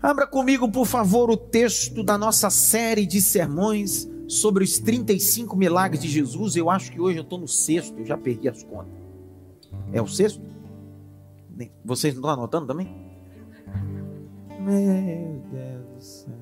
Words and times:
Abra 0.00 0.26
comigo, 0.26 0.70
por 0.70 0.86
favor, 0.86 1.30
o 1.30 1.36
texto 1.36 2.02
da 2.02 2.18
nossa 2.18 2.50
série 2.50 3.06
de 3.06 3.20
sermões 3.20 4.08
sobre 4.28 4.64
os 4.64 4.78
35 4.78 5.56
milagres 5.56 6.02
de 6.02 6.08
Jesus. 6.08 6.56
Eu 6.56 6.68
acho 6.70 6.92
que 6.92 7.00
hoje 7.00 7.18
eu 7.18 7.22
estou 7.22 7.38
no 7.38 7.48
sexto, 7.48 7.98
eu 7.98 8.04
já 8.04 8.16
perdi 8.16 8.48
as 8.48 8.62
contas. 8.62 8.92
É 9.92 10.00
o 10.00 10.06
sexto? 10.06 10.40
Vocês 11.84 12.14
não 12.14 12.20
estão 12.20 12.30
anotando 12.30 12.66
também? 12.66 12.94
Meu 14.60 15.42
Deus 15.50 15.86
do 15.94 16.00
céu. 16.00 16.34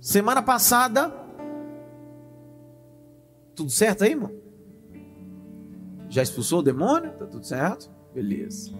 Semana 0.00 0.42
passada, 0.42 1.14
tudo 3.54 3.70
certo 3.70 4.02
aí, 4.02 4.10
irmão? 4.10 4.32
Já 6.08 6.22
expulsou 6.22 6.58
o 6.58 6.62
demônio? 6.62 7.12
Tá 7.12 7.26
tudo 7.26 7.46
certo? 7.46 7.88
Beleza. 8.12 8.72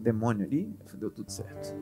Demônio 0.00 0.46
ali, 0.46 0.72
deu 0.98 1.10
tudo 1.10 1.30
certo. 1.30 1.74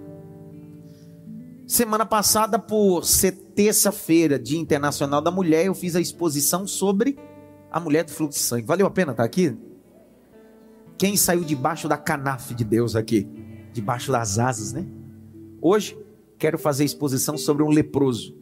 Semana 1.66 2.06
passada, 2.06 2.59
por 2.59 3.05
ser 3.05 3.33
terça-feira, 3.33 4.39
Dia 4.39 4.59
Internacional 4.59 5.20
da 5.20 5.30
Mulher, 5.30 5.66
eu 5.66 5.75
fiz 5.75 5.97
a 5.97 6.01
exposição 6.01 6.66
sobre 6.66 7.19
a 7.70 7.80
mulher 7.80 8.05
do 8.05 8.12
fluxo 8.12 8.39
de 8.39 8.45
sangue. 8.45 8.66
Valeu 8.66 8.87
a 8.87 8.91
pena 8.91 9.11
estar 9.11 9.25
aqui? 9.25 9.56
Quem 10.97 11.16
saiu 11.16 11.42
debaixo 11.42 11.89
da 11.89 11.97
canafe 11.97 12.55
de 12.55 12.65
Deus 12.65 12.95
aqui? 12.95 13.29
Debaixo 13.73 14.12
das 14.12 14.39
asas, 14.39 14.73
né? 14.73 14.87
Hoje, 15.61 15.98
quero 16.39 16.56
fazer 16.56 16.84
exposição 16.84 17.37
sobre 17.37 17.62
um 17.64 17.69
leproso. 17.69 18.37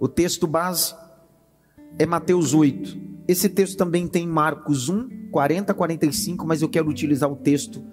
O 0.00 0.08
texto 0.08 0.46
base 0.46 0.94
é 1.98 2.06
Mateus 2.06 2.54
8. 2.54 2.98
Esse 3.28 3.48
texto 3.48 3.76
também 3.76 4.08
tem 4.08 4.26
Marcos 4.26 4.88
1, 4.88 5.30
40, 5.30 5.74
45, 5.74 6.46
mas 6.46 6.62
eu 6.62 6.68
quero 6.68 6.88
utilizar 6.88 7.30
o 7.30 7.36
texto 7.36 7.91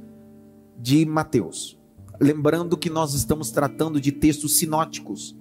de 0.79 1.05
Mateus. 1.05 1.77
Lembrando 2.19 2.77
que 2.77 2.89
nós 2.89 3.13
estamos 3.13 3.51
tratando 3.51 3.99
de 3.99 4.11
textos 4.11 4.57
sinóticos. 4.57 5.37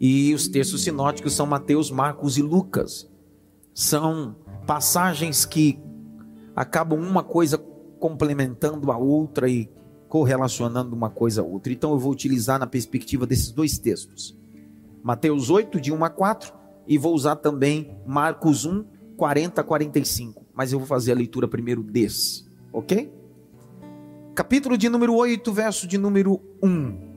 E 0.00 0.34
os 0.34 0.48
textos 0.48 0.82
sinóticos 0.82 1.32
são 1.32 1.46
Mateus, 1.46 1.90
Marcos 1.90 2.38
e 2.38 2.42
Lucas. 2.42 3.10
São 3.72 4.36
passagens 4.66 5.44
que 5.44 5.78
acabam 6.54 7.00
uma 7.00 7.22
coisa 7.22 7.58
complementando 7.98 8.90
a 8.92 8.96
outra 8.96 9.48
e 9.48 9.68
correlacionando 10.08 10.94
uma 10.94 11.10
coisa 11.10 11.42
a 11.42 11.44
outra. 11.44 11.72
Então 11.72 11.92
eu 11.92 11.98
vou 11.98 12.12
utilizar 12.12 12.58
na 12.58 12.66
perspectiva 12.66 13.26
desses 13.26 13.50
dois 13.50 13.78
textos. 13.78 14.38
Mateus 15.02 15.50
8, 15.50 15.80
de 15.80 15.92
1 15.92 16.04
a 16.04 16.10
4, 16.10 16.52
e 16.86 16.96
vou 16.96 17.14
usar 17.14 17.36
também 17.36 17.96
Marcos 18.06 18.64
1, 18.64 18.84
40 19.16 19.60
a 19.60 19.64
45. 19.64 20.44
Mas 20.54 20.72
eu 20.72 20.78
vou 20.78 20.86
fazer 20.86 21.12
a 21.12 21.16
leitura 21.16 21.48
primeiro 21.48 21.82
desse, 21.82 22.46
ok? 22.72 23.12
Capítulo 24.34 24.76
de 24.76 24.88
número 24.88 25.14
8, 25.14 25.52
verso 25.52 25.86
de 25.86 25.96
número 25.96 26.40
1. 26.60 27.14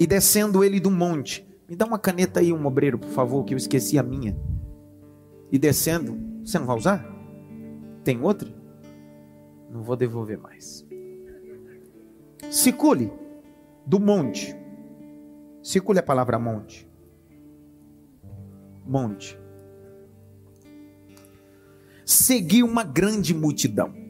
E 0.00 0.06
descendo 0.06 0.64
ele 0.64 0.80
do 0.80 0.90
monte, 0.90 1.46
me 1.68 1.76
dá 1.76 1.86
uma 1.86 1.98
caneta 1.98 2.40
aí, 2.40 2.52
um 2.52 2.66
obreiro, 2.66 2.98
por 2.98 3.10
favor, 3.10 3.44
que 3.44 3.54
eu 3.54 3.56
esqueci 3.56 3.96
a 3.96 4.02
minha. 4.02 4.36
E 5.50 5.58
descendo, 5.58 6.18
você 6.44 6.58
não 6.58 6.66
vai 6.66 6.76
usar? 6.76 7.06
Tem 8.02 8.20
outra? 8.20 8.52
Não 9.70 9.82
vou 9.82 9.94
devolver 9.94 10.38
mais. 10.38 10.84
Sicule 12.50 13.12
do 13.86 14.00
monte. 14.00 14.56
Sicule 15.62 16.00
a 16.00 16.02
palavra 16.02 16.38
monte. 16.38 16.88
Monte. 18.84 19.38
Seguiu 22.04 22.66
uma 22.66 22.84
grande 22.84 23.32
multidão 23.32 24.05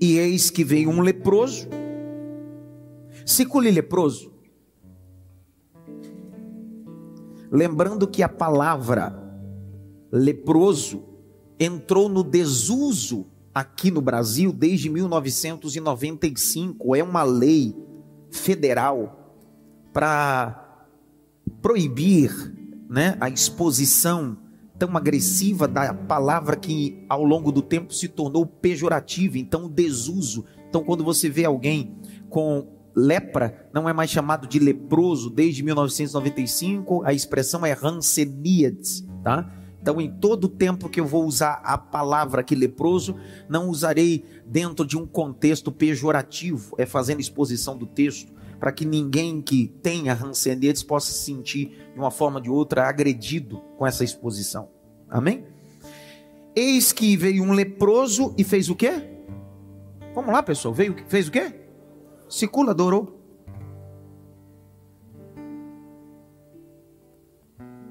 e 0.00 0.18
eis 0.18 0.50
que 0.50 0.64
veio 0.64 0.90
um 0.90 1.00
leproso. 1.00 1.68
Cicule 3.24 3.70
leproso. 3.70 4.32
Lembrando 7.50 8.06
que 8.06 8.22
a 8.22 8.28
palavra 8.28 9.16
leproso 10.12 11.04
entrou 11.58 12.08
no 12.08 12.22
desuso 12.22 13.26
aqui 13.54 13.90
no 13.90 14.00
Brasil 14.00 14.52
desde 14.52 14.88
1995. 14.88 16.94
É 16.94 17.02
uma 17.02 17.22
lei 17.22 17.74
federal 18.30 19.34
para 19.92 20.86
proibir 21.60 22.30
né, 22.88 23.16
a 23.20 23.28
exposição 23.28 24.38
tão 24.78 24.96
agressiva 24.96 25.66
da 25.66 25.92
palavra 25.92 26.56
que 26.56 27.04
ao 27.08 27.24
longo 27.24 27.50
do 27.50 27.62
tempo 27.62 27.92
se 27.92 28.08
tornou 28.08 28.46
pejorativa, 28.46 29.38
então 29.38 29.68
desuso. 29.68 30.44
Então 30.68 30.84
quando 30.84 31.02
você 31.02 31.28
vê 31.28 31.44
alguém 31.44 31.96
com 32.30 32.66
lepra, 32.94 33.68
não 33.72 33.88
é 33.88 33.92
mais 33.92 34.10
chamado 34.10 34.46
de 34.46 34.58
leproso 34.58 35.30
desde 35.30 35.62
1995, 35.62 37.02
a 37.04 37.12
expressão 37.12 37.64
é 37.64 37.72
ranceníades, 37.72 39.04
tá? 39.22 39.52
Então, 39.80 40.00
em 40.00 40.10
todo 40.10 40.48
tempo 40.48 40.88
que 40.88 41.00
eu 41.00 41.06
vou 41.06 41.24
usar 41.24 41.60
a 41.64 41.78
palavra 41.78 42.40
aqui 42.40 42.54
leproso, 42.54 43.14
não 43.48 43.68
usarei 43.68 44.24
dentro 44.44 44.84
de 44.84 44.98
um 44.98 45.06
contexto 45.06 45.70
pejorativo, 45.70 46.74
é 46.76 46.84
fazendo 46.84 47.20
exposição 47.20 47.78
do 47.78 47.86
texto, 47.86 48.32
para 48.58 48.72
que 48.72 48.84
ninguém 48.84 49.40
que 49.40 49.68
tenha 49.82 50.14
ranceníades 50.14 50.82
possa 50.82 51.12
se 51.12 51.24
sentir 51.24 51.90
de 51.92 51.98
uma 51.98 52.10
forma 52.10 52.36
ou 52.36 52.42
de 52.42 52.50
outra 52.50 52.88
agredido 52.88 53.62
com 53.76 53.86
essa 53.86 54.04
exposição. 54.04 54.68
Amém? 55.08 55.44
Eis 56.54 56.92
que 56.92 57.16
veio 57.16 57.44
um 57.44 57.52
leproso 57.52 58.34
e 58.36 58.42
fez 58.42 58.68
o 58.68 58.74
quê? 58.74 58.92
Vamos 60.14 60.32
lá, 60.32 60.42
pessoal. 60.42 60.74
Veio, 60.74 60.96
fez 61.06 61.28
o 61.28 61.30
quê? 61.30 61.54
Sicula, 62.28 62.72
adorou. 62.72 63.16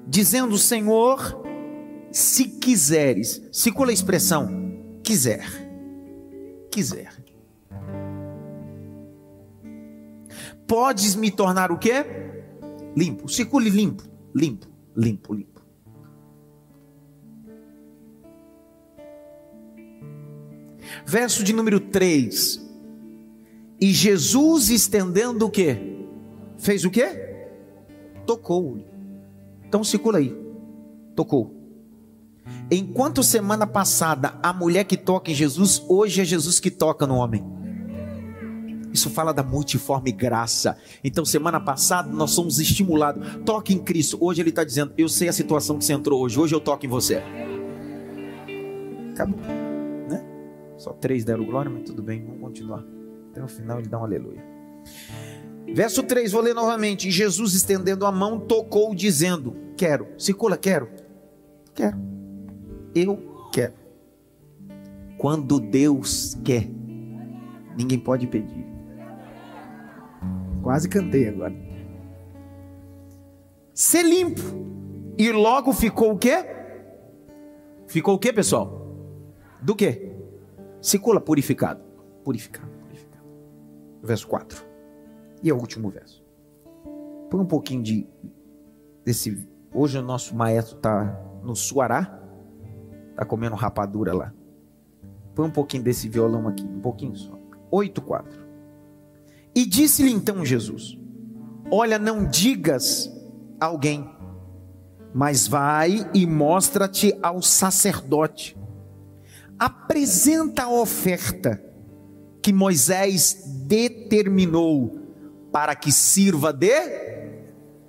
Dizendo, 0.06 0.56
Senhor, 0.58 1.42
se 2.10 2.48
quiseres, 2.48 3.42
Sicula 3.52 3.90
a 3.90 3.94
expressão, 3.94 4.48
quiser, 5.02 5.46
quiser. 6.70 7.17
Podes 10.68 11.16
me 11.16 11.30
tornar 11.30 11.72
o 11.72 11.78
quê? 11.78 12.04
Limpo. 12.94 13.26
Circule 13.26 13.70
limpo, 13.70 14.04
limpo, 14.34 14.68
limpo, 14.94 15.34
limpo. 15.34 15.62
Verso 21.06 21.42
de 21.42 21.54
número 21.54 21.80
3. 21.80 22.68
E 23.80 23.92
Jesus 23.92 24.68
estendendo 24.68 25.46
o 25.46 25.50
que? 25.50 26.04
Fez 26.58 26.84
o 26.84 26.90
que? 26.90 27.06
Tocou. 28.26 28.84
Então 29.64 29.82
circula 29.82 30.18
aí. 30.18 30.36
Tocou. 31.16 31.54
Enquanto 32.70 33.22
semana 33.22 33.66
passada 33.66 34.38
a 34.42 34.52
mulher 34.52 34.84
que 34.84 34.96
toca 34.96 35.30
em 35.30 35.34
Jesus, 35.34 35.82
hoje 35.88 36.20
é 36.20 36.24
Jesus 36.24 36.60
que 36.60 36.70
toca 36.70 37.06
no 37.06 37.16
homem. 37.16 37.57
Isso 38.98 39.10
fala 39.10 39.32
da 39.32 39.44
multiforme 39.44 40.10
graça. 40.10 40.76
Então, 41.04 41.24
semana 41.24 41.60
passada 41.60 42.10
nós 42.10 42.32
somos 42.32 42.58
estimulados. 42.58 43.24
Toque 43.46 43.72
em 43.72 43.78
Cristo. 43.78 44.18
Hoje 44.20 44.42
Ele 44.42 44.50
está 44.50 44.64
dizendo: 44.64 44.92
Eu 44.98 45.08
sei 45.08 45.28
a 45.28 45.32
situação 45.32 45.78
que 45.78 45.84
você 45.84 45.92
entrou 45.92 46.20
hoje. 46.20 46.38
Hoje 46.38 46.54
eu 46.54 46.60
toco 46.60 46.84
em 46.84 46.88
você. 46.88 47.22
Acabou. 49.12 49.38
Só 50.76 50.92
três 50.92 51.24
deram 51.24 51.44
glória, 51.44 51.70
mas 51.70 51.82
tudo 51.82 52.02
bem, 52.02 52.24
vamos 52.24 52.40
continuar. 52.40 52.84
Até 53.30 53.42
o 53.42 53.48
final 53.48 53.80
ele 53.80 53.88
dá 53.88 53.98
um 53.98 54.04
aleluia. 54.04 54.44
Verso 55.74 56.02
3, 56.04 56.30
vou 56.32 56.40
ler 56.40 56.54
novamente. 56.54 57.10
Jesus, 57.10 57.52
estendendo 57.54 58.06
a 58.06 58.12
mão, 58.12 58.40
tocou, 58.40 58.94
dizendo: 58.94 59.56
Quero. 59.76 60.08
Circula, 60.16 60.56
quero. 60.56 60.88
Quero. 61.74 61.98
Eu 62.94 63.48
quero. 63.52 63.74
Quando 65.18 65.60
Deus 65.60 66.36
quer, 66.44 66.68
ninguém 67.76 67.98
pode 67.98 68.26
pedir. 68.26 68.67
Quase 70.62 70.88
cantei 70.88 71.28
agora. 71.28 71.54
Ser 73.74 74.02
limpo. 74.02 74.42
E 75.16 75.32
logo 75.32 75.72
ficou 75.72 76.12
o 76.12 76.18
quê? 76.18 76.44
Ficou 77.86 78.14
o 78.14 78.18
quê, 78.18 78.32
pessoal? 78.32 78.86
Do 79.62 79.74
quê? 79.74 80.14
Circula 80.80 81.20
purificado. 81.20 81.82
Purificado, 82.22 82.70
purificado. 82.80 83.24
Verso 84.02 84.28
4. 84.28 84.64
E 85.42 85.50
é 85.50 85.52
o 85.52 85.58
último 85.58 85.90
verso. 85.90 86.24
Põe 87.30 87.40
um 87.40 87.46
pouquinho 87.46 87.82
de 87.82 88.06
desse. 89.04 89.48
Hoje 89.72 89.98
o 89.98 90.02
nosso 90.02 90.36
maestro 90.36 90.76
está 90.76 91.20
no 91.42 91.54
Suará. 91.56 92.20
Está 93.10 93.24
comendo 93.24 93.56
rapadura 93.56 94.14
lá. 94.14 94.32
Põe 95.34 95.46
um 95.46 95.52
pouquinho 95.52 95.82
desse 95.82 96.08
violão 96.08 96.46
aqui. 96.46 96.64
Um 96.64 96.80
pouquinho 96.80 97.16
só. 97.16 97.36
8, 97.70 98.00
4. 98.02 98.47
E 99.58 99.66
disse-lhe 99.66 100.12
então 100.12 100.44
Jesus: 100.44 100.96
Olha, 101.70 101.98
não 101.98 102.24
digas 102.24 103.10
a 103.60 103.66
alguém, 103.66 104.08
mas 105.12 105.48
vai 105.48 106.08
e 106.14 106.26
mostra-te 106.26 107.12
ao 107.22 107.42
sacerdote 107.42 108.56
apresenta 109.58 110.64
a 110.64 110.70
oferta 110.70 111.62
que 112.40 112.52
Moisés 112.52 113.42
determinou 113.66 114.96
para 115.50 115.74
que 115.74 115.90
sirva 115.90 116.52
de 116.52 116.70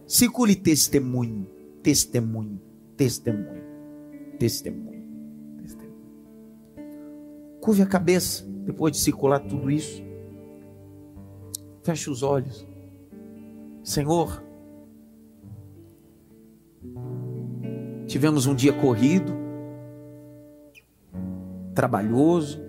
circule 0.07 0.55
testemunho, 0.55 1.47
testemunho, 1.83 2.59
testemunho, 2.97 3.63
testemunho, 4.39 5.03
testemunho. 5.61 5.99
Curve 7.61 7.83
a 7.83 7.85
cabeça 7.85 8.43
depois 8.65 8.91
de 8.93 8.99
circular 8.99 9.39
tudo 9.39 9.69
isso. 9.69 10.08
Feche 11.83 12.09
os 12.09 12.23
olhos. 12.23 12.67
Senhor, 13.83 14.43
tivemos 18.05 18.45
um 18.45 18.53
dia 18.53 18.73
corrido, 18.73 19.33
trabalhoso. 21.73 22.61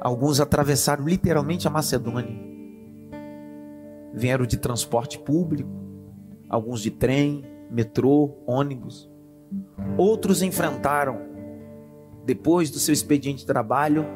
Alguns 0.00 0.38
atravessaram 0.40 1.04
literalmente 1.04 1.66
a 1.66 1.70
Macedônia. 1.70 2.46
Vieram 4.14 4.46
de 4.46 4.56
transporte 4.56 5.18
público, 5.18 5.70
alguns 6.48 6.80
de 6.80 6.90
trem, 6.90 7.44
metrô, 7.70 8.36
ônibus. 8.46 9.10
Outros 9.98 10.42
enfrentaram, 10.42 11.20
depois 12.24 12.70
do 12.70 12.78
seu 12.78 12.92
expediente 12.92 13.40
de 13.40 13.46
trabalho, 13.46 14.06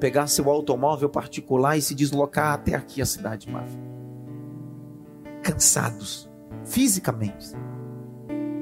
pegar 0.00 0.26
seu 0.26 0.50
automóvel 0.50 1.08
particular 1.08 1.76
e 1.76 1.82
se 1.82 1.94
deslocar 1.94 2.52
até 2.52 2.74
aqui 2.74 3.00
a 3.00 3.06
cidade 3.06 3.46
de 3.46 3.52
Mafra. 3.52 3.80
Cansados, 5.42 6.28
fisicamente 6.64 7.54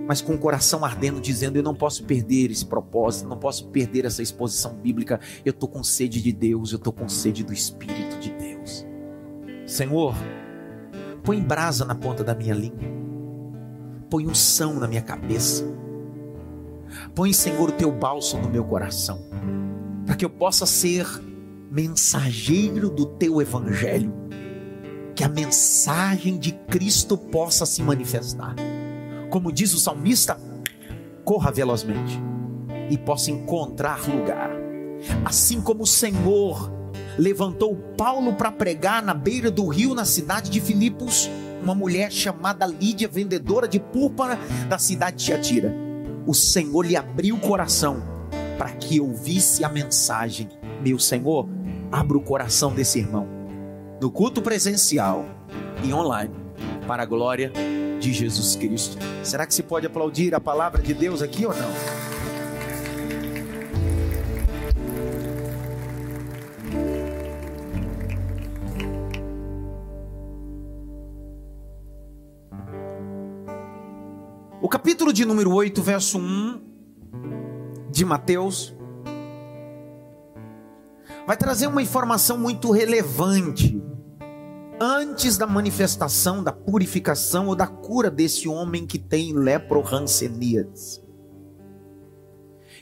mas 0.07 0.21
com 0.21 0.35
o 0.35 0.39
coração 0.39 0.85
ardendo, 0.85 1.21
dizendo: 1.21 1.57
Eu 1.57 1.63
não 1.63 1.75
posso 1.75 2.05
perder 2.05 2.51
esse 2.51 2.67
propósito, 2.67 3.29
não 3.29 3.39
posso 3.39 3.69
perder 3.69 4.05
essa 4.05 4.23
exposição 4.23 4.75
bíblica. 4.75 5.21
Eu 5.45 5.53
estou 5.53 5.69
com 5.69 5.83
sede 5.83 6.21
de 6.21 6.33
Deus, 6.33 6.73
eu 6.73 6.77
estou 6.77 6.93
com 6.93 7.09
sede 7.09 7.45
do 7.45 7.53
Espírito 7.53 8.19
de 8.19 8.31
Deus. 8.33 8.87
Senhor, 9.67 10.15
põe 11.23 11.41
brasa 11.41 11.85
na 11.85 11.95
ponta 11.95 12.25
da 12.25 12.35
minha 12.35 12.55
língua, 12.55 12.89
põe 14.11 14.27
unção 14.27 14.75
na 14.75 14.89
minha 14.89 15.03
cabeça, 15.03 15.65
põe, 17.15 17.33
Senhor, 17.33 17.69
o 17.69 17.73
teu 17.73 17.91
bálsamo 17.91 18.43
no 18.43 18.51
meu 18.51 18.65
coração, 18.65 19.21
para 20.13 20.19
que 20.19 20.25
eu 20.27 20.31
possa 20.31 20.67
ser 20.67 21.07
mensageiro 21.71 22.91
do 22.91 23.07
teu 23.07 23.41
evangelho, 23.41 24.13
que 25.17 25.25
a 25.25 25.29
mensagem 25.29 26.39
de 26.39 26.53
Cristo 26.53 27.17
possa 27.17 27.65
se 27.65 27.83
manifestar 27.83 28.55
como 29.33 29.51
diz 29.51 29.73
o 29.73 29.79
salmista, 29.79 30.39
corra 31.25 31.51
velozmente 31.51 32.21
e 32.91 32.99
possa 32.99 33.31
encontrar 33.31 34.07
lugar. 34.07 34.51
Assim 35.25 35.59
como 35.63 35.85
o 35.85 35.87
Senhor 35.87 36.71
levantou 37.17 37.75
Paulo 37.97 38.35
para 38.35 38.53
pregar 38.53 39.03
na 39.03 39.15
beira 39.15 39.51
do 39.51 39.67
rio, 39.67 39.95
na 39.95 40.05
cidade 40.05 40.51
de 40.51 40.61
Filipos, 40.61 41.31
uma 41.63 41.75
mulher 41.75 42.13
chamada 42.13 42.67
Lídia, 42.67 43.09
vendedora 43.09 43.67
de 43.67 43.81
púrpura 43.81 44.39
da 44.69 44.79
cidade 44.79 45.17
de 45.17 45.25
Tiatira. 45.25 45.75
O 46.27 46.35
Senhor 46.35 46.85
lhe 46.85 46.95
abriu 46.95 47.37
o 47.37 47.41
coração 47.41 48.12
para 48.63 48.71
que 48.75 49.01
ouvisse 49.01 49.65
a 49.65 49.69
mensagem. 49.69 50.49
Meu 50.81 50.97
Senhor, 50.97 51.49
abra 51.91 52.17
o 52.17 52.21
coração 52.21 52.73
desse 52.73 53.01
irmão, 53.01 53.27
no 54.01 54.09
culto 54.09 54.41
presencial 54.41 55.27
e 55.83 55.93
online, 55.93 56.33
para 56.87 57.03
a 57.03 57.07
glória 57.07 57.51
de 57.99 58.13
Jesus 58.13 58.55
Cristo. 58.55 58.99
Será 59.25 59.49
que 59.49 59.53
se 59.53 59.65
pode 59.65 59.85
aplaudir 59.85 60.33
a 60.33 60.39
palavra 60.39 60.81
de 60.81 60.95
Deus 60.95 61.23
aqui 61.23 61.45
ou 61.45 61.53
não? 61.53 61.73
O 74.61 74.69
capítulo 74.69 75.13
de 75.13 75.25
número 75.25 75.53
8, 75.53 75.83
verso 75.83 76.17
1 76.17 76.72
de 77.93 78.05
Mateus, 78.05 78.75
vai 81.27 81.37
trazer 81.37 81.67
uma 81.67 81.83
informação 81.83 82.39
muito 82.39 82.71
relevante 82.71 83.81
antes 84.81 85.39
da 85.39 85.47
manifestação, 85.47 86.43
da 86.43 86.53
purificação 86.53 87.47
ou 87.49 87.55
da 87.55 87.67
cura 87.67 88.11
desse 88.11 88.49
homem 88.49 88.87
que 88.87 88.99
tem 88.99 89.33
leprohanseníase. 89.33 91.03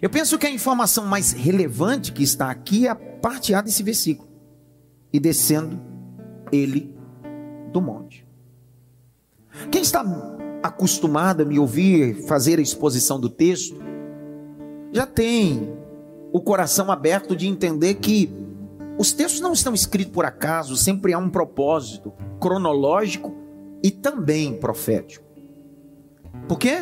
Eu 0.01 0.09
penso 0.09 0.39
que 0.39 0.47
a 0.47 0.51
informação 0.51 1.05
mais 1.05 1.33
relevante 1.33 2.13
que 2.13 2.23
está 2.23 2.51
aqui 2.51 2.87
é 2.87 2.91
a 2.91 2.95
parte 2.95 3.53
A 3.53 3.61
desse 3.61 3.83
versículo. 3.83 4.31
E 5.13 5.21
descendo 5.21 5.79
ele 6.51 6.95
do 7.71 7.83
monte. 7.83 8.27
Quem 9.71 9.83
está 9.83 10.03
acostumado 10.63 11.43
a 11.43 11.45
me 11.45 11.59
ouvir 11.59 12.27
fazer 12.27 12.59
a 12.59 12.63
exposição 12.63 13.21
do 13.21 13.29
texto, 13.29 13.77
já 14.93 15.07
tem 15.07 15.77
o 16.33 16.41
coração 16.41 16.91
aberto 16.91 17.35
de 17.35 17.47
entender 17.47 17.95
que 17.95 18.31
os 18.99 19.13
textos 19.13 19.41
não 19.41 19.53
estão 19.53 19.73
escritos 19.73 20.13
por 20.13 20.25
acaso, 20.25 20.77
sempre 20.77 21.13
há 21.13 21.19
um 21.19 21.31
propósito 21.31 22.13
cronológico 22.39 23.35
e 23.83 23.91
também 23.91 24.59
profético. 24.59 25.25
Por 26.47 26.59
quê? 26.59 26.79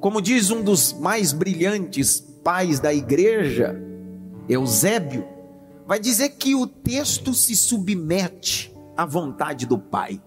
Como 0.00 0.20
diz 0.20 0.50
um 0.50 0.62
dos 0.62 0.92
mais 0.92 1.32
brilhantes 1.32 2.20
pais 2.20 2.78
da 2.78 2.92
igreja, 2.92 3.80
Eusébio, 4.48 5.26
vai 5.86 5.98
dizer 5.98 6.30
que 6.30 6.54
o 6.54 6.66
texto 6.66 7.32
se 7.32 7.56
submete 7.56 8.74
à 8.96 9.06
vontade 9.06 9.66
do 9.66 9.78
Pai. 9.78 10.20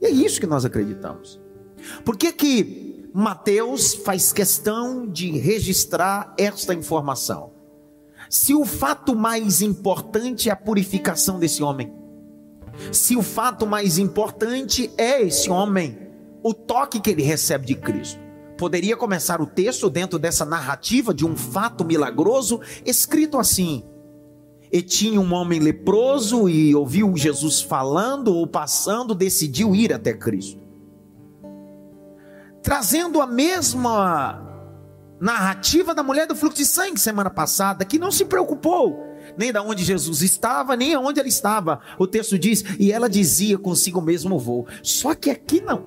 E 0.00 0.06
é 0.06 0.10
isso 0.10 0.40
que 0.40 0.46
nós 0.46 0.64
acreditamos. 0.64 1.40
Por 2.04 2.16
que 2.16 2.32
que 2.32 3.03
Mateus 3.16 3.94
faz 3.94 4.32
questão 4.32 5.06
de 5.06 5.30
registrar 5.38 6.34
esta 6.36 6.74
informação? 6.74 7.54
se 8.28 8.52
o 8.52 8.64
fato 8.64 9.14
mais 9.14 9.60
importante 9.60 10.48
é 10.48 10.52
a 10.52 10.56
purificação 10.56 11.38
desse 11.38 11.62
homem, 11.62 11.92
se 12.90 13.16
o 13.16 13.22
fato 13.22 13.66
mais 13.66 13.98
importante 13.98 14.90
é 14.98 15.22
esse 15.22 15.48
homem, 15.48 15.96
o 16.42 16.52
toque 16.52 17.00
que 17.00 17.10
ele 17.10 17.22
recebe 17.22 17.64
de 17.64 17.76
Cristo, 17.76 18.18
poderia 18.58 18.96
começar 18.96 19.40
o 19.40 19.46
texto 19.46 19.88
dentro 19.88 20.18
dessa 20.18 20.44
narrativa 20.44 21.14
de 21.14 21.24
um 21.24 21.36
fato 21.36 21.84
milagroso, 21.84 22.60
escrito 22.84 23.38
assim: 23.38 23.84
e 24.72 24.82
tinha 24.82 25.20
um 25.20 25.32
homem 25.32 25.60
leproso 25.60 26.48
e 26.48 26.74
ouviu 26.74 27.16
Jesus 27.16 27.60
falando 27.60 28.34
ou 28.34 28.46
passando, 28.48 29.14
decidiu 29.14 29.76
ir 29.76 29.92
até 29.92 30.12
Cristo. 30.12 30.63
Trazendo 32.64 33.20
a 33.20 33.26
mesma 33.26 34.42
narrativa 35.20 35.94
da 35.94 36.02
mulher 36.02 36.26
do 36.26 36.34
fluxo 36.34 36.56
de 36.56 36.66
sangue 36.66 36.98
semana 36.98 37.28
passada, 37.28 37.84
que 37.84 37.98
não 37.98 38.10
se 38.10 38.24
preocupou 38.24 39.04
nem 39.36 39.52
da 39.52 39.62
onde 39.62 39.84
Jesus 39.84 40.22
estava, 40.22 40.74
nem 40.74 40.94
aonde 40.94 41.20
ela 41.20 41.28
estava. 41.28 41.78
O 41.98 42.06
texto 42.06 42.38
diz: 42.38 42.64
"E 42.78 42.90
ela 42.90 43.08
dizia 43.08 43.58
consigo 43.58 44.00
mesmo 44.00 44.38
vou". 44.38 44.66
Só 44.82 45.14
que 45.14 45.28
aqui 45.30 45.60
não. 45.60 45.84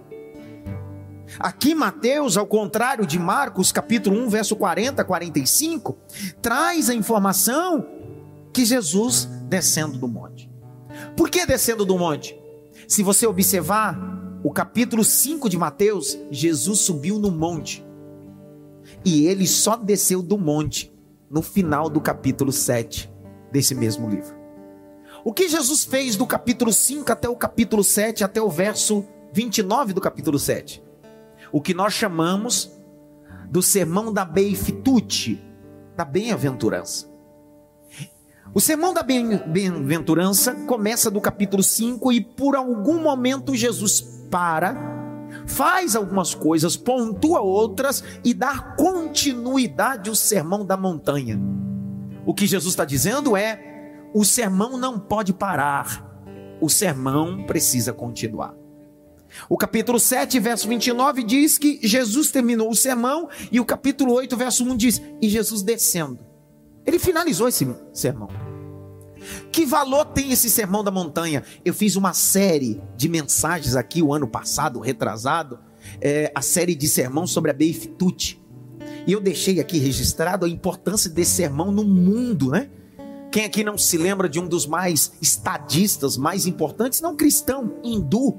Aqui 1.39 1.73
Mateus, 1.73 2.37
ao 2.37 2.45
contrário 2.45 3.07
de 3.07 3.17
Marcos, 3.17 3.71
capítulo 3.71 4.15
1, 4.25 4.29
verso 4.29 4.55
40 4.55 5.01
a 5.01 5.05
45, 5.05 5.97
traz 6.41 6.91
a 6.91 6.93
informação 6.93 7.85
que 8.53 8.63
Jesus 8.63 9.25
descendo 9.43 9.97
do 9.97 10.07
monte. 10.07 10.49
Por 11.15 11.29
que 11.29 11.43
descendo 11.43 11.85
do 11.85 11.97
monte? 11.97 12.39
Se 12.87 13.01
você 13.01 13.25
observar 13.27 14.16
o 14.47 14.49
capítulo 14.49 15.03
5 15.03 15.49
de 15.49 15.57
Mateus, 15.57 16.17
Jesus 16.31 16.79
subiu 16.79 17.19
no 17.19 17.29
monte. 17.29 17.85
E 19.03 19.27
ele 19.27 19.45
só 19.45 19.75
desceu 19.75 20.21
do 20.21 20.37
monte 20.37 20.89
no 21.29 21.41
final 21.41 21.89
do 21.89 21.99
capítulo 21.99 22.53
7 22.53 23.11
desse 23.51 23.75
mesmo 23.75 24.09
livro. 24.09 24.33
O 25.25 25.33
que 25.33 25.49
Jesus 25.49 25.83
fez 25.83 26.15
do 26.15 26.25
capítulo 26.25 26.71
5 26.71 27.11
até 27.11 27.27
o 27.27 27.35
capítulo 27.35 27.83
7, 27.83 28.23
até 28.23 28.41
o 28.41 28.49
verso 28.49 29.05
29 29.33 29.91
do 29.91 29.99
capítulo 29.99 30.39
7? 30.39 30.81
O 31.51 31.59
que 31.59 31.73
nós 31.73 31.91
chamamos 31.91 32.71
do 33.49 33.61
sermão 33.61 34.13
da 34.13 34.23
Beifitute, 34.23 35.43
da 35.93 36.05
bem-aventurança. 36.05 37.05
O 38.53 38.61
sermão 38.61 38.93
da 38.93 39.03
bem-aventurança 39.03 40.55
começa 40.55 41.11
do 41.11 41.19
capítulo 41.19 41.61
5 41.61 42.13
e 42.13 42.21
por 42.21 42.55
algum 42.55 43.01
momento 43.01 43.53
Jesus 43.53 44.16
para 44.29 44.75
faz 45.45 45.95
algumas 45.95 46.33
coisas, 46.33 46.75
pontua 46.75 47.41
outras 47.41 48.03
e 48.23 48.33
dá 48.33 48.59
continuidade 48.77 50.09
ao 50.09 50.15
sermão 50.15 50.65
da 50.65 50.77
montanha. 50.77 51.39
O 52.25 52.33
que 52.33 52.47
Jesus 52.47 52.73
está 52.73 52.85
dizendo 52.85 53.35
é: 53.35 54.03
o 54.13 54.23
sermão 54.23 54.77
não 54.77 54.99
pode 54.99 55.33
parar, 55.33 56.05
o 56.61 56.69
sermão 56.69 57.45
precisa 57.45 57.93
continuar. 57.93 58.53
O 59.49 59.57
capítulo 59.57 59.99
7, 59.99 60.39
verso 60.39 60.67
29 60.67 61.21
diz 61.23 61.57
que 61.57 61.79
Jesus 61.83 62.31
terminou 62.31 62.69
o 62.69 62.75
sermão, 62.75 63.29
e 63.51 63.59
o 63.59 63.65
capítulo 63.65 64.13
8, 64.13 64.35
verso 64.37 64.63
1 64.63 64.77
diz: 64.77 65.01
E 65.21 65.29
Jesus 65.29 65.61
descendo. 65.61 66.25
Ele 66.85 66.97
finalizou 66.97 67.47
esse 67.47 67.67
sermão. 67.93 68.46
Que 69.51 69.65
valor 69.65 70.05
tem 70.05 70.31
esse 70.31 70.49
sermão 70.49 70.83
da 70.83 70.91
montanha? 70.91 71.43
Eu 71.63 71.73
fiz 71.73 71.95
uma 71.95 72.13
série 72.13 72.81
de 72.95 73.09
mensagens 73.09 73.75
aqui 73.75 74.01
o 74.01 74.13
ano 74.13 74.27
passado, 74.27 74.79
retrasado, 74.79 75.59
é, 76.01 76.31
a 76.33 76.41
série 76.41 76.75
de 76.75 76.87
sermão 76.87 77.25
sobre 77.25 77.51
a 77.51 77.53
Beifitude. 77.53 78.41
E 79.05 79.11
eu 79.13 79.21
deixei 79.21 79.59
aqui 79.59 79.77
registrado 79.77 80.45
a 80.45 80.49
importância 80.49 81.09
desse 81.09 81.31
sermão 81.31 81.71
no 81.71 81.83
mundo, 81.83 82.51
né? 82.51 82.69
Quem 83.31 83.45
aqui 83.45 83.63
não 83.63 83.77
se 83.77 83.97
lembra 83.97 84.27
de 84.27 84.39
um 84.39 84.47
dos 84.47 84.65
mais 84.65 85.13
estadistas, 85.21 86.17
mais 86.17 86.45
importantes, 86.45 87.01
não 87.01 87.15
cristão, 87.15 87.75
hindu, 87.83 88.37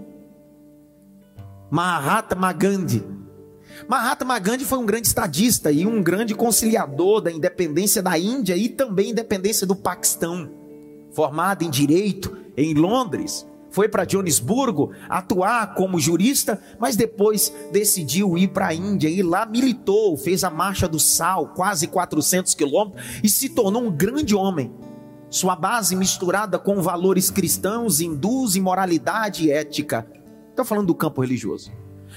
Mahatma 1.71 2.53
Gandhi. 2.53 3.05
Mahatma 3.87 4.39
Gandhi 4.39 4.65
foi 4.65 4.79
um 4.79 4.87
grande 4.87 5.07
estadista 5.07 5.71
e 5.71 5.87
um 5.87 6.03
grande 6.03 6.35
conciliador 6.35 7.21
da 7.21 7.31
independência 7.31 8.03
da 8.03 8.19
Índia 8.19 8.57
e 8.57 8.69
também 8.69 9.11
independência 9.11 9.67
do 9.67 9.77
Paquistão. 9.77 10.58
Formado 11.19 11.65
em 11.65 11.69
direito 11.69 12.39
em 12.57 12.75
Londres, 12.75 13.45
foi 13.73 13.89
para 13.89 14.07
Joanesburgo 14.09 14.93
atuar 15.09 15.75
como 15.75 15.99
jurista, 15.99 16.63
mas 16.79 16.95
depois 16.95 17.53
decidiu 17.73 18.39
ir 18.39 18.47
para 18.47 18.69
a 18.69 18.75
Índia 18.75 19.09
e 19.09 19.21
lá 19.21 19.45
militou, 19.45 20.17
fez 20.17 20.45
a 20.45 20.51
Marcha 20.51 20.87
do 20.87 21.01
Sal, 21.01 21.49
quase 21.49 21.89
400 21.89 22.55
quilômetros, 22.55 23.05
e 23.21 23.29
se 23.29 23.49
tornou 23.49 23.83
um 23.83 23.91
grande 23.91 24.33
homem. 24.33 24.73
Sua 25.29 25.57
base 25.57 25.97
misturada 25.97 26.57
com 26.57 26.81
valores 26.81 27.33
cristãos, 27.33 28.01
hindus 28.01 28.55
e 28.55 28.61
moralidade 28.61 29.47
e 29.47 29.51
ética. 29.51 30.09
Estou 30.51 30.65
falando 30.65 30.87
do 30.87 30.95
campo 30.95 31.21
religioso. 31.21 31.73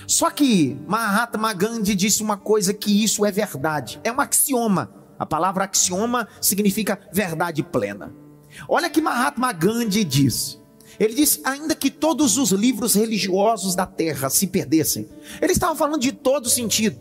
Só 0.05 0.29
que 0.29 0.79
Mahatma 0.87 1.53
Gandhi 1.53 1.95
disse 1.95 2.21
uma 2.21 2.37
coisa 2.37 2.71
que 2.71 3.03
isso 3.03 3.25
é 3.25 3.31
verdade, 3.31 3.99
é 4.03 4.11
um 4.11 4.21
axioma. 4.21 4.93
A 5.17 5.25
palavra 5.25 5.63
axioma 5.63 6.27
significa 6.39 6.99
verdade 7.11 7.63
plena. 7.63 8.20
Olha 8.67 8.89
que 8.89 9.01
Mahatma 9.01 9.51
Gandhi 9.51 10.03
disse. 10.03 10.59
Ele 10.99 11.13
disse: 11.13 11.41
ainda 11.43 11.73
que 11.75 11.89
todos 11.89 12.37
os 12.37 12.51
livros 12.51 12.95
religiosos 12.95 13.75
da 13.75 13.85
terra 13.85 14.29
se 14.29 14.47
perdessem, 14.47 15.07
ele 15.41 15.51
estava 15.51 15.75
falando 15.75 16.01
de 16.01 16.11
todo 16.11 16.49
sentido. 16.49 16.99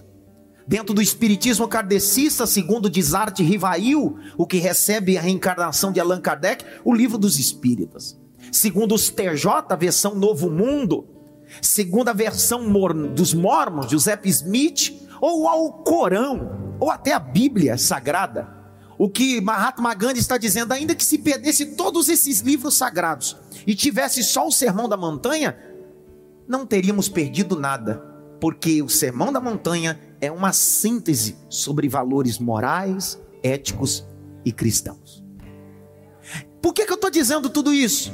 Dentro 0.67 0.95
do 0.95 1.03
espiritismo 1.03 1.67
kardecista, 1.67 2.47
segundo 2.47 2.89
Desarte 2.89 3.43
Rivail, 3.43 4.17
o 4.39 4.47
que 4.47 4.59
recebe 4.59 5.19
a 5.19 5.21
reencarnação 5.21 5.91
de 5.91 5.99
Allan 5.99 6.21
Kardec, 6.21 6.65
o 6.85 6.95
livro 6.95 7.19
dos 7.19 7.39
espíritas. 7.39 8.17
Segundo 8.53 8.95
os 8.95 9.11
TJ, 9.11 9.77
versão 9.79 10.15
Novo 10.15 10.49
Mundo, 10.49 11.09
segundo 11.61 12.09
a 12.09 12.13
versão 12.13 12.63
dos 13.13 13.35
Mormons, 13.35 13.91
Joseph 13.91 14.25
Smith, 14.27 14.95
ou 15.21 15.49
ao 15.49 15.73
Corão, 15.83 16.77
ou 16.79 16.91
até 16.91 17.13
a 17.13 17.19
Bíblia 17.19 17.77
Sagrada. 17.77 18.60
O 19.01 19.09
que 19.09 19.41
Mahatma 19.41 19.95
Gandhi 19.95 20.21
está 20.21 20.37
dizendo, 20.37 20.73
ainda 20.73 20.95
que 20.95 21.03
se 21.03 21.17
perdesse 21.17 21.75
todos 21.75 22.11
esses 22.11 22.41
livros 22.41 22.75
sagrados 22.75 23.35
e 23.67 23.75
tivesse 23.75 24.23
só 24.23 24.47
o 24.47 24.53
Sermão 24.53 24.91
da 24.91 24.97
Montanha, 24.99 25.57
não 26.47 26.67
teríamos 26.67 27.09
perdido 27.09 27.59
nada, 27.59 27.97
porque 28.39 28.83
o 28.83 28.91
Sermão 28.91 29.33
da 29.33 29.41
Montanha 29.41 29.99
é 30.21 30.31
uma 30.31 30.53
síntese 30.53 31.39
sobre 31.49 31.89
valores 31.89 32.39
morais, 32.39 33.19
éticos 33.43 34.07
e 34.45 34.53
cristãos. 34.53 35.25
Por 36.61 36.75
que, 36.75 36.85
que 36.85 36.93
eu 36.93 36.97
estou 36.97 37.09
dizendo 37.09 37.49
tudo 37.49 37.73
isso? 37.73 38.13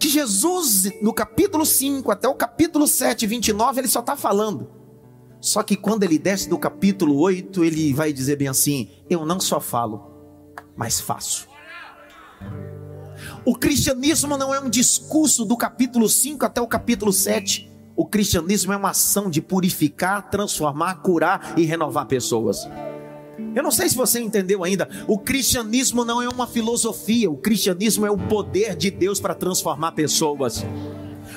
que 0.00 0.08
Jesus, 0.08 0.90
no 1.00 1.14
capítulo 1.14 1.64
5 1.64 2.10
até 2.10 2.28
o 2.28 2.34
capítulo 2.34 2.88
7, 2.88 3.24
29, 3.24 3.82
ele 3.82 3.88
só 3.88 4.00
está 4.00 4.16
falando. 4.16 4.68
Só 5.40 5.62
que 5.62 5.76
quando 5.76 6.02
ele 6.02 6.18
desce 6.18 6.48
do 6.48 6.58
capítulo 6.58 7.20
8, 7.20 7.62
ele 7.62 7.94
vai 7.94 8.12
dizer 8.12 8.34
bem 8.34 8.48
assim: 8.48 8.90
Eu 9.08 9.24
não 9.24 9.38
só 9.38 9.60
falo, 9.60 10.13
mas 10.76 11.00
faço. 11.00 11.48
O 13.44 13.54
cristianismo 13.54 14.36
não 14.36 14.54
é 14.54 14.60
um 14.60 14.70
discurso 14.70 15.44
do 15.44 15.56
capítulo 15.56 16.08
5 16.08 16.44
até 16.44 16.60
o 16.60 16.66
capítulo 16.66 17.12
7. 17.12 17.70
O 17.96 18.06
cristianismo 18.06 18.72
é 18.72 18.76
uma 18.76 18.90
ação 18.90 19.30
de 19.30 19.40
purificar, 19.40 20.30
transformar, 20.30 20.96
curar 20.96 21.54
e 21.56 21.64
renovar 21.64 22.06
pessoas. 22.06 22.66
Eu 23.54 23.62
não 23.62 23.70
sei 23.70 23.88
se 23.88 23.96
você 23.96 24.20
entendeu 24.20 24.64
ainda. 24.64 24.88
O 25.06 25.18
cristianismo 25.18 26.04
não 26.04 26.20
é 26.20 26.28
uma 26.28 26.46
filosofia, 26.46 27.30
o 27.30 27.36
cristianismo 27.36 28.04
é 28.04 28.10
o 28.10 28.18
poder 28.18 28.74
de 28.76 28.90
Deus 28.90 29.20
para 29.20 29.34
transformar 29.34 29.92
pessoas. 29.92 30.64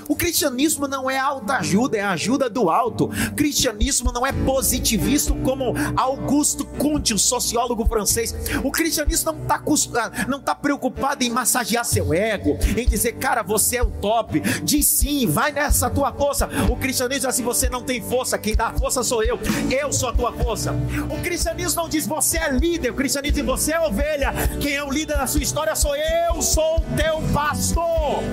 O 0.08 0.16
cristianismo 0.16 0.88
não 0.88 1.10
é 1.10 1.18
autoajuda, 1.20 1.98
é 1.98 2.04
ajuda 2.04 2.50
do 2.50 2.70
alto. 2.70 3.06
O 3.06 3.36
cristianismo 3.36 4.12
não 4.12 4.26
é 4.26 4.32
positivista 4.32 5.34
como 5.44 5.74
Augusto 5.96 6.66
Comte, 6.66 7.14
o 7.14 7.20
sociólogo 7.20 7.86
francês. 7.86 8.34
O 8.64 8.72
cristianismo 8.72 9.34
não 9.34 9.42
está 9.42 9.62
ah, 10.00 10.26
não 10.28 10.40
tá 10.40 10.56
preocupado 10.56 11.24
em 11.24 11.30
massagear 11.30 11.84
seu 11.86 12.14
ego, 12.14 12.58
em 12.78 12.88
dizer, 12.88 13.14
cara, 13.14 13.44
você 13.44 13.78
é 13.78 13.84
o 13.84 13.92
top. 13.92 14.40
Diz 14.64 14.86
sim, 14.86 15.28
vai 15.28 15.52
nessa 15.52 15.90
tua 15.90 16.12
força. 16.14 16.50
O 16.70 16.78
cristianismo 16.78 17.28
é 17.28 17.30
assim, 17.30 17.44
você 17.44 17.70
não 17.70 17.82
tem 17.82 18.02
força, 18.02 18.38
quem 18.38 18.56
dá 18.56 18.72
força 18.72 19.04
sou 19.04 19.24
eu. 19.24 19.40
Eu 19.70 19.92
sou 19.92 20.10
a 20.10 20.14
tua 20.14 20.32
força. 20.32 20.74
O 21.10 21.22
cristianismo 21.22 21.82
não 21.82 21.90
diz, 21.90 22.08
você 22.08 22.38
é 22.38 22.52
líder. 22.52 22.92
O 22.92 22.96
cristianismo 22.96 23.36
diz, 23.36 23.46
você 23.46 23.74
é 23.74 23.80
ovelha. 23.80 24.34
Quem 24.62 24.76
é 24.76 24.84
o 24.84 24.92
líder 24.92 25.18
da 25.18 25.28
sua 25.28 25.42
história 25.42 25.76
sou 25.76 25.96
eu, 25.96 26.42
sou 26.42 26.78
o 26.78 26.82
teu 26.96 27.22
pastor. 27.34 28.24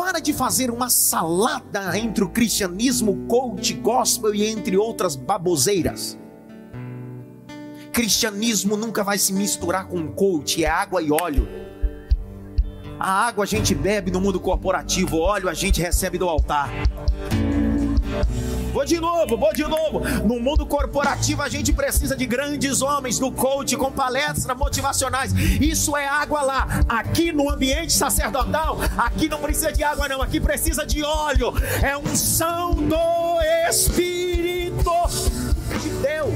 Para 0.00 0.18
de 0.18 0.32
fazer 0.32 0.70
uma 0.70 0.88
salada 0.88 1.98
entre 1.98 2.24
o 2.24 2.30
cristianismo, 2.30 3.26
coach, 3.28 3.74
gospel 3.74 4.34
e 4.34 4.46
entre 4.46 4.74
outras 4.74 5.14
baboseiras. 5.14 6.18
Cristianismo 7.92 8.78
nunca 8.78 9.04
vai 9.04 9.18
se 9.18 9.30
misturar 9.30 9.88
com 9.88 10.10
coach, 10.10 10.64
é 10.64 10.68
água 10.70 11.02
e 11.02 11.12
óleo. 11.12 11.46
A 12.98 13.26
água 13.26 13.44
a 13.44 13.46
gente 13.46 13.74
bebe 13.74 14.10
no 14.10 14.22
mundo 14.22 14.40
corporativo, 14.40 15.18
óleo 15.18 15.50
a 15.50 15.54
gente 15.54 15.82
recebe 15.82 16.16
do 16.16 16.26
altar. 16.26 16.70
Vou 18.72 18.84
de 18.84 19.00
novo, 19.00 19.36
vou 19.36 19.52
de 19.52 19.62
novo. 19.62 20.00
No 20.26 20.40
mundo 20.40 20.64
corporativo 20.64 21.42
a 21.42 21.48
gente 21.48 21.72
precisa 21.72 22.16
de 22.16 22.24
grandes 22.26 22.82
homens 22.82 23.18
do 23.18 23.30
coach 23.32 23.76
com 23.76 23.90
palestras 23.90 24.56
motivacionais. 24.56 25.32
Isso 25.60 25.96
é 25.96 26.06
água 26.06 26.42
lá. 26.42 26.66
Aqui 26.88 27.32
no 27.32 27.50
ambiente 27.50 27.92
sacerdotal, 27.92 28.78
aqui 28.96 29.28
não 29.28 29.38
precisa 29.38 29.72
de 29.72 29.82
água 29.82 30.08
não, 30.08 30.22
aqui 30.22 30.40
precisa 30.40 30.86
de 30.86 31.02
óleo. 31.02 31.52
É 31.82 31.96
unção 31.96 32.74
do 32.74 33.40
Espírito 33.68 34.90
de 35.82 35.88
Deus. 36.00 36.34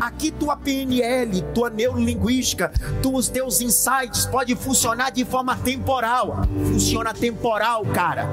Aqui 0.00 0.30
tua 0.30 0.56
PNL, 0.56 1.42
tua 1.54 1.68
neurolinguística, 1.68 2.72
os 3.12 3.28
teus 3.28 3.60
insights 3.60 4.24
pode 4.24 4.54
funcionar 4.54 5.10
de 5.10 5.24
forma 5.26 5.56
temporal. 5.56 6.42
Funciona 6.68 7.12
temporal, 7.12 7.84
cara. 7.86 8.26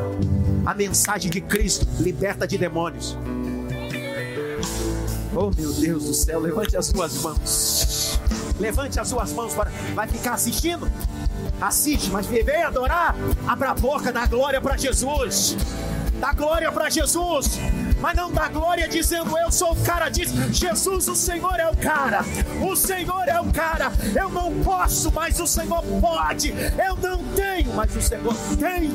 A 0.68 0.74
mensagem 0.74 1.32
de 1.32 1.40
Cristo 1.40 1.88
liberta 1.98 2.46
de 2.46 2.58
demônios. 2.58 3.18
Oh 5.34 5.50
meu 5.58 5.72
Deus 5.72 6.04
do 6.04 6.14
céu, 6.14 6.42
levante 6.42 6.76
as 6.76 6.88
suas 6.88 7.22
mãos. 7.22 8.20
Levante 8.60 9.00
as 9.00 9.08
suas 9.08 9.32
mãos 9.32 9.54
para. 9.54 9.72
Vai 9.96 10.10
ficar 10.10 10.34
assistindo? 10.34 10.92
Assiste, 11.62 12.10
mas 12.10 12.26
vem 12.26 12.64
adorar. 12.64 13.16
Abra 13.48 13.70
a 13.70 13.74
boca, 13.76 14.12
dá 14.12 14.26
glória 14.26 14.60
para 14.60 14.76
Jesus. 14.76 15.56
Dá 16.20 16.34
glória 16.34 16.70
para 16.70 16.90
Jesus. 16.90 17.60
Mas 18.02 18.18
não 18.18 18.30
dá 18.30 18.50
glória 18.50 18.90
dizendo 18.90 19.38
eu 19.38 19.50
sou 19.50 19.72
o 19.72 19.84
cara. 19.86 20.10
Diz 20.10 20.30
Jesus, 20.52 21.08
o 21.08 21.16
Senhor 21.16 21.58
é 21.62 21.70
o 21.70 21.78
cara. 21.78 22.26
O 22.62 22.76
Senhor 22.76 23.26
é 23.26 23.40
o 23.40 23.54
cara. 23.54 23.90
Eu 24.14 24.30
não 24.30 24.54
posso, 24.66 25.14
mas 25.14 25.40
o 25.40 25.48
Senhor 25.48 25.82
pode. 26.02 26.50
Eu 26.50 26.98
não 26.98 27.24
tenho, 27.36 27.74
mas 27.74 27.96
o 27.96 28.02
Senhor 28.02 28.36
tem. 28.60 28.92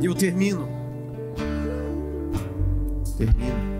E 0.00 0.06
eu 0.06 0.14
termino. 0.14 0.68
Termino. 3.16 3.72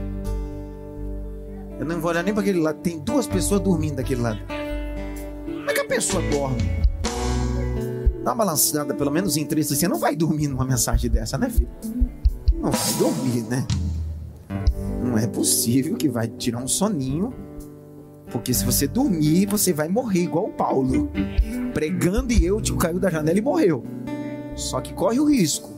Eu 1.79 1.87
não 1.87 2.01
vou 2.01 2.11
olhar 2.11 2.23
nem 2.23 2.33
para 2.33 2.43
aquele 2.43 2.61
lado. 2.61 2.79
Tem 2.79 2.99
duas 2.99 3.27
pessoas 3.27 3.61
dormindo 3.61 3.97
daquele 3.97 4.23
lado. 4.23 4.39
Como 4.47 5.71
é 5.71 5.75
que 5.75 5.81
a 5.81 5.89
pessoa 5.89 6.23
dorme? 6.31 6.63
Dá 8.23 8.31
uma 8.31 8.37
balançada, 8.37 8.95
pelo 8.95 9.11
menos 9.11 9.37
em 9.37 9.45
três, 9.45 9.73
assim. 9.73 9.89
Não 9.89 9.99
vai 9.99 10.15
dormir 10.15 10.47
numa 10.47 10.65
mensagem 10.65 11.11
dessa, 11.11 11.37
né, 11.37 11.51
filho? 11.51 11.69
Não 12.55 12.71
vai 12.71 12.93
dormir, 12.99 13.43
né? 13.43 13.67
Não 15.03 15.19
é 15.19 15.27
possível 15.27 15.97
que 15.97 16.09
vai 16.09 16.29
tirar 16.29 16.59
um 16.59 16.69
soninho. 16.69 17.35
Porque 18.31 18.55
se 18.55 18.65
você 18.65 18.87
dormir, 18.87 19.47
você 19.47 19.73
vai 19.73 19.89
morrer 19.89 20.23
igual 20.23 20.47
o 20.47 20.53
Paulo. 20.53 21.11
Pregando 21.75 22.33
e 22.33 22.47
eu, 22.47 22.61
tipo, 22.61 22.79
caiu 22.79 23.01
da 23.01 23.11
janela 23.11 23.39
e 23.39 23.43
morreu. 23.43 23.83
Só 24.57 24.81
que 24.81 24.93
corre 24.93 25.19
o 25.19 25.25
risco. 25.25 25.71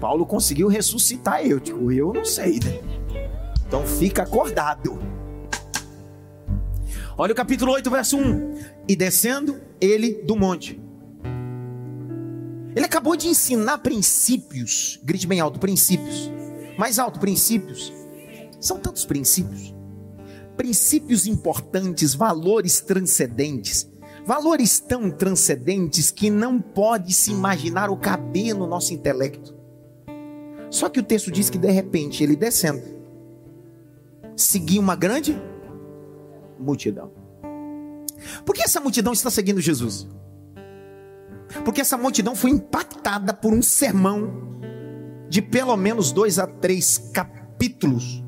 Paulo 0.00 0.26
conseguiu 0.26 0.68
ressuscitar 0.68 1.44
eu, 1.44 1.58
tipo, 1.58 1.90
eu 1.90 2.12
não 2.12 2.24
sei, 2.24 2.60
né? 2.60 2.80
Então 3.66 3.86
fica 3.86 4.22
acordado. 4.22 4.98
Olha 7.18 7.32
o 7.32 7.36
capítulo 7.36 7.72
8, 7.72 7.90
verso 7.90 8.16
1. 8.18 8.58
E 8.86 8.94
descendo 8.94 9.58
ele 9.80 10.22
do 10.22 10.36
monte. 10.36 10.80
Ele 12.74 12.84
acabou 12.84 13.16
de 13.16 13.26
ensinar 13.26 13.78
princípios. 13.78 15.00
Grite 15.02 15.26
bem 15.26 15.40
alto, 15.40 15.58
princípios. 15.58 16.30
Mais 16.76 16.98
alto, 16.98 17.18
princípios. 17.18 17.90
São 18.60 18.78
tantos 18.78 19.06
princípios. 19.06 19.74
Princípios 20.58 21.26
importantes, 21.26 22.14
valores 22.14 22.80
transcendentes. 22.80 23.90
Valores 24.26 24.80
tão 24.80 25.08
transcendentes 25.08 26.10
que 26.10 26.28
não 26.28 26.60
pode 26.60 27.14
se 27.14 27.30
imaginar 27.30 27.90
o 27.90 27.96
caber 27.96 28.54
no 28.56 28.66
nosso 28.66 28.92
intelecto. 28.92 29.54
Só 30.68 30.88
que 30.88 30.98
o 30.98 31.02
texto 31.02 31.30
diz 31.30 31.48
que 31.48 31.56
de 31.56 31.70
repente 31.70 32.24
ele 32.24 32.34
descendo, 32.34 32.82
seguia 34.34 34.80
uma 34.80 34.96
grande 34.96 35.40
multidão. 36.58 37.12
Por 38.44 38.52
que 38.52 38.62
essa 38.62 38.80
multidão 38.80 39.12
está 39.12 39.30
seguindo 39.30 39.60
Jesus? 39.60 40.08
Porque 41.64 41.80
essa 41.80 41.96
multidão 41.96 42.34
foi 42.34 42.50
impactada 42.50 43.32
por 43.32 43.52
um 43.52 43.62
sermão 43.62 44.58
de 45.28 45.40
pelo 45.40 45.76
menos 45.76 46.10
dois 46.10 46.40
a 46.40 46.48
três 46.48 46.98
capítulos. 47.12 48.25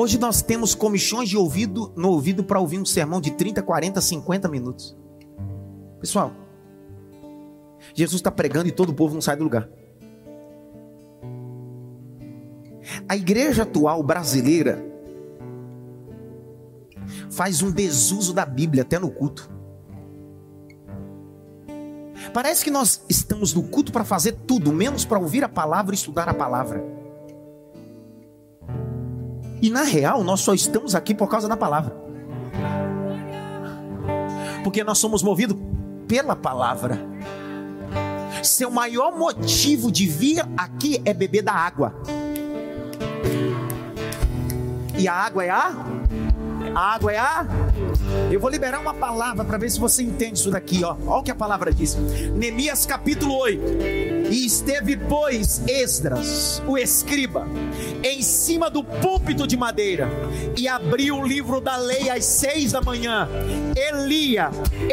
Hoje 0.00 0.16
nós 0.16 0.42
temos 0.42 0.76
comichões 0.76 1.28
de 1.28 1.36
ouvido 1.36 1.92
no 1.96 2.10
ouvido 2.10 2.44
para 2.44 2.60
ouvir 2.60 2.78
um 2.78 2.84
sermão 2.84 3.20
de 3.20 3.32
30, 3.32 3.60
40, 3.64 4.00
50 4.00 4.48
minutos. 4.48 4.96
Pessoal, 5.98 6.30
Jesus 7.94 8.20
está 8.20 8.30
pregando 8.30 8.68
e 8.68 8.70
todo 8.70 8.90
o 8.90 8.94
povo 8.94 9.14
não 9.14 9.20
sai 9.20 9.34
do 9.34 9.42
lugar. 9.42 9.68
A 13.08 13.16
igreja 13.16 13.64
atual 13.64 14.00
brasileira 14.04 14.86
faz 17.28 17.60
um 17.60 17.72
desuso 17.72 18.32
da 18.32 18.46
Bíblia 18.46 18.84
até 18.84 19.00
no 19.00 19.10
culto. 19.10 19.50
Parece 22.32 22.62
que 22.62 22.70
nós 22.70 23.04
estamos 23.08 23.52
no 23.52 23.64
culto 23.64 23.90
para 23.90 24.04
fazer 24.04 24.36
tudo, 24.46 24.72
menos 24.72 25.04
para 25.04 25.18
ouvir 25.18 25.42
a 25.42 25.48
palavra 25.48 25.92
e 25.92 25.98
estudar 25.98 26.28
a 26.28 26.34
palavra. 26.34 26.97
E 29.60 29.70
na 29.70 29.82
real, 29.82 30.22
nós 30.22 30.40
só 30.40 30.54
estamos 30.54 30.94
aqui 30.94 31.14
por 31.14 31.28
causa 31.28 31.48
da 31.48 31.56
palavra. 31.56 31.96
Porque 34.62 34.84
nós 34.84 34.98
somos 34.98 35.22
movidos 35.22 35.56
pela 36.06 36.36
palavra. 36.36 36.98
Seu 38.42 38.70
maior 38.70 39.16
motivo 39.16 39.90
de 39.90 40.06
vir 40.06 40.44
aqui 40.56 41.02
é 41.04 41.12
beber 41.12 41.42
da 41.42 41.52
água. 41.52 41.94
E 44.96 45.06
a 45.06 45.14
água 45.14 45.44
é 45.44 45.50
a? 45.50 45.74
A 46.74 46.94
água 46.94 47.12
é 47.12 47.18
a? 47.18 47.46
Eu 48.30 48.40
vou 48.40 48.50
liberar 48.50 48.80
uma 48.80 48.94
palavra 48.94 49.44
para 49.44 49.58
ver 49.58 49.70
se 49.70 49.78
você 49.78 50.02
entende 50.02 50.38
isso 50.38 50.50
daqui, 50.50 50.84
ó. 50.84 50.96
Olha 51.06 51.20
o 51.20 51.22
que 51.22 51.30
a 51.30 51.34
palavra 51.34 51.72
diz. 51.72 51.96
Neemias 52.34 52.86
capítulo 52.86 53.36
8. 53.38 54.17
E 54.30 54.44
esteve, 54.44 54.96
pois, 54.96 55.62
Esdras, 55.66 56.62
o 56.66 56.76
escriba, 56.76 57.46
em 58.02 58.20
cima 58.22 58.68
do 58.68 58.84
púlpito 58.84 59.46
de 59.46 59.56
madeira, 59.56 60.08
e 60.56 60.68
abriu 60.68 61.16
o 61.16 61.26
livro 61.26 61.60
da 61.60 61.76
lei 61.76 62.10
às 62.10 62.24
seis 62.24 62.72
da 62.72 62.80
manhã. 62.80 63.28
Elia 63.74 64.50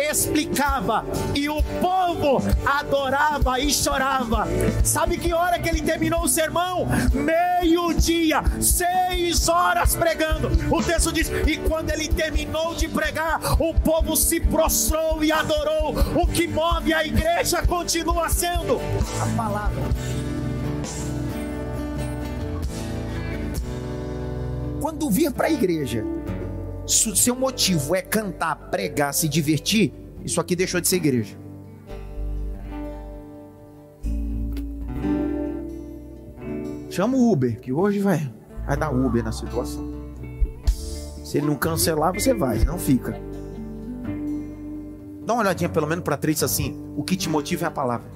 explicava, 0.09 1.05
e 1.33 1.49
o 1.49 1.61
povo 1.81 2.41
adorava 2.65 3.59
e 3.59 3.71
chorava. 3.71 4.47
Sabe 4.83 5.17
que 5.17 5.33
hora 5.33 5.59
que 5.59 5.67
ele 5.67 5.81
terminou 5.81 6.23
o 6.23 6.29
sermão? 6.29 6.87
Meio-dia, 7.13 8.41
seis 8.61 9.49
horas 9.49 9.95
pregando. 9.95 10.49
O 10.73 10.81
texto 10.81 11.11
diz: 11.11 11.29
e 11.45 11.57
quando 11.57 11.91
ele 11.91 12.07
terminou 12.07 12.73
de 12.73 12.87
pregar, 12.87 13.39
o 13.59 13.73
povo 13.73 14.15
se 14.15 14.39
prostrou 14.39 15.23
e 15.23 15.31
adorou. 15.31 15.93
O 16.15 16.27
que 16.27 16.47
move 16.47 16.93
a 16.93 17.05
igreja 17.05 17.61
continua 17.65 18.29
sendo 18.29 18.79
a 19.25 19.35
palavra. 19.35 19.83
Quando 24.79 25.09
vir 25.09 25.31
para 25.31 25.47
a 25.47 25.51
igreja, 25.51 26.05
se 26.87 27.09
o 27.09 27.15
seu 27.15 27.35
motivo 27.35 27.95
é 27.95 28.01
cantar, 28.01 28.55
pregar, 28.69 29.13
se 29.13 29.27
divertir, 29.27 29.91
isso 30.23 30.39
aqui 30.39 30.55
deixou 30.55 30.79
de 30.79 30.87
ser 30.87 30.97
igreja. 30.97 31.35
Chama 36.89 37.17
o 37.17 37.31
Uber, 37.31 37.59
que 37.59 37.73
hoje 37.73 37.99
vai, 37.99 38.31
vai 38.65 38.77
dar 38.77 38.91
Uber 38.91 39.23
na 39.23 39.31
situação. 39.31 39.93
Se 41.23 41.39
ele 41.39 41.47
não 41.47 41.55
cancelar, 41.55 42.13
você 42.13 42.33
vai, 42.33 42.63
não 42.63 42.77
fica. 42.77 43.19
Dá 45.25 45.33
uma 45.33 45.41
olhadinha 45.41 45.67
pelo 45.67 45.87
menos 45.87 46.03
para 46.03 46.15
três 46.15 46.43
assim. 46.43 46.79
O 46.95 47.03
que 47.03 47.17
te 47.17 47.27
motiva 47.27 47.65
é 47.65 47.67
a 47.67 47.71
palavra. 47.71 48.14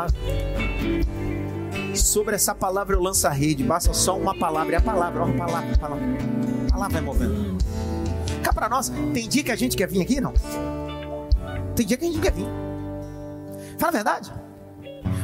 Palavra. 0.00 0.20
Sobre 1.94 2.34
essa 2.34 2.54
palavra 2.54 2.96
eu 2.96 3.02
lanço 3.02 3.26
a 3.26 3.30
rede. 3.30 3.62
Basta 3.62 3.92
só 3.92 4.16
uma 4.16 4.34
palavra. 4.34 4.74
É 4.74 4.78
a 4.78 4.80
palavra, 4.80 5.24
a 5.24 5.32
palavra, 5.32 5.74
a 5.74 5.78
palavra. 5.78 6.04
A 6.68 6.72
palavra 6.72 6.92
vai 6.92 7.02
movendo. 7.02 7.58
Cá 8.42 8.52
para 8.52 8.68
nós, 8.68 8.90
tem 9.12 9.28
dia 9.28 9.42
que 9.42 9.50
a 9.52 9.56
gente 9.56 9.76
quer 9.76 9.86
vir 9.86 10.00
aqui, 10.00 10.20
não? 10.20 10.32
Tem 11.76 11.84
dia 11.84 11.96
que 11.96 12.04
a 12.04 12.08
gente 12.08 12.20
quer 12.20 12.32
vir. 12.32 12.46
Fala 13.78 13.90
a 13.90 13.92
verdade. 13.92 14.32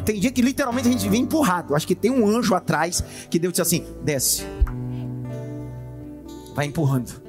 Tem 0.04 0.20
dia 0.20 0.30
que 0.30 0.42
literalmente 0.42 0.88
a 0.88 0.92
gente 0.92 1.08
vem 1.08 1.22
empurrado. 1.22 1.74
Acho 1.74 1.86
que 1.86 1.94
tem 1.94 2.10
um 2.10 2.26
anjo 2.26 2.54
atrás 2.54 3.02
que 3.30 3.38
Deus 3.38 3.52
disse 3.52 3.62
assim: 3.62 3.86
desce. 4.02 4.44
Vai 6.54 6.66
empurrando. 6.66 7.22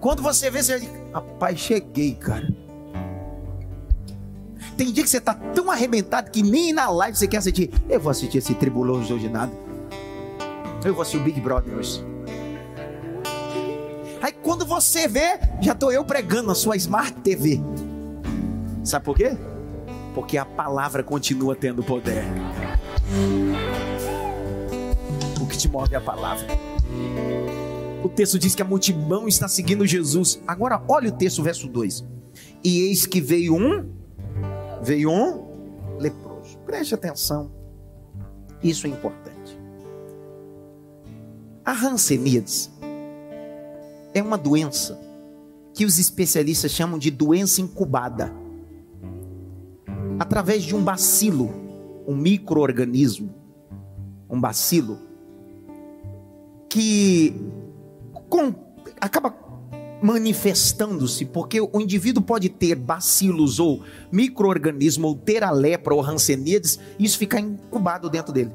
Quando 0.00 0.22
você 0.22 0.50
vê, 0.50 0.62
você 0.62 0.78
diz: 0.78 0.90
Rapaz, 1.12 1.58
cheguei, 1.58 2.14
cara. 2.14 2.48
Tem 4.78 4.92
dia 4.92 5.02
que 5.02 5.10
você 5.10 5.18
está 5.18 5.34
tão 5.34 5.72
arrebentado 5.72 6.30
que 6.30 6.40
nem 6.40 6.72
na 6.72 6.88
live 6.88 7.18
você 7.18 7.26
quer 7.26 7.38
assistir. 7.38 7.68
Eu 7.88 7.98
vou 7.98 8.12
assistir 8.12 8.38
esse 8.38 8.54
tribuloso 8.54 9.12
hoje 9.12 9.28
nada. 9.28 9.52
Eu 10.84 10.94
vou 10.94 11.02
assistir 11.02 11.18
o 11.18 11.24
Big 11.24 11.40
Brother 11.40 11.74
hoje. 11.74 12.00
Aí 14.22 14.30
quando 14.30 14.64
você 14.64 15.08
vê, 15.08 15.40
já 15.60 15.72
estou 15.72 15.90
eu 15.90 16.04
pregando 16.04 16.46
na 16.46 16.54
sua 16.54 16.76
Smart 16.76 17.12
TV. 17.22 17.60
Sabe 18.84 19.04
por 19.04 19.16
quê? 19.16 19.36
Porque 20.14 20.38
a 20.38 20.44
palavra 20.44 21.02
continua 21.02 21.56
tendo 21.56 21.82
poder. 21.82 22.22
O 25.40 25.46
que 25.46 25.58
te 25.58 25.68
move 25.68 25.92
é 25.92 25.96
a 25.96 26.00
palavra. 26.00 26.46
O 28.04 28.08
texto 28.08 28.38
diz 28.38 28.54
que 28.54 28.62
a 28.62 28.64
multidão 28.64 29.26
está 29.26 29.48
seguindo 29.48 29.84
Jesus. 29.84 30.40
Agora, 30.46 30.80
olha 30.86 31.08
o 31.08 31.12
texto, 31.12 31.42
verso 31.42 31.66
2. 31.66 32.04
E 32.62 32.82
eis 32.82 33.06
que 33.06 33.20
veio 33.20 33.56
um, 33.56 33.97
veio 34.82 35.10
um 35.10 35.98
leproso. 35.98 36.58
Preste 36.64 36.94
atenção. 36.94 37.50
Isso 38.62 38.86
é 38.86 38.90
importante. 38.90 39.58
A 41.64 41.72
Hanseníades 41.72 42.70
é 44.14 44.22
uma 44.22 44.38
doença 44.38 44.98
que 45.74 45.84
os 45.84 45.98
especialistas 45.98 46.72
chamam 46.72 46.98
de 46.98 47.10
doença 47.10 47.60
incubada 47.60 48.32
através 50.18 50.64
de 50.64 50.74
um 50.74 50.82
bacilo, 50.82 51.50
um 52.06 52.16
microorganismo, 52.16 53.32
um 54.28 54.40
bacilo 54.40 54.98
que 56.68 57.34
com, 58.28 58.52
acaba 59.00 59.30
manifestando-se, 60.02 61.24
porque 61.24 61.60
o 61.60 61.80
indivíduo 61.80 62.22
pode 62.22 62.48
ter 62.48 62.74
bacilos 62.74 63.58
ou 63.58 63.82
microorganismo, 64.12 65.08
ou 65.08 65.14
ter 65.16 65.42
a 65.42 65.50
lepra 65.50 65.94
ou 65.94 66.02
hanseníades, 66.02 66.78
e 66.98 67.04
isso 67.04 67.18
ficar 67.18 67.40
incubado 67.40 68.08
dentro 68.08 68.32
dele. 68.32 68.52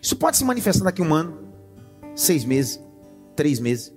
Isso 0.00 0.16
pode 0.16 0.36
se 0.36 0.44
manifestar 0.44 0.84
daqui 0.84 1.02
a 1.02 1.04
um 1.04 1.14
ano, 1.14 1.38
seis 2.14 2.44
meses, 2.44 2.80
três 3.36 3.60
meses. 3.60 3.92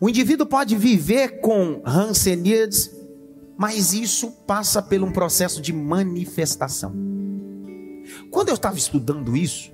O 0.00 0.08
indivíduo 0.08 0.46
pode 0.46 0.76
viver 0.76 1.40
com 1.40 1.80
hanseníades 1.84 2.96
mas 3.56 3.94
isso 3.94 4.30
passa 4.46 4.82
por 4.82 5.02
um 5.02 5.10
processo 5.10 5.62
de 5.62 5.72
manifestação. 5.72 6.92
Quando 8.30 8.50
eu 8.50 8.54
estava 8.54 8.76
estudando 8.76 9.36
isso, 9.36 9.72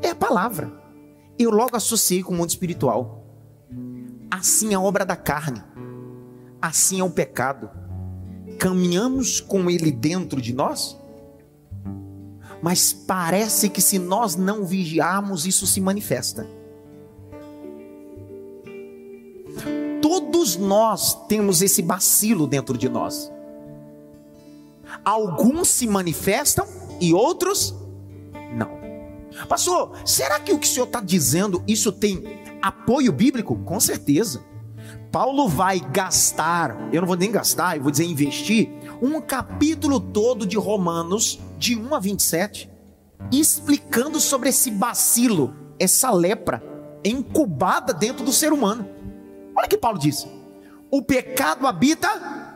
é 0.00 0.10
a 0.10 0.14
palavra. 0.14 0.72
Eu 1.38 1.50
logo 1.50 1.76
associei 1.76 2.22
com 2.22 2.32
o 2.32 2.36
mundo 2.36 2.50
espiritual. 2.50 3.25
Assim 4.30 4.72
é 4.72 4.74
a 4.74 4.80
obra 4.80 5.04
da 5.04 5.16
carne, 5.16 5.62
assim 6.60 7.00
é 7.00 7.04
o 7.04 7.10
pecado. 7.10 7.70
Caminhamos 8.58 9.40
com 9.40 9.70
ele 9.70 9.90
dentro 9.90 10.40
de 10.40 10.52
nós, 10.52 10.96
mas 12.62 12.92
parece 12.92 13.68
que 13.68 13.80
se 13.80 13.98
nós 13.98 14.34
não 14.34 14.64
vigiarmos, 14.64 15.46
isso 15.46 15.66
se 15.66 15.80
manifesta. 15.80 16.46
Todos 20.00 20.56
nós 20.56 21.26
temos 21.26 21.62
esse 21.62 21.82
bacilo 21.82 22.46
dentro 22.46 22.76
de 22.76 22.88
nós. 22.88 23.30
Alguns 25.04 25.68
se 25.68 25.86
manifestam 25.86 26.66
e 27.00 27.12
outros 27.12 27.74
não. 28.56 28.70
Pastor, 29.48 29.92
será 30.04 30.40
que 30.40 30.52
o 30.52 30.58
que 30.58 30.66
o 30.66 30.70
senhor 30.70 30.86
está 30.86 31.00
dizendo, 31.00 31.62
isso 31.66 31.92
tem 31.92 32.22
apoio 32.62 33.12
bíblico? 33.12 33.56
Com 33.64 33.78
certeza. 33.80 34.44
Paulo 35.10 35.48
vai 35.48 35.80
gastar, 35.80 36.76
eu 36.92 37.00
não 37.00 37.08
vou 37.08 37.16
nem 37.16 37.30
gastar, 37.30 37.76
eu 37.76 37.82
vou 37.82 37.90
dizer 37.90 38.04
investir, 38.04 38.68
um 39.00 39.20
capítulo 39.20 39.98
todo 39.98 40.46
de 40.46 40.56
Romanos, 40.56 41.40
de 41.58 41.76
1 41.76 41.94
a 41.94 41.98
27, 41.98 42.70
explicando 43.32 44.20
sobre 44.20 44.50
esse 44.50 44.70
bacilo, 44.70 45.54
essa 45.78 46.10
lepra 46.10 46.62
incubada 47.04 47.94
dentro 47.94 48.24
do 48.24 48.32
ser 48.32 48.52
humano. 48.52 48.88
Olha 49.56 49.66
o 49.66 49.68
que 49.70 49.78
Paulo 49.78 49.98
diz: 49.98 50.26
o 50.90 51.02
pecado 51.02 51.66
habita 51.66 52.54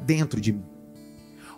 dentro 0.00 0.40
de 0.40 0.52
mim. 0.52 0.64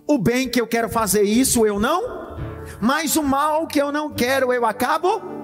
O 0.07 0.19
bem 0.19 0.49
que 0.49 0.61
eu 0.61 0.67
quero 0.67 0.89
fazer, 0.89 1.23
isso 1.23 1.65
eu 1.67 1.79
não, 1.79 2.37
mas 2.81 3.17
o 3.17 3.23
mal 3.23 3.67
que 3.67 3.81
eu 3.81 3.93
não 3.93 4.11
quero, 4.11 4.53
eu 4.53 4.67
acabo. 4.67 5.40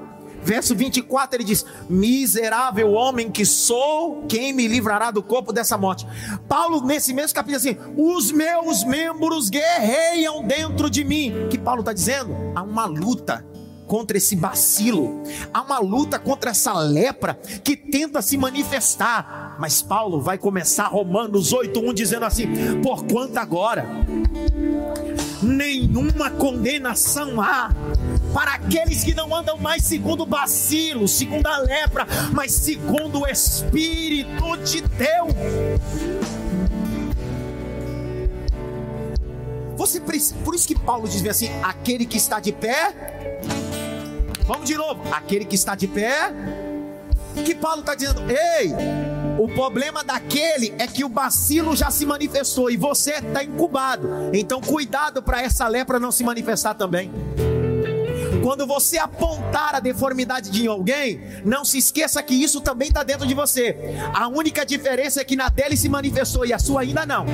Verso 0.47 0.77
24 0.77 1.39
ele 1.39 1.45
diz: 1.45 1.67
Miserável 1.91 2.93
homem 2.93 3.33
que 3.33 3.45
sou, 3.45 4.25
quem 4.29 4.53
me 4.53 4.69
livrará 4.69 5.11
do 5.11 5.21
corpo 5.21 5.53
dessa 5.53 5.77
morte? 5.77 6.07
Paulo, 6.49 6.87
nesse 6.87 7.13
mesmo 7.13 7.35
capítulo, 7.35 7.57
assim: 7.57 7.77
Os 7.97 8.31
meus 8.31 8.85
membros 8.85 9.51
guerreiam 9.51 10.47
dentro 10.47 10.89
de 10.89 11.03
mim. 11.03 11.49
Que 11.51 11.59
Paulo 11.59 11.81
está 11.81 11.93
dizendo? 11.93 12.33
Há 12.55 12.63
uma 12.63 12.87
luta 12.87 13.45
contra 13.89 14.17
esse 14.17 14.37
bacilo, 14.37 15.21
há 15.53 15.63
uma 15.63 15.81
luta 15.81 16.17
contra 16.17 16.51
essa 16.51 16.73
lepra 16.75 17.35
que 17.65 17.77
tenta 17.77 18.23
se 18.23 18.37
manifestar. 18.37 19.57
Mas 19.59 19.83
Paulo 19.83 20.21
vai 20.21 20.39
começar 20.39 20.87
Romanos 20.87 21.53
8:1 21.53 21.93
dizendo 21.93 22.25
assim: 22.25 22.47
"Porquanto 22.85 23.37
agora 23.37 23.85
nenhuma 25.43 26.31
condenação 26.31 27.41
há 27.41 27.71
para 28.33 28.55
aqueles 28.55 29.03
que 29.03 29.15
não 29.15 29.35
andam 29.35 29.59
mais 29.59 29.83
segundo 29.85 30.23
o 30.23 30.27
bacilo, 30.27 31.07
segundo 31.09 31.47
a 31.47 31.59
lepra, 31.59 32.07
mas 32.33 32.53
segundo 32.53 33.21
o 33.21 33.27
Espírito 33.27 34.57
de 34.59 34.81
Deus." 34.83 35.35
Você 39.77 40.01
por 40.01 40.55
isso 40.55 40.67
que 40.67 40.79
Paulo 40.79 41.09
diz 41.09 41.25
assim: 41.27 41.51
aquele 41.63 42.07
que 42.07 42.17
está 42.17 42.41
de 42.41 42.51
pé, 42.51 42.95
Vamos 44.47 44.69
de 44.69 44.77
novo. 44.77 45.03
Aquele 45.13 45.45
que 45.45 45.57
está 45.57 45.75
de 45.75 45.89
pé. 45.89 46.33
Que 47.45 47.55
Paulo 47.55 47.81
está 47.81 47.95
dizendo? 47.95 48.23
Ei, 48.31 48.73
o 49.39 49.49
problema 49.49 50.03
daquele 50.03 50.73
é 50.79 50.87
que 50.87 51.05
o 51.05 51.09
bacilo 51.09 51.77
já 51.77 51.91
se 51.91 52.07
manifestou 52.07 52.71
e 52.71 52.77
você 52.77 53.15
está 53.15 53.43
incubado. 53.43 54.09
Então, 54.33 54.61
cuidado 54.61 55.23
para 55.23 55.43
essa 55.43 55.67
lepra 55.69 55.99
não 55.99 56.13
se 56.13 56.25
manifestar 56.25 56.75
também. 56.75 57.11
Quando 58.47 58.65
você 58.65 58.97
apontar 58.97 59.75
a 59.75 59.81
deformidade 59.81 60.53
de 60.53 60.69
alguém, 60.69 61.21
não 61.45 61.65
se 61.65 61.79
esqueça 61.79 62.23
que 62.23 62.33
isso 62.33 62.61
também 62.61 62.87
está 62.87 63.03
dentro 63.03 63.27
de 63.27 63.35
você. 63.35 63.77
A 64.15 64.29
única 64.29 64.65
diferença 64.65 65.21
é 65.21 65.25
que 65.25 65.35
na 65.35 65.49
dele 65.49 65.77
se 65.77 65.89
manifestou 65.89 66.47
e 66.47 66.53
a 66.53 66.59
sua 66.61 66.83
ainda 66.83 67.05
não. 67.05 67.27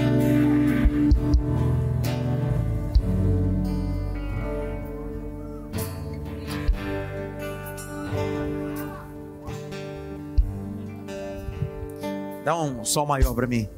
Dá 12.42 12.58
um 12.58 12.82
sol 12.86 13.04
maior 13.04 13.34
para 13.34 13.46
mim. 13.46 13.68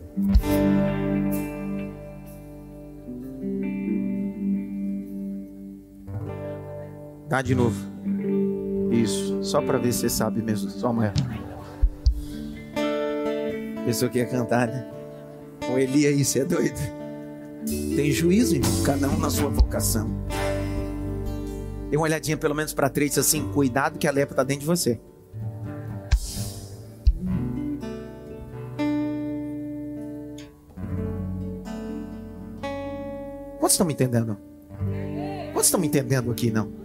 Dá 7.29 7.43
de 7.43 7.55
novo. 7.55 7.77
Isso, 8.91 9.43
só 9.43 9.61
para 9.61 9.79
ver 9.79 9.93
se 9.93 10.01
você 10.01 10.09
sabe 10.09 10.43
mesmo. 10.43 10.71
Sol 10.71 10.93
maior. 10.93 11.13
Pessoa 13.85 14.11
que 14.11 14.19
ia 14.19 14.27
cantar, 14.27 14.69
né? 14.69 14.91
Com 15.67 15.79
Eli 15.79 16.07
aí, 16.07 16.25
você 16.25 16.41
é 16.41 16.45
doido. 16.45 16.79
Tem 17.97 18.11
juízo, 18.11 18.57
irmão, 18.57 18.83
cada 18.85 19.09
um 19.09 19.19
na 19.19 19.31
sua 19.31 19.49
vocação. 19.49 20.09
Dê 21.91 21.97
uma 21.97 22.05
olhadinha 22.05 22.37
pelo 22.37 22.55
menos 22.55 22.75
para 22.75 22.89
três 22.89 23.17
assim, 23.19 23.49
cuidado 23.53 23.99
que 23.99 24.07
a 24.07 24.11
lepra 24.11 24.33
está 24.33 24.43
dentro 24.45 24.61
de 24.61 24.67
você. 24.67 25.01
Quantos 33.59 33.75
estão 33.75 33.87
me 33.87 33.93
entendendo? 33.95 34.37
Quantos 35.53 35.67
estão 35.67 35.81
me 35.81 35.87
entendendo 35.87 36.31
aqui, 36.31 36.51
não? 36.51 36.84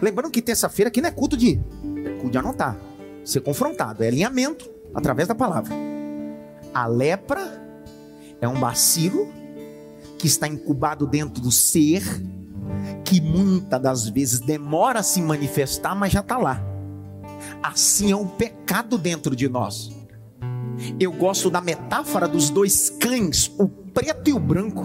Lembrando 0.00 0.30
que 0.30 0.40
terça-feira 0.40 0.88
aqui 0.88 1.00
não 1.00 1.08
é 1.08 1.12
culto 1.12 1.36
de, 1.36 1.60
é 2.04 2.28
de 2.28 2.38
anotar, 2.38 2.76
ser 3.24 3.40
confrontado, 3.40 4.02
é 4.02 4.08
alinhamento 4.08 4.70
através 4.94 5.28
da 5.28 5.34
palavra. 5.34 5.74
A 6.72 6.86
lepra 6.86 7.60
é 8.40 8.48
um 8.48 8.58
bacilo 8.58 9.28
que 10.18 10.26
está 10.26 10.46
incubado 10.46 11.06
dentro 11.06 11.42
do 11.42 11.50
ser, 11.50 12.02
que 13.04 13.20
muitas 13.20 13.80
das 13.80 14.08
vezes 14.08 14.40
demora 14.40 15.00
a 15.00 15.02
se 15.02 15.20
manifestar, 15.20 15.94
mas 15.94 16.12
já 16.12 16.20
está 16.20 16.38
lá. 16.38 16.62
Assim 17.62 18.10
é 18.12 18.16
o 18.16 18.26
pecado 18.26 18.96
dentro 18.96 19.34
de 19.34 19.48
nós. 19.48 19.90
Eu 20.98 21.12
gosto 21.12 21.50
da 21.50 21.60
metáfora 21.60 22.26
dos 22.26 22.48
dois 22.48 22.88
cães, 22.88 23.50
o 23.58 23.68
preto 23.68 24.30
e 24.30 24.32
o 24.32 24.38
branco 24.38 24.84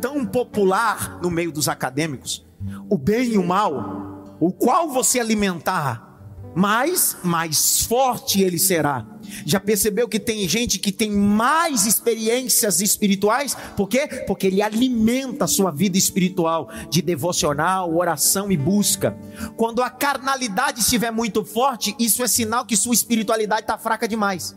tão 0.00 0.24
popular 0.24 1.20
no 1.22 1.30
meio 1.30 1.52
dos 1.52 1.68
acadêmicos, 1.68 2.44
o 2.88 2.96
bem 2.96 3.34
e 3.34 3.38
o 3.38 3.44
mal, 3.44 4.05
o 4.40 4.52
qual 4.52 4.88
você 4.88 5.18
alimentar, 5.20 6.06
mais, 6.54 7.16
mais 7.22 7.82
forte 7.82 8.40
ele 8.42 8.58
será. 8.58 9.06
Já 9.44 9.60
percebeu 9.60 10.08
que 10.08 10.18
tem 10.18 10.48
gente 10.48 10.78
que 10.78 10.90
tem 10.90 11.10
mais 11.10 11.84
experiências 11.84 12.80
espirituais? 12.80 13.54
Por 13.76 13.88
quê? 13.88 14.06
Porque 14.26 14.46
ele 14.46 14.62
alimenta 14.62 15.44
a 15.44 15.48
sua 15.48 15.70
vida 15.70 15.98
espiritual 15.98 16.70
de 16.88 17.02
devocional, 17.02 17.94
oração 17.94 18.50
e 18.50 18.56
busca. 18.56 19.16
Quando 19.56 19.82
a 19.82 19.90
carnalidade 19.90 20.80
estiver 20.80 21.10
muito 21.10 21.44
forte, 21.44 21.94
isso 21.98 22.22
é 22.22 22.26
sinal 22.26 22.64
que 22.64 22.76
sua 22.76 22.94
espiritualidade 22.94 23.62
está 23.62 23.76
fraca 23.76 24.08
demais. 24.08 24.56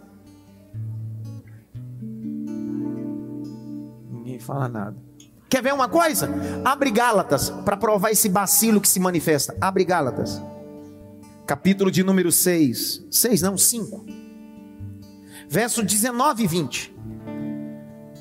Ninguém 4.10 4.40
fala 4.40 4.70
nada. 4.70 5.09
Quer 5.50 5.64
ver 5.64 5.74
uma 5.74 5.90
coisa? 5.90 6.30
Abre 6.64 6.92
Gálatas 6.92 7.50
para 7.50 7.76
provar 7.76 8.12
esse 8.12 8.30
bacilo 8.30 8.80
que 8.80 8.88
se 8.88 9.00
manifesta. 9.00 9.58
Abre 9.60 9.84
Gálatas. 9.84 10.40
Capítulo 11.48 11.90
de 11.90 12.04
número 12.04 12.32
6. 12.32 13.08
6 13.10 13.42
não, 13.42 13.58
5. 13.58 14.06
Verso 15.50 15.82
19 15.82 16.44
e 16.44 16.48
20. 16.48 16.96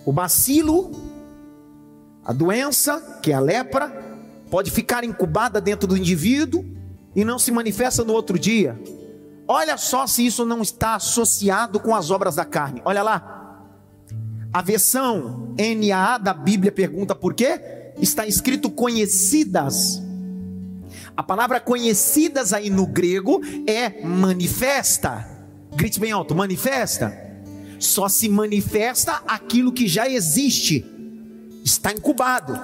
O 0.06 0.12
bacilo, 0.12 0.90
a 2.24 2.32
doença, 2.32 3.20
que 3.22 3.30
é 3.30 3.34
a 3.34 3.40
lepra, 3.40 3.90
pode 4.50 4.70
ficar 4.70 5.04
incubada 5.04 5.60
dentro 5.60 5.86
do 5.86 5.98
indivíduo 5.98 6.64
e 7.14 7.26
não 7.26 7.38
se 7.38 7.52
manifesta 7.52 8.02
no 8.02 8.14
outro 8.14 8.38
dia. 8.38 8.80
Olha 9.46 9.76
só 9.76 10.06
se 10.06 10.24
isso 10.24 10.46
não 10.46 10.62
está 10.62 10.94
associado 10.94 11.78
com 11.78 11.94
as 11.94 12.10
obras 12.10 12.36
da 12.36 12.46
carne. 12.46 12.80
Olha 12.86 13.02
lá. 13.02 13.37
A 14.52 14.62
versão 14.62 15.54
NAA 15.58 16.18
da 16.18 16.32
Bíblia 16.32 16.72
pergunta 16.72 17.14
por 17.14 17.34
quê? 17.34 17.60
Está 18.00 18.26
escrito 18.26 18.70
conhecidas. 18.70 20.02
A 21.16 21.22
palavra 21.22 21.60
conhecidas 21.60 22.52
aí 22.52 22.70
no 22.70 22.86
grego 22.86 23.42
é 23.66 24.02
manifesta. 24.02 25.28
Grite 25.74 26.00
bem 26.00 26.12
alto, 26.12 26.34
manifesta. 26.34 27.16
Só 27.78 28.08
se 28.08 28.28
manifesta 28.28 29.22
aquilo 29.26 29.72
que 29.72 29.86
já 29.86 30.08
existe, 30.08 30.84
está 31.64 31.92
incubado. 31.92 32.58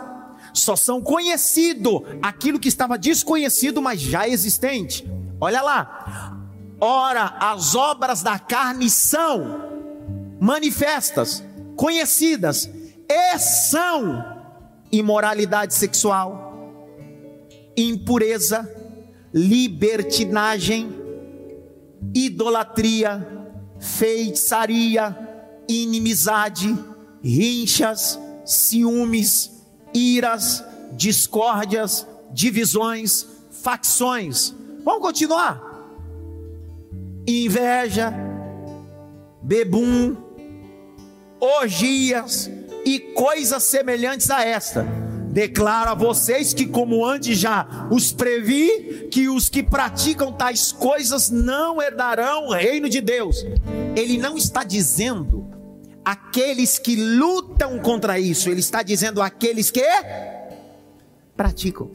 Só 0.52 0.76
são 0.76 1.02
conhecido 1.02 2.04
aquilo 2.22 2.58
que 2.58 2.68
estava 2.68 2.96
desconhecido, 2.96 3.82
mas 3.82 4.00
já 4.00 4.26
existente. 4.26 5.06
Olha 5.40 5.60
lá. 5.60 6.32
Ora, 6.80 7.36
as 7.40 7.74
obras 7.74 8.22
da 8.22 8.38
carne 8.38 8.88
são 8.88 9.68
manifestas 10.40 11.42
conhecidas 11.76 12.70
e 13.08 13.38
são 13.38 14.34
imoralidade 14.90 15.74
sexual, 15.74 16.72
impureza, 17.76 18.68
libertinagem, 19.32 20.94
idolatria, 22.14 23.26
feitiçaria, 23.80 25.16
inimizade, 25.68 26.76
rinchas, 27.22 28.18
ciúmes, 28.44 29.50
iras, 29.92 30.64
discórdias, 30.92 32.06
divisões, 32.32 33.26
facções. 33.50 34.54
Vamos 34.84 35.02
continuar. 35.02 35.60
Inveja, 37.26 38.12
bebum, 39.42 40.16
orgias 41.44 42.50
e 42.84 42.98
coisas 42.98 43.62
semelhantes 43.64 44.30
a 44.30 44.44
esta, 44.44 44.86
Declaro 45.34 45.90
a 45.90 45.94
vocês 45.94 46.54
que, 46.54 46.64
como 46.64 47.04
antes 47.04 47.36
já 47.36 47.66
os 47.90 48.12
previ, 48.12 49.08
que 49.10 49.28
os 49.28 49.48
que 49.48 49.64
praticam 49.64 50.32
tais 50.32 50.70
coisas 50.70 51.28
não 51.28 51.82
herdarão 51.82 52.46
o 52.46 52.52
reino 52.52 52.88
de 52.88 53.00
Deus. 53.00 53.44
Ele 53.96 54.16
não 54.16 54.36
está 54.36 54.62
dizendo 54.62 55.44
aqueles 56.04 56.78
que 56.78 56.94
lutam 56.94 57.80
contra 57.80 58.16
isso, 58.16 58.48
ele 58.48 58.60
está 58.60 58.80
dizendo 58.80 59.20
aqueles 59.20 59.72
que 59.72 59.82
praticam. 61.36 61.90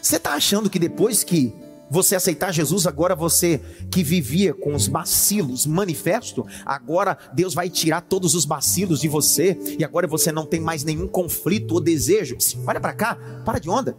Você 0.00 0.16
está 0.16 0.32
achando 0.32 0.70
que 0.70 0.78
depois 0.78 1.22
que 1.22 1.52
você 1.90 2.16
aceitar 2.16 2.52
Jesus, 2.52 2.86
agora 2.86 3.14
você 3.14 3.60
que 3.90 4.02
vivia 4.02 4.52
com 4.52 4.74
os 4.74 4.88
bacilos 4.88 5.66
manifesto, 5.66 6.46
agora 6.64 7.16
Deus 7.32 7.54
vai 7.54 7.70
tirar 7.70 8.02
todos 8.02 8.34
os 8.34 8.44
bacilos 8.44 9.00
de 9.00 9.08
você 9.08 9.58
e 9.78 9.84
agora 9.84 10.06
você 10.06 10.30
não 10.30 10.46
tem 10.46 10.60
mais 10.60 10.84
nenhum 10.84 11.06
conflito 11.06 11.72
ou 11.72 11.80
desejo. 11.80 12.36
Olha 12.66 12.80
para 12.80 12.92
cá, 12.92 13.16
para 13.44 13.58
de 13.58 13.70
onda. 13.70 13.96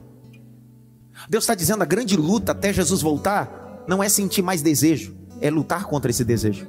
Deus 1.30 1.43
está 1.43 1.56
dizendo 1.56 1.82
a 1.82 1.86
grande 1.86 2.15
luta 2.15 2.52
até 2.52 2.71
Jesus 2.71 3.02
voltar 3.02 3.84
não 3.88 4.04
é 4.04 4.08
sentir 4.08 4.43
mais 4.43 4.62
desejo, 4.62 5.15
é 5.41 5.49
lutar 5.49 5.86
contra 5.86 6.12
esse 6.12 6.23
desejo. 6.23 6.67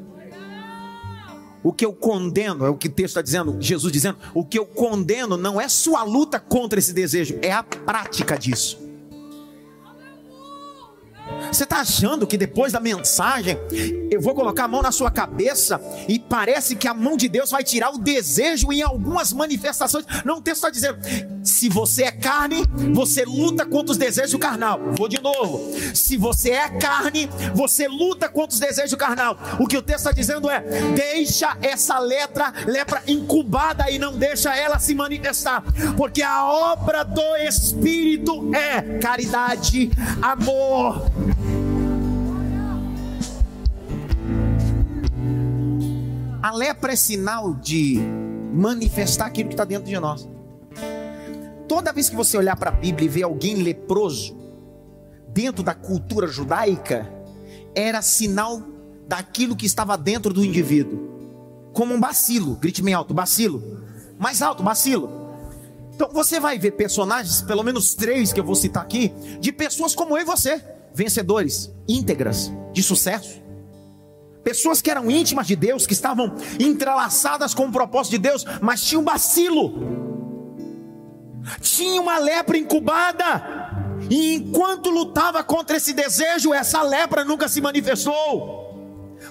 O 1.63 1.73
que 1.73 1.85
eu 1.85 1.93
condeno, 1.93 2.65
é 2.65 2.71
o 2.71 2.77
que 2.77 2.89
o 2.89 2.91
texto 2.91 3.11
está 3.11 3.23
dizendo, 3.23 3.59
Jesus 3.61 3.93
dizendo, 3.93 4.17
o 4.33 4.43
que 4.43 4.59
eu 4.59 4.65
condeno 4.65 5.37
não 5.37 5.61
é 5.61 5.69
sua 5.69 6.03
luta 6.03 6.41
contra 6.41 6.79
esse 6.79 6.95
desejo, 6.95 7.39
é 7.43 7.53
a 7.53 7.63
prática 7.63 8.39
disso. 8.39 8.90
Você 11.53 11.65
está 11.65 11.81
achando 11.81 12.27
que 12.27 12.37
depois 12.37 12.73
da 12.73 12.81
mensagem 12.81 13.59
eu 14.11 14.21
vou 14.21 14.35
colocar 14.35 14.65
a 14.65 14.69
mão 14.69 14.83
na 14.83 14.93
sua 14.93 15.11
cabeça 15.11 15.81
e 16.09 16.19
parece 16.19 16.77
que 16.77 16.87
a 16.87 16.95
mão 16.95 17.17
de 17.17 17.29
Deus 17.29 17.51
vai 17.51 17.65
tirar 17.65 17.91
o 17.91 17.99
desejo 17.99 18.73
em 18.73 18.83
algumas 18.83 19.33
manifestações? 19.33 20.05
Não, 20.25 20.39
o 20.39 20.43
texto 20.43 20.59
está 20.59 20.71
dizendo: 20.71 20.99
se 21.43 21.69
você 21.69 22.05
é 22.05 22.13
carne, 22.13 22.65
você 22.93 23.25
luta 23.25 23.65
contra 23.65 23.93
os 23.93 23.99
desejos 23.99 24.33
do 24.33 24.39
carnal. 24.39 24.81
Vou 24.93 25.09
de 25.09 25.21
novo. 25.21 25.73
Se 25.95 26.17
você 26.17 26.51
é 26.51 26.69
carne, 26.69 27.29
você 27.55 27.89
luta 27.89 28.29
contra 28.29 28.55
os 28.55 28.61
desejos 28.61 28.91
do 28.91 28.97
carnal. 28.97 29.37
O 29.59 29.67
que 29.67 29.77
o 29.77 29.83
texto 29.83 30.01
está 30.01 30.13
dizendo 30.13 30.51
é: 30.51 30.61
deixa 30.95 31.57
essa 31.63 31.99
letra, 31.99 32.53
lepra 32.67 33.03
incubada 33.07 33.91
e 33.91 33.99
não 33.99 34.17
deixa 34.17 34.55
ela 34.55 34.79
se 34.79 34.95
manifestar, 34.95 35.63
porque 35.97 36.23
a 36.23 36.45
obra 36.47 37.05
do 37.05 37.37
Espírito 37.37 38.51
é 38.55 38.99
caridade, 38.99 39.91
amor, 40.21 41.11
A 46.43 46.53
lepra 46.53 46.93
é 46.93 46.97
sinal 46.97 47.55
de 47.55 48.01
manifestar 48.53 49.27
aquilo 49.27 49.49
que 49.49 49.55
está 49.55 49.65
dentro 49.65 49.87
de 49.87 49.99
nós. 50.01 50.29
Toda 51.69 51.93
vez 51.93 52.11
que 52.11 52.17
você 52.17 52.37
olhar 52.37 52.57
para 52.57 52.71
a 52.71 52.75
Bíblia 52.75 53.07
e 53.07 53.09
ver 53.09 53.23
alguém 53.23 53.63
leproso, 53.63 54.37
dentro 55.29 55.63
da 55.63 55.75
cultura 55.75 56.27
judaica, 56.27 57.09
era 57.75 58.03
sinal 58.03 58.61
daquilo 59.07 59.55
que 59.55 59.67
estava 59.67 59.97
dentro 59.97 60.33
do 60.33 60.45
indivíduo. 60.45 61.11
Como 61.73 61.95
um 61.95 62.01
bacilo, 62.01 62.57
grite 62.57 62.83
bem 62.83 62.95
alto, 62.95 63.15
bacilo. 63.15 63.85
Mais 64.19 64.43
alto, 64.43 64.63
bacilo. 64.63 65.09
Então 65.95 66.09
você 66.13 66.41
vai 66.41 66.59
ver 66.59 66.73
personagens, 66.73 67.43
pelo 67.43 67.63
menos 67.63 67.95
três 67.95 68.33
que 68.33 68.41
eu 68.41 68.45
vou 68.45 68.55
citar 68.55 68.83
aqui, 68.83 69.13
de 69.39 69.53
pessoas 69.53 69.95
como 69.95 70.17
eu 70.17 70.23
e 70.23 70.25
você, 70.25 70.63
vencedores, 71.01 71.73
íntegras, 71.89 72.53
de 72.75 72.83
sucesso. 72.83 73.41
Pessoas 74.45 74.83
que 74.83 74.91
eram 74.91 75.11
íntimas 75.11 75.47
de 75.47 75.57
Deus, 75.57 75.87
que 75.87 75.95
estavam 75.95 76.35
entrelaçadas 76.59 77.55
com 77.55 77.67
o 77.67 77.73
propósito 77.73 78.13
de 78.13 78.19
Deus, 78.19 78.45
mas 78.61 78.85
tinham 78.85 79.03
bacilo, 79.03 79.73
tinha 81.63 82.01
uma 82.03 82.19
lepra 82.19 82.59
incubada, 82.59 83.97
e 84.11 84.35
enquanto 84.35 84.91
lutava 84.91 85.43
contra 85.43 85.79
esse 85.79 85.95
desejo, 85.95 86.53
essa 86.53 86.83
lepra 86.83 87.25
nunca 87.25 87.49
se 87.49 87.63
manifestou. 87.63 88.59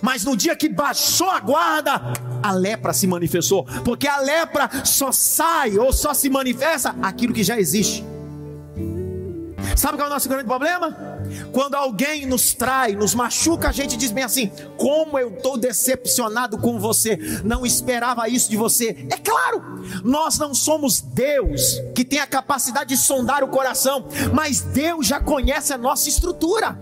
Mas 0.02 0.24
no 0.24 0.36
dia 0.36 0.56
que 0.56 0.70
baixou 0.70 1.30
a 1.30 1.40
guarda, 1.40 2.02
a 2.42 2.52
lepra 2.52 2.94
se 2.94 3.06
manifestou, 3.06 3.64
porque 3.86 4.08
a 4.08 4.20
lepra 4.20 4.70
só 4.84 5.12
sai 5.12 5.78
ou 5.78 5.94
só 5.94 6.16
se 6.16 6.30
manifesta 6.32 6.96
aquilo 7.02 7.34
que 7.34 7.44
já 7.44 7.60
existe. 7.60 8.04
Sabe 9.76 9.98
qual 9.98 10.08
é 10.08 10.12
o 10.12 10.14
nosso 10.14 10.30
grande 10.30 10.46
problema? 10.46 11.19
Quando 11.52 11.76
alguém 11.76 12.26
nos 12.26 12.54
trai, 12.54 12.96
nos 12.96 13.14
machuca, 13.14 13.70
a 13.70 13.72
gente 13.72 13.98
diz 13.98 14.12
bem 14.12 14.24
assim: 14.24 14.52
como 14.78 15.18
eu 15.18 15.30
estou 15.30 15.58
decepcionado 15.58 16.58
com 16.58 16.80
você, 16.80 17.18
não 17.44 17.66
esperava 17.66 18.28
isso 18.28 18.50
de 18.50 18.58
você. 18.58 19.08
É 19.10 19.18
claro, 19.18 19.62
nós 20.04 20.38
não 20.38 20.54
somos 20.54 21.02
Deus 21.02 21.82
que 21.96 22.06
tem 22.06 22.20
a 22.20 22.28
capacidade 22.28 22.90
de 22.90 22.98
sondar 22.98 23.44
o 23.44 23.48
coração, 23.48 24.06
mas 24.34 24.62
Deus 24.62 25.08
já 25.08 25.20
conhece 25.20 25.74
a 25.74 25.78
nossa 25.78 26.10
estrutura. 26.10 26.80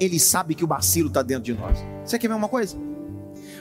Ele 0.00 0.18
sabe 0.20 0.54
que 0.54 0.64
o 0.64 0.68
bacilo 0.68 1.08
está 1.08 1.22
dentro 1.22 1.44
de 1.44 1.54
nós. 1.54 1.78
Você 2.04 2.18
quer 2.18 2.28
ver 2.28 2.34
uma 2.34 2.48
coisa? 2.48 2.76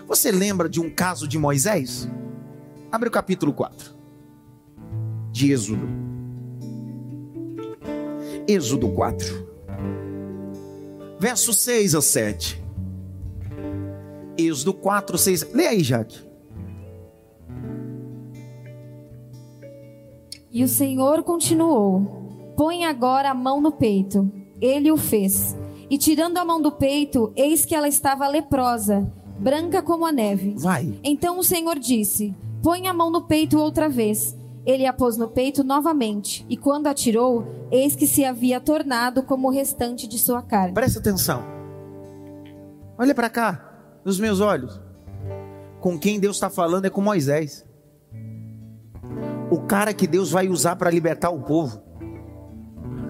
Você 0.07 0.31
lembra 0.31 0.69
de 0.69 0.79
um 0.79 0.89
caso 0.89 1.27
de 1.27 1.37
Moisés? 1.37 2.07
Abre 2.91 3.09
o 3.09 3.11
capítulo 3.11 3.51
4 3.51 3.95
de 5.31 5.51
Êxodo. 5.51 5.87
Êxodo 8.47 8.89
4 8.89 9.56
versos 11.19 11.57
6 11.57 11.95
a 11.95 12.01
7. 12.01 12.63
Êxodo 14.37 14.73
4, 14.73 15.17
6. 15.17 15.53
Lê 15.53 15.67
aí, 15.67 15.83
Jaque. 15.83 16.19
E 20.51 20.63
o 20.63 20.67
Senhor 20.67 21.23
continuou: 21.23 22.53
Põe 22.55 22.85
agora 22.85 23.31
a 23.31 23.33
mão 23.33 23.61
no 23.61 23.71
peito. 23.71 24.31
Ele 24.61 24.91
o 24.91 24.97
fez. 24.97 25.55
E 25.89 25.97
tirando 25.97 26.37
a 26.37 26.45
mão 26.45 26.61
do 26.61 26.71
peito, 26.71 27.31
eis 27.35 27.65
que 27.65 27.73
ela 27.73 27.87
estava 27.87 28.27
leprosa, 28.27 29.11
branca 29.39 29.81
como 29.81 30.05
a 30.05 30.11
neve. 30.11 30.55
Vai. 30.57 30.99
Então 31.03 31.39
o 31.39 31.43
Senhor 31.43 31.79
disse: 31.79 32.35
Põe 32.61 32.87
a 32.87 32.93
mão 32.93 33.09
no 33.09 33.21
peito 33.21 33.59
outra 33.59 33.87
vez. 33.87 34.35
Ele 34.67 34.85
a 34.85 34.91
pôs 34.91 35.15
no 35.15 35.29
peito 35.29 35.63
novamente, 35.63 36.45
e 36.49 36.57
quando 36.57 36.87
atirou, 36.87 37.47
eis 37.71 37.95
que 37.95 38.05
se 38.05 38.25
havia 38.25 38.59
tornado 38.59 39.23
como 39.23 39.47
o 39.47 39.51
restante 39.51 40.05
de 40.05 40.19
sua 40.19 40.41
carne. 40.41 40.73
Presta 40.73 40.99
atenção. 40.99 41.41
Olha 42.97 43.15
para 43.15 43.29
cá, 43.29 43.99
nos 44.03 44.19
meus 44.19 44.41
olhos. 44.41 44.77
Com 45.79 45.97
quem 45.97 46.19
Deus 46.19 46.35
está 46.35 46.49
falando 46.49 46.83
é 46.83 46.89
com 46.89 46.99
Moisés. 46.99 47.65
O 49.49 49.61
cara 49.61 49.93
que 49.93 50.05
Deus 50.05 50.31
vai 50.31 50.49
usar 50.49 50.75
para 50.75 50.91
libertar 50.91 51.29
o 51.29 51.43
povo. 51.43 51.81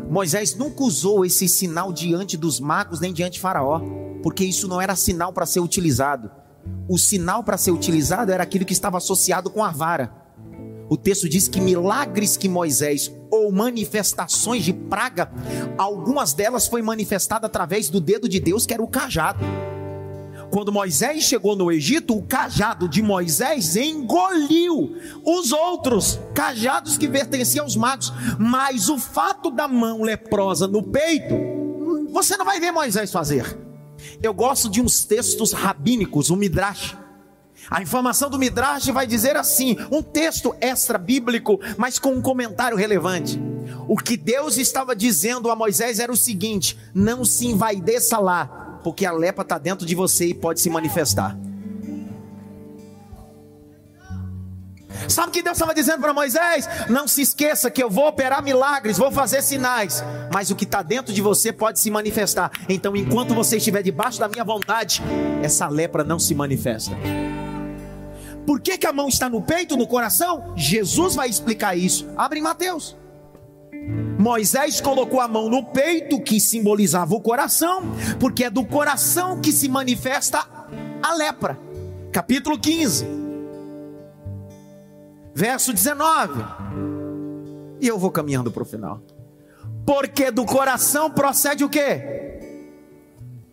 Moisés 0.07 0.55
nunca 0.55 0.83
usou 0.83 1.25
esse 1.25 1.47
sinal 1.47 1.91
diante 1.91 2.37
dos 2.37 2.59
magos 2.59 2.99
nem 2.99 3.11
diante 3.11 3.33
de 3.33 3.39
Faraó, 3.39 3.81
porque 4.21 4.45
isso 4.45 4.67
não 4.67 4.79
era 4.79 4.95
sinal 4.95 5.33
para 5.33 5.47
ser 5.47 5.61
utilizado. 5.61 6.29
O 6.87 6.99
sinal 6.99 7.43
para 7.43 7.57
ser 7.57 7.71
utilizado 7.71 8.31
era 8.31 8.43
aquilo 8.43 8.63
que 8.63 8.73
estava 8.73 8.97
associado 8.97 9.49
com 9.49 9.63
a 9.63 9.71
vara. 9.71 10.26
O 10.89 10.95
texto 10.95 11.27
diz 11.27 11.47
que 11.47 11.59
milagres 11.59 12.37
que 12.37 12.47
Moisés 12.47 13.11
ou 13.29 13.51
manifestações 13.51 14.63
de 14.63 14.71
praga, 14.71 15.29
algumas 15.77 16.33
delas 16.33 16.67
foi 16.67 16.81
manifestada 16.81 17.45
através 17.47 17.89
do 17.89 17.99
dedo 17.99 18.29
de 18.29 18.39
Deus, 18.39 18.65
que 18.65 18.73
era 18.73 18.81
o 18.81 18.87
cajado. 18.87 19.43
Quando 20.49 20.71
Moisés 20.71 21.23
chegou 21.23 21.57
no 21.57 21.69
Egito, 21.69 22.15
o 22.15 22.23
cajado 22.23 22.87
de 22.87 23.01
Moisés 23.01 23.75
engoliu 23.75 24.95
os 25.25 25.51
outros 25.51 26.19
cajados 26.33 26.97
que 26.97 27.07
pertenciam 27.07 27.65
aos 27.65 27.75
magos. 27.75 28.13
Mas 28.39 28.87
o 28.87 28.97
fato 28.97 29.51
da 29.51 29.67
mão 29.67 30.03
leprosa 30.03 30.65
no 30.65 30.81
peito, 30.81 31.35
você 32.13 32.37
não 32.37 32.45
vai 32.45 32.61
ver 32.61 32.71
Moisés 32.71 33.11
fazer. 33.11 33.57
Eu 34.23 34.33
gosto 34.33 34.69
de 34.69 34.81
uns 34.81 35.03
textos 35.03 35.51
rabínicos, 35.51 36.29
o 36.29 36.37
Midrash 36.37 36.95
a 37.69 37.81
informação 37.81 38.29
do 38.29 38.39
Midrash 38.39 38.87
vai 38.87 39.05
dizer 39.05 39.35
assim: 39.35 39.77
um 39.91 40.01
texto 40.01 40.55
extra 40.61 40.97
bíblico, 40.97 41.59
mas 41.77 41.99
com 41.99 42.09
um 42.09 42.21
comentário 42.21 42.77
relevante. 42.77 43.39
O 43.87 43.97
que 43.97 44.17
Deus 44.17 44.57
estava 44.57 44.95
dizendo 44.95 45.49
a 45.49 45.55
Moisés 45.55 45.99
era 45.99 46.11
o 46.11 46.17
seguinte: 46.17 46.77
não 46.93 47.25
se 47.25 47.47
envaideça 47.47 48.17
lá, 48.19 48.79
porque 48.83 49.05
a 49.05 49.11
lepra 49.11 49.41
está 49.43 49.57
dentro 49.57 49.85
de 49.85 49.95
você 49.95 50.27
e 50.27 50.33
pode 50.33 50.61
se 50.61 50.69
manifestar. 50.69 51.37
Sabe 55.07 55.29
o 55.29 55.31
que 55.31 55.43
Deus 55.43 55.55
estava 55.55 55.73
dizendo 55.73 56.01
para 56.01 56.13
Moisés? 56.13 56.67
Não 56.89 57.07
se 57.07 57.21
esqueça 57.21 57.69
que 57.69 57.81
eu 57.81 57.89
vou 57.89 58.07
operar 58.07 58.43
milagres, 58.43 58.97
vou 58.97 59.11
fazer 59.11 59.41
sinais, 59.41 60.03
mas 60.33 60.49
o 60.49 60.55
que 60.55 60.63
está 60.63 60.81
dentro 60.81 61.13
de 61.13 61.21
você 61.21 61.53
pode 61.53 61.79
se 61.79 61.89
manifestar. 61.91 62.51
Então, 62.67 62.95
enquanto 62.95 63.33
você 63.33 63.57
estiver 63.57 63.83
debaixo 63.83 64.19
da 64.19 64.27
minha 64.27 64.43
vontade, 64.43 65.01
essa 65.41 65.67
lepra 65.67 66.03
não 66.03 66.19
se 66.19 66.33
manifesta. 66.33 66.95
Por 68.47 68.61
que, 68.61 68.77
que 68.77 68.87
a 68.87 68.93
mão 68.93 69.09
está 69.09 69.29
no 69.29 69.41
peito, 69.41 69.75
no 69.75 69.85
coração? 69.85 70.53
Jesus 70.55 71.15
vai 71.15 71.27
explicar 71.27 71.77
isso. 71.77 72.07
Abre 72.15 72.39
em 72.39 72.41
Mateus. 72.41 72.95
Moisés 74.17 74.79
colocou 74.79 75.19
a 75.19 75.27
mão 75.27 75.49
no 75.49 75.65
peito, 75.65 76.21
que 76.21 76.39
simbolizava 76.39 77.13
o 77.13 77.19
coração, 77.19 77.81
porque 78.21 78.45
é 78.45 78.49
do 78.49 78.65
coração 78.65 79.41
que 79.41 79.51
se 79.51 79.67
manifesta 79.67 80.47
a 81.03 81.13
lepra. 81.13 81.59
Capítulo 82.09 82.57
15, 82.57 83.05
verso 85.35 85.73
19. 85.73 86.41
E 87.81 87.87
eu 87.87 87.99
vou 87.99 88.11
caminhando 88.11 88.49
para 88.49 88.63
o 88.63 88.65
final. 88.65 89.01
Porque 89.85 90.31
do 90.31 90.45
coração 90.45 91.11
procede 91.11 91.65
o 91.65 91.69
quê? 91.69 92.39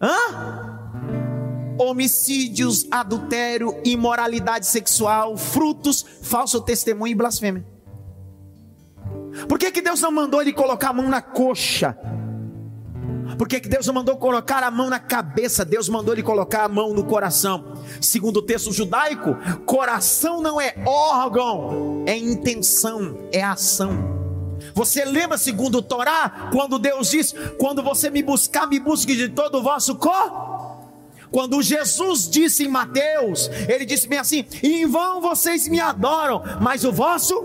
Hã? 0.00 0.63
Homicídios, 1.78 2.86
adultério, 2.90 3.80
imoralidade 3.84 4.66
sexual, 4.66 5.36
frutos, 5.36 6.04
falso 6.22 6.60
testemunho 6.60 7.12
e 7.12 7.14
blasfêmia. 7.14 7.64
Por 9.48 9.58
que, 9.58 9.70
que 9.70 9.82
Deus 9.82 10.00
não 10.00 10.12
mandou 10.12 10.40
ele 10.40 10.52
colocar 10.52 10.90
a 10.90 10.92
mão 10.92 11.08
na 11.08 11.20
coxa? 11.20 11.96
Por 13.36 13.48
que, 13.48 13.60
que 13.60 13.68
Deus 13.68 13.86
não 13.86 13.94
mandou 13.94 14.16
colocar 14.16 14.62
a 14.62 14.70
mão 14.70 14.88
na 14.88 14.98
cabeça? 14.98 15.64
Deus 15.64 15.88
mandou 15.88 16.14
ele 16.14 16.22
colocar 16.22 16.64
a 16.64 16.68
mão 16.68 16.94
no 16.94 17.04
coração. 17.04 17.74
Segundo 18.00 18.38
o 18.38 18.42
texto 18.42 18.72
judaico, 18.72 19.36
coração 19.66 20.40
não 20.40 20.60
é 20.60 20.74
órgão, 20.86 22.04
é 22.06 22.16
intenção, 22.16 23.18
é 23.32 23.42
ação. 23.42 24.14
Você 24.72 25.04
lembra, 25.04 25.36
segundo 25.36 25.78
o 25.78 25.82
Torá, 25.82 26.48
quando 26.52 26.78
Deus 26.78 27.10
diz: 27.10 27.34
Quando 27.58 27.82
você 27.82 28.08
me 28.08 28.22
buscar, 28.22 28.66
me 28.66 28.78
busque 28.78 29.16
de 29.16 29.28
todo 29.28 29.58
o 29.58 29.62
vosso 29.62 29.96
corpo? 29.96 30.43
Quando 31.34 31.60
Jesus 31.60 32.30
disse 32.30 32.62
em 32.62 32.68
Mateus, 32.68 33.50
ele 33.68 33.84
disse 33.84 34.06
bem 34.06 34.20
assim: 34.20 34.44
Em 34.62 34.86
vão 34.86 35.20
vocês 35.20 35.66
me 35.66 35.80
adoram, 35.80 36.40
mas 36.62 36.84
o 36.84 36.92
vosso 36.92 37.42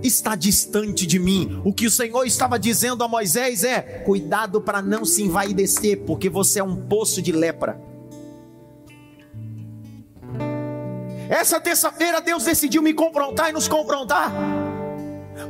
está 0.00 0.36
distante 0.36 1.04
de 1.08 1.18
mim. 1.18 1.60
O 1.64 1.72
que 1.72 1.88
o 1.88 1.90
Senhor 1.90 2.24
estava 2.24 2.56
dizendo 2.56 3.02
a 3.02 3.08
Moisés 3.08 3.64
é: 3.64 3.80
cuidado 4.04 4.60
para 4.60 4.80
não 4.80 5.04
se 5.04 5.24
envaidecer, 5.24 6.04
porque 6.06 6.28
você 6.28 6.60
é 6.60 6.62
um 6.62 6.76
poço 6.86 7.20
de 7.20 7.32
lepra. 7.32 7.80
Essa 11.28 11.60
terça-feira 11.60 12.20
Deus 12.20 12.44
decidiu 12.44 12.80
me 12.80 12.94
confrontar 12.94 13.50
e 13.50 13.52
nos 13.52 13.66
confrontar. 13.66 14.32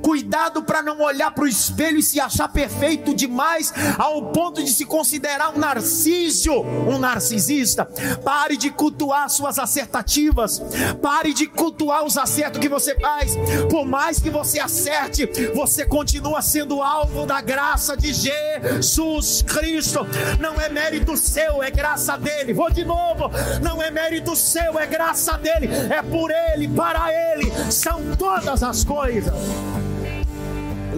Cuidado 0.02 0.62
para 0.62 0.82
não 0.82 1.00
olhar 1.00 1.30
para 1.30 1.44
o 1.44 1.48
espelho 1.48 1.98
e 1.98 2.02
se 2.02 2.20
achar 2.20 2.48
perfeito 2.48 3.14
demais 3.14 3.72
ao 3.98 4.30
ponto 4.32 4.62
de 4.62 4.70
se 4.70 4.84
considerar 4.84 5.54
um 5.54 5.58
narciso, 5.58 6.52
um 6.52 6.98
narcisista. 6.98 7.84
Pare 8.24 8.56
de 8.56 8.70
cultuar 8.70 9.28
suas 9.28 9.58
acertativas. 9.58 10.62
Pare 11.02 11.32
de 11.32 11.46
cultuar 11.46 12.04
os 12.04 12.16
acertos 12.16 12.60
que 12.60 12.68
você 12.68 12.94
faz. 12.98 13.36
Por 13.70 13.84
mais 13.84 14.20
que 14.20 14.30
você 14.30 14.58
acerte, 14.60 15.26
você 15.54 15.84
continua 15.84 16.42
sendo 16.42 16.82
alvo 16.82 17.26
da 17.26 17.40
graça 17.40 17.96
de 17.96 18.12
Jesus 18.12 19.42
Cristo. 19.42 20.06
Não 20.38 20.60
é 20.60 20.68
mérito 20.68 21.16
seu, 21.16 21.62
é 21.62 21.70
graça 21.70 22.16
dele. 22.16 22.52
Vou 22.52 22.70
de 22.70 22.84
novo. 22.84 23.30
Não 23.62 23.82
é 23.82 23.90
mérito 23.90 24.34
seu, 24.36 24.78
é 24.78 24.86
graça 24.86 25.36
dele. 25.36 25.68
É 25.90 26.02
por 26.02 26.30
ele, 26.30 26.68
para 26.68 27.12
ele. 27.12 27.50
São 27.70 28.14
todas 28.16 28.62
as 28.62 28.84
coisas. 28.84 29.32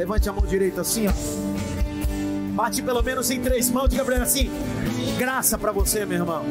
Levante 0.03 0.29
a 0.29 0.33
mão 0.33 0.45
direita 0.45 0.81
assim, 0.81 1.07
ó. 1.07 1.13
Bate 2.55 2.83
pelo 2.83 3.01
menos 3.03 3.31
em 3.31 3.41
três 3.41 3.71
mãos, 3.71 3.89
diga 3.89 4.05
para 4.05 4.17
ele 4.17 4.25
assim: 4.25 4.51
graça 5.17 5.57
para 5.57 5.71
você, 5.71 6.05
meu 6.05 6.19
irmão. 6.19 6.45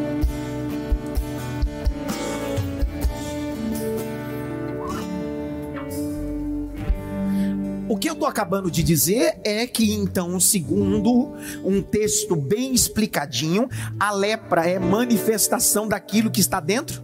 O 7.89 7.97
que 7.97 8.09
eu 8.09 8.13
estou 8.13 8.25
acabando 8.25 8.71
de 8.71 8.81
dizer 8.81 9.41
é 9.43 9.67
que, 9.67 9.93
então, 9.95 10.39
segundo 10.39 11.33
um 11.61 11.81
texto 11.81 12.37
bem 12.37 12.73
explicadinho, 12.73 13.67
a 13.99 14.13
lepra 14.13 14.65
é 14.65 14.79
manifestação 14.79 15.89
daquilo 15.89 16.31
que 16.31 16.39
está 16.39 16.61
dentro 16.61 17.03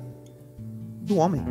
do 1.02 1.18
homem. 1.18 1.44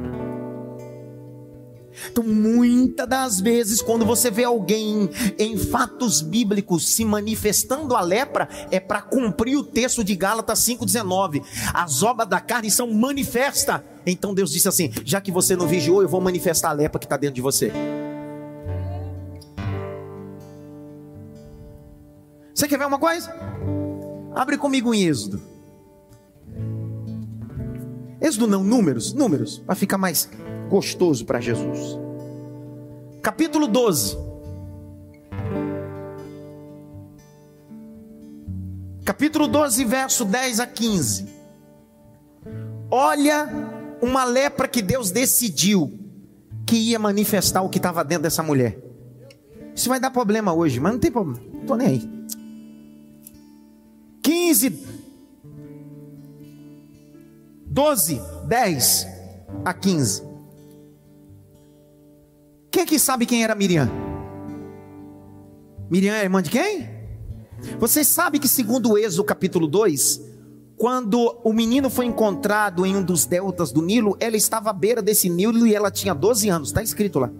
Então, 2.10 2.24
muitas 2.24 3.08
das 3.08 3.40
vezes, 3.40 3.80
quando 3.80 4.04
você 4.04 4.30
vê 4.30 4.44
alguém 4.44 5.08
em 5.38 5.56
fatos 5.56 6.20
bíblicos 6.20 6.88
se 6.88 7.04
manifestando 7.04 7.94
a 7.94 8.00
lepra, 8.00 8.48
é 8.70 8.78
para 8.78 9.02
cumprir 9.02 9.56
o 9.56 9.64
texto 9.64 10.04
de 10.04 10.14
Gálatas 10.14 10.60
5,19. 10.60 11.42
As 11.72 12.02
obras 12.02 12.28
da 12.28 12.40
carne 12.40 12.70
são 12.70 12.92
manifestas. 12.92 13.80
Então 14.04 14.34
Deus 14.34 14.50
disse 14.50 14.68
assim: 14.68 14.92
já 15.04 15.20
que 15.20 15.32
você 15.32 15.56
não 15.56 15.66
vigiou, 15.66 16.02
eu 16.02 16.08
vou 16.08 16.20
manifestar 16.20 16.70
a 16.70 16.72
lepra 16.72 16.98
que 16.98 17.06
está 17.06 17.16
dentro 17.16 17.34
de 17.34 17.40
você. 17.40 17.72
Você 22.54 22.66
quer 22.66 22.78
ver 22.78 22.86
uma 22.86 22.98
coisa? 22.98 23.34
Abre 24.34 24.56
comigo 24.56 24.94
em 24.94 25.04
Êxodo. 25.04 25.40
Êxodo 28.20 28.46
não, 28.46 28.64
números, 28.64 29.12
números, 29.12 29.58
para 29.58 29.74
ficar 29.74 29.98
mais 29.98 30.28
gostoso 30.68 31.24
para 31.24 31.40
Jesus. 31.40 31.98
Capítulo 33.22 33.66
12. 33.66 34.16
Capítulo 39.04 39.46
12, 39.46 39.84
verso 39.84 40.24
10 40.24 40.60
a 40.60 40.66
15. 40.66 41.26
Olha 42.90 43.48
uma 44.02 44.24
lepra 44.24 44.66
que 44.66 44.82
Deus 44.82 45.10
decidiu 45.10 45.98
que 46.66 46.76
ia 46.76 46.98
manifestar 46.98 47.62
o 47.62 47.68
que 47.68 47.78
estava 47.78 48.04
dentro 48.04 48.24
dessa 48.24 48.42
mulher. 48.42 48.78
Isso 49.74 49.88
vai 49.88 50.00
dar 50.00 50.10
problema 50.10 50.52
hoje, 50.52 50.80
mas 50.80 50.92
não 50.92 50.98
tem 50.98 51.10
problema. 51.10 51.40
Não 51.52 51.66
tô 51.66 51.76
nem 51.76 51.88
aí. 51.88 52.16
15 54.22 54.96
12, 57.76 58.22
10 58.48 59.06
a 59.62 59.74
15. 59.74 60.25
Quem 62.76 62.82
aqui 62.82 62.98
sabe 62.98 63.24
quem 63.24 63.42
era 63.42 63.54
Miriam? 63.54 63.90
Miriam 65.90 66.12
é 66.12 66.22
irmã 66.22 66.42
de 66.42 66.50
quem? 66.50 66.86
Você 67.78 68.04
sabe 68.04 68.38
que, 68.38 68.46
segundo 68.46 68.90
o 68.90 68.98
Êxodo 68.98 69.24
capítulo 69.24 69.66
2, 69.66 70.20
quando 70.76 71.40
o 71.42 71.54
menino 71.54 71.88
foi 71.88 72.04
encontrado 72.04 72.84
em 72.84 72.94
um 72.94 73.02
dos 73.02 73.24
deltas 73.24 73.72
do 73.72 73.80
Nilo, 73.80 74.14
ela 74.20 74.36
estava 74.36 74.68
à 74.68 74.72
beira 74.74 75.00
desse 75.00 75.30
Nilo 75.30 75.66
e 75.66 75.74
ela 75.74 75.90
tinha 75.90 76.12
12 76.14 76.50
anos, 76.50 76.68
está 76.68 76.82
escrito 76.82 77.18
lá. 77.18 77.30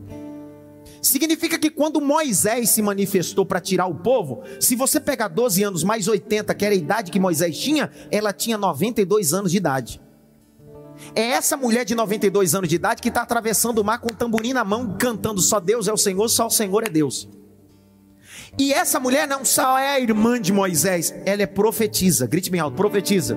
Significa 1.02 1.58
que 1.58 1.68
quando 1.68 2.00
Moisés 2.00 2.70
se 2.70 2.80
manifestou 2.80 3.44
para 3.44 3.60
tirar 3.60 3.88
o 3.88 3.94
povo, 3.94 4.42
se 4.58 4.74
você 4.74 4.98
pegar 4.98 5.28
12 5.28 5.62
anos 5.62 5.84
mais 5.84 6.08
80, 6.08 6.54
que 6.54 6.64
era 6.64 6.74
a 6.74 6.78
idade 6.78 7.12
que 7.12 7.20
Moisés 7.20 7.58
tinha, 7.58 7.90
ela 8.10 8.32
tinha 8.32 8.56
92 8.56 9.34
anos 9.34 9.50
de 9.52 9.58
idade. 9.58 10.00
É 11.14 11.22
essa 11.22 11.56
mulher 11.56 11.84
de 11.84 11.94
92 11.94 12.54
anos 12.54 12.68
de 12.68 12.76
idade 12.76 13.02
que 13.02 13.08
está 13.08 13.22
atravessando 13.22 13.78
o 13.78 13.84
mar 13.84 13.98
com 13.98 14.08
o 14.08 14.14
tamborim 14.14 14.52
na 14.52 14.64
mão, 14.64 14.96
cantando: 14.98 15.40
Só 15.40 15.60
Deus 15.60 15.88
é 15.88 15.92
o 15.92 15.96
Senhor, 15.96 16.28
só 16.28 16.46
o 16.46 16.50
Senhor 16.50 16.84
é 16.84 16.88
Deus. 16.88 17.28
E 18.58 18.72
essa 18.72 18.98
mulher 18.98 19.28
não 19.28 19.44
só 19.44 19.78
é 19.78 19.88
a 19.88 20.00
irmã 20.00 20.40
de 20.40 20.52
Moisés, 20.52 21.14
ela 21.24 21.42
é 21.42 21.46
profetisa. 21.46 22.26
Grite 22.26 22.50
bem 22.50 22.60
alto: 22.60 22.76
profetiza. 22.76 23.36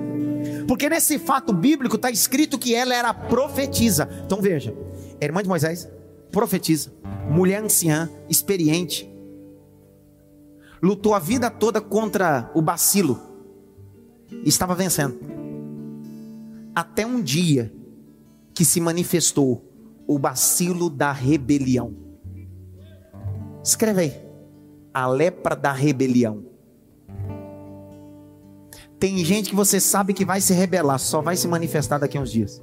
Porque 0.68 0.90
nesse 0.90 1.20
fato 1.20 1.52
bíblico 1.52 1.96
está 1.96 2.10
escrito 2.10 2.58
que 2.58 2.74
ela 2.74 2.94
era 2.94 3.14
profetisa. 3.14 4.10
Então 4.26 4.42
veja: 4.42 4.74
é 5.20 5.26
irmã 5.26 5.42
de 5.42 5.50
Moisés, 5.50 5.88
profetiza, 6.32 6.92
mulher 7.30 7.64
anciã, 7.64 8.10
experiente, 8.30 9.10
lutou 10.82 11.14
a 11.14 11.20
vida 11.20 11.50
toda 11.50 11.82
contra 11.82 12.50
o 12.54 12.62
bacilo, 12.62 13.20
estava 14.46 14.74
vencendo 14.76 15.39
até 16.80 17.06
um 17.06 17.22
dia 17.22 17.74
que 18.54 18.64
se 18.64 18.80
manifestou 18.80 19.70
o 20.08 20.18
bacilo 20.18 20.90
da 20.90 21.12
rebelião. 21.12 21.94
Escreve 23.62 24.02
aí. 24.02 24.22
A 24.94 25.06
lepra 25.06 25.58
da 25.58 25.74
rebelião. 25.74 26.46
Tem 28.98 29.18
gente 29.26 29.50
que 29.50 29.56
você 29.58 29.78
sabe 29.80 30.14
que 30.14 30.24
vai 30.24 30.40
se 30.40 30.54
rebelar, 30.54 31.00
só 31.00 31.22
vai 31.22 31.36
se 31.36 31.50
manifestar 31.50 31.98
daqui 31.98 32.18
a 32.18 32.22
uns 32.22 32.32
dias. 32.32 32.62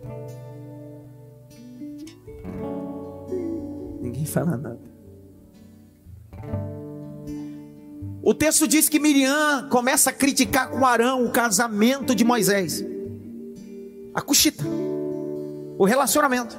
Ninguém 4.01 4.25
fala 4.25 4.57
nada. 4.57 4.81
O 8.23 8.33
texto 8.33 8.67
diz 8.67 8.89
que 8.89 8.99
Miriam 8.99 9.69
começa 9.71 10.09
a 10.09 10.13
criticar 10.13 10.71
com 10.71 10.87
Arão 10.87 11.25
o 11.25 11.31
casamento 11.31 12.15
de 12.15 12.25
Moisés 12.25 12.96
a 14.17 14.23
cuxita, 14.23 14.65
o 15.77 15.85
relacionamento. 15.85 16.57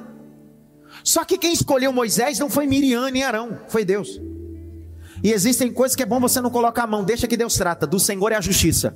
Só 1.03 1.25
que 1.25 1.39
quem 1.39 1.51
escolheu 1.51 1.91
Moisés 1.91 2.37
não 2.37 2.51
foi 2.51 2.67
Miriam 2.67 3.09
nem 3.09 3.23
Arão, 3.23 3.57
foi 3.67 3.83
Deus. 3.83 4.21
E 5.23 5.31
existem 5.31 5.73
coisas 5.73 5.95
que 5.95 6.03
é 6.03 6.05
bom 6.05 6.19
você 6.19 6.39
não 6.39 6.51
colocar 6.51 6.83
a 6.83 6.87
mão, 6.87 7.03
deixa 7.03 7.27
que 7.27 7.35
Deus 7.35 7.55
trata. 7.55 7.87
Do 7.87 7.99
Senhor 7.99 8.31
é 8.31 8.35
a 8.35 8.41
justiça. 8.41 8.95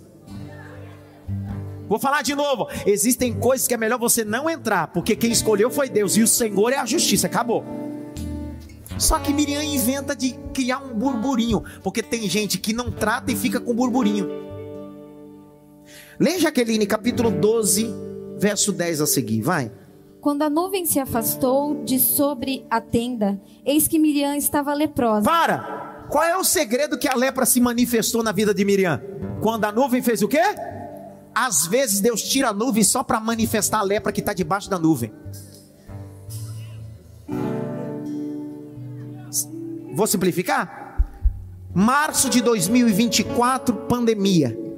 Vou 1.87 1.97
falar 1.97 2.21
de 2.21 2.35
novo. 2.35 2.67
Existem 2.85 3.33
coisas 3.33 3.67
que 3.67 3.73
é 3.73 3.77
melhor 3.77 3.97
você 3.97 4.23
não 4.23 4.47
entrar, 4.47 4.87
porque 4.89 5.15
quem 5.15 5.31
escolheu 5.31 5.71
foi 5.71 5.89
Deus 5.89 6.15
e 6.15 6.21
o 6.21 6.27
Senhor 6.27 6.71
é 6.71 6.77
a 6.77 6.85
justiça. 6.85 7.25
Acabou. 7.25 7.65
Só 8.99 9.17
que 9.17 9.33
Miriam 9.33 9.63
inventa 9.63 10.15
de 10.15 10.33
criar 10.53 10.77
um 10.77 10.93
burburinho, 10.93 11.63
porque 11.81 12.03
tem 12.03 12.29
gente 12.29 12.59
que 12.59 12.73
não 12.73 12.91
trata 12.91 13.31
e 13.31 13.35
fica 13.35 13.59
com 13.59 13.73
burburinho. 13.73 14.29
Leia 16.19 16.39
Jaqueline, 16.39 16.85
capítulo 16.85 17.31
12, 17.31 18.10
verso 18.41 18.71
10 18.71 19.01
a 19.01 19.05
seguir, 19.05 19.41
vai. 19.41 19.71
Quando 20.19 20.41
a 20.41 20.49
nuvem 20.49 20.83
se 20.83 20.99
afastou 20.99 21.83
de 21.83 21.99
sobre 21.99 22.65
a 22.69 22.81
tenda, 22.81 23.39
eis 23.63 23.87
que 23.87 23.99
Miriam 23.99 24.35
estava 24.35 24.73
leprosa. 24.73 25.23
Para! 25.23 26.05
Qual 26.09 26.23
é 26.23 26.35
o 26.35 26.43
segredo 26.43 26.97
que 26.97 27.07
a 27.07 27.15
lepra 27.15 27.45
se 27.45 27.61
manifestou 27.61 28.21
na 28.21 28.31
vida 28.31 28.53
de 28.53 28.65
Miriam? 28.65 29.01
Quando 29.41 29.65
a 29.65 29.71
nuvem 29.71 30.01
fez 30.01 30.21
o 30.21 30.27
quê? 30.27 30.41
Às 31.33 31.67
vezes 31.67 32.01
Deus 32.01 32.21
tira 32.23 32.49
a 32.49 32.53
nuvem 32.53 32.83
só 32.83 33.03
para 33.03 33.19
manifestar 33.19 33.79
a 33.79 33.83
lepra 33.83 34.11
que 34.11 34.19
está 34.19 34.33
debaixo 34.33 34.69
da 34.69 34.77
nuvem. 34.77 35.13
Vou 39.93 40.07
simplificar? 40.07 40.97
Março 41.73 42.29
de 42.29 42.41
2024, 42.41 43.73
pandemia. 43.87 44.70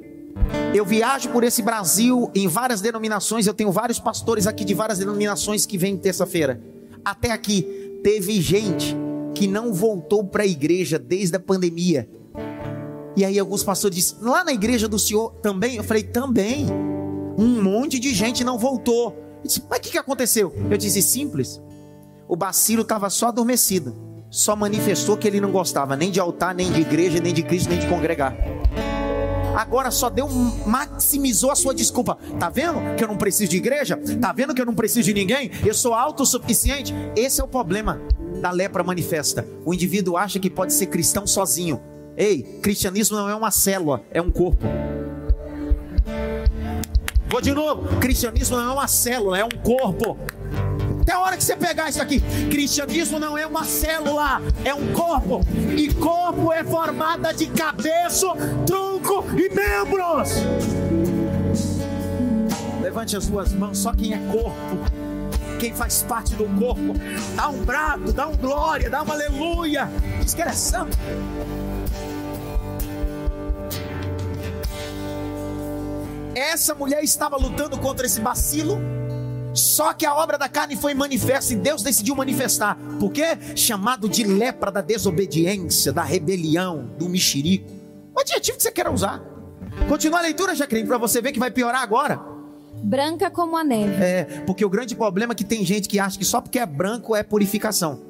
Eu 0.74 0.84
viajo 0.84 1.30
por 1.30 1.44
esse 1.44 1.62
Brasil 1.62 2.30
em 2.34 2.48
várias 2.48 2.80
denominações. 2.80 3.46
Eu 3.46 3.54
tenho 3.54 3.70
vários 3.70 4.00
pastores 4.00 4.46
aqui 4.46 4.64
de 4.64 4.74
várias 4.74 4.98
denominações 4.98 5.64
que 5.64 5.78
vêm 5.78 5.96
terça-feira. 5.96 6.60
Até 7.04 7.30
aqui 7.30 8.00
teve 8.02 8.40
gente 8.40 8.96
que 9.34 9.46
não 9.46 9.72
voltou 9.72 10.24
para 10.24 10.42
a 10.42 10.46
igreja 10.46 10.98
desde 10.98 11.36
a 11.36 11.40
pandemia. 11.40 12.08
E 13.16 13.24
aí 13.24 13.38
alguns 13.38 13.62
pastores 13.62 13.96
disseram: 13.96 14.32
lá 14.32 14.42
na 14.42 14.52
igreja 14.52 14.88
do 14.88 14.98
Senhor 14.98 15.30
também? 15.42 15.76
Eu 15.76 15.84
falei: 15.84 16.02
também. 16.02 16.66
Um 17.38 17.62
monte 17.62 17.98
de 17.98 18.12
gente 18.12 18.42
não 18.42 18.58
voltou. 18.58 19.16
Eu 19.42 19.46
disse, 19.46 19.62
Mas 19.68 19.78
o 19.78 19.82
que, 19.82 19.90
que 19.90 19.98
aconteceu? 19.98 20.52
Eu 20.70 20.76
disse: 20.76 21.00
simples. 21.02 21.60
O 22.28 22.34
bacilo 22.34 22.82
estava 22.82 23.08
só 23.10 23.28
adormecido. 23.28 23.94
Só 24.28 24.56
manifestou 24.56 25.16
que 25.16 25.28
ele 25.28 25.40
não 25.40 25.52
gostava 25.52 25.94
nem 25.94 26.10
de 26.10 26.18
altar, 26.18 26.52
nem 26.52 26.72
de 26.72 26.80
igreja, 26.80 27.20
nem 27.20 27.32
de 27.32 27.42
Cristo, 27.44 27.68
nem 27.68 27.78
de 27.78 27.86
congregar 27.86 28.36
agora 29.54 29.90
só 29.90 30.10
deu 30.10 30.28
maximizou 30.66 31.50
a 31.50 31.54
sua 31.54 31.74
desculpa. 31.74 32.18
Tá 32.38 32.48
vendo 32.48 32.94
que 32.96 33.04
eu 33.04 33.08
não 33.08 33.16
preciso 33.16 33.50
de 33.50 33.56
igreja? 33.56 33.98
Tá 34.20 34.32
vendo 34.32 34.54
que 34.54 34.60
eu 34.60 34.66
não 34.66 34.74
preciso 34.74 35.02
de 35.02 35.14
ninguém? 35.14 35.50
Eu 35.64 35.74
sou 35.74 35.94
autossuficiente? 35.94 36.94
Esse 37.16 37.40
é 37.40 37.44
o 37.44 37.48
problema 37.48 38.00
da 38.40 38.50
lepra 38.50 38.82
manifesta. 38.82 39.46
O 39.64 39.72
indivíduo 39.72 40.16
acha 40.16 40.38
que 40.38 40.50
pode 40.50 40.72
ser 40.72 40.86
cristão 40.86 41.26
sozinho. 41.26 41.80
Ei, 42.16 42.42
cristianismo 42.62 43.16
não 43.16 43.28
é 43.28 43.34
uma 43.34 43.50
célula, 43.50 44.02
é 44.10 44.20
um 44.20 44.30
corpo. 44.30 44.64
Vou 47.28 47.40
de 47.40 47.52
novo, 47.52 47.98
cristianismo 47.98 48.56
não 48.56 48.70
é 48.70 48.72
uma 48.72 48.86
célula, 48.86 49.38
é 49.38 49.44
um 49.44 49.48
corpo. 49.48 50.16
Até 51.04 51.12
a 51.12 51.20
hora 51.20 51.36
que 51.36 51.44
você 51.44 51.54
pegar 51.54 51.90
isso 51.90 52.00
aqui, 52.00 52.18
cristianismo 52.50 53.18
não 53.18 53.36
é 53.36 53.46
uma 53.46 53.62
célula, 53.62 54.40
é 54.64 54.72
um 54.72 54.90
corpo. 54.94 55.42
E 55.76 55.92
corpo 55.92 56.50
é 56.50 56.64
formada 56.64 57.30
de 57.34 57.46
cabeça, 57.48 58.28
tronco 58.66 59.22
e 59.36 59.54
membros. 59.54 60.30
Levante 62.80 63.18
as 63.18 63.24
suas 63.24 63.52
mãos, 63.52 63.76
só 63.76 63.92
quem 63.92 64.14
é 64.14 64.18
corpo 64.32 65.04
quem 65.60 65.72
faz 65.72 66.02
parte 66.02 66.34
do 66.34 66.44
corpo, 66.58 66.94
dá 67.34 67.48
um 67.48 67.64
brado, 67.64 68.12
dá 68.12 68.26
um 68.26 68.36
glória, 68.36 68.90
dá 68.90 69.02
uma 69.02 69.14
aleluia, 69.14 69.88
diz 70.20 70.34
que 70.34 70.42
é. 70.42 70.52
Essa 76.34 76.74
mulher 76.74 77.02
estava 77.02 77.36
lutando 77.38 77.78
contra 77.78 78.04
esse 78.04 78.20
bacilo 78.20 78.78
só 79.54 79.92
que 79.92 80.04
a 80.04 80.14
obra 80.14 80.36
da 80.36 80.48
carne 80.48 80.76
foi 80.76 80.92
manifesta 80.94 81.52
e 81.52 81.56
Deus 81.56 81.82
decidiu 81.82 82.16
manifestar. 82.16 82.76
Por 82.98 83.12
quê? 83.12 83.38
Chamado 83.54 84.08
de 84.08 84.24
lepra 84.24 84.70
da 84.70 84.80
desobediência, 84.80 85.92
da 85.92 86.02
rebelião, 86.02 86.90
do 86.98 87.08
mexerico. 87.08 87.70
O 88.14 88.20
adjetivo 88.20 88.56
que 88.56 88.62
você 88.64 88.72
quer 88.72 88.88
usar. 88.88 89.22
Continua 89.88 90.18
a 90.18 90.22
leitura, 90.22 90.54
Jaqueline, 90.54 90.86
para 90.86 90.98
você 90.98 91.20
ver 91.20 91.32
que 91.32 91.38
vai 91.38 91.50
piorar 91.50 91.82
agora. 91.82 92.20
Branca 92.82 93.30
como 93.30 93.56
a 93.56 93.64
neve. 93.64 94.02
É, 94.02 94.24
porque 94.44 94.64
o 94.64 94.68
grande 94.68 94.94
problema 94.94 95.32
é 95.32 95.36
que 95.36 95.44
tem 95.44 95.64
gente 95.64 95.88
que 95.88 95.98
acha 95.98 96.18
que 96.18 96.24
só 96.24 96.40
porque 96.40 96.58
é 96.58 96.66
branco 96.66 97.14
é 97.14 97.22
purificação. 97.22 98.02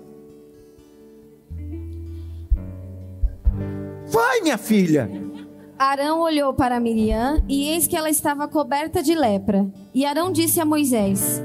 Vai, 4.07 4.41
minha 4.41 4.59
filha. 4.59 5.11
Arão 5.79 6.21
olhou 6.21 6.55
para 6.55 6.79
Miriam 6.79 7.43
e 7.49 7.69
eis 7.71 7.87
que 7.87 7.97
ela 7.97 8.09
estava 8.09 8.47
coberta 8.47 9.03
de 9.03 9.15
lepra. 9.15 9.67
E 9.93 10.05
Arão 10.05 10.31
disse 10.31 10.61
a 10.61 10.65
Moisés: 10.65 11.43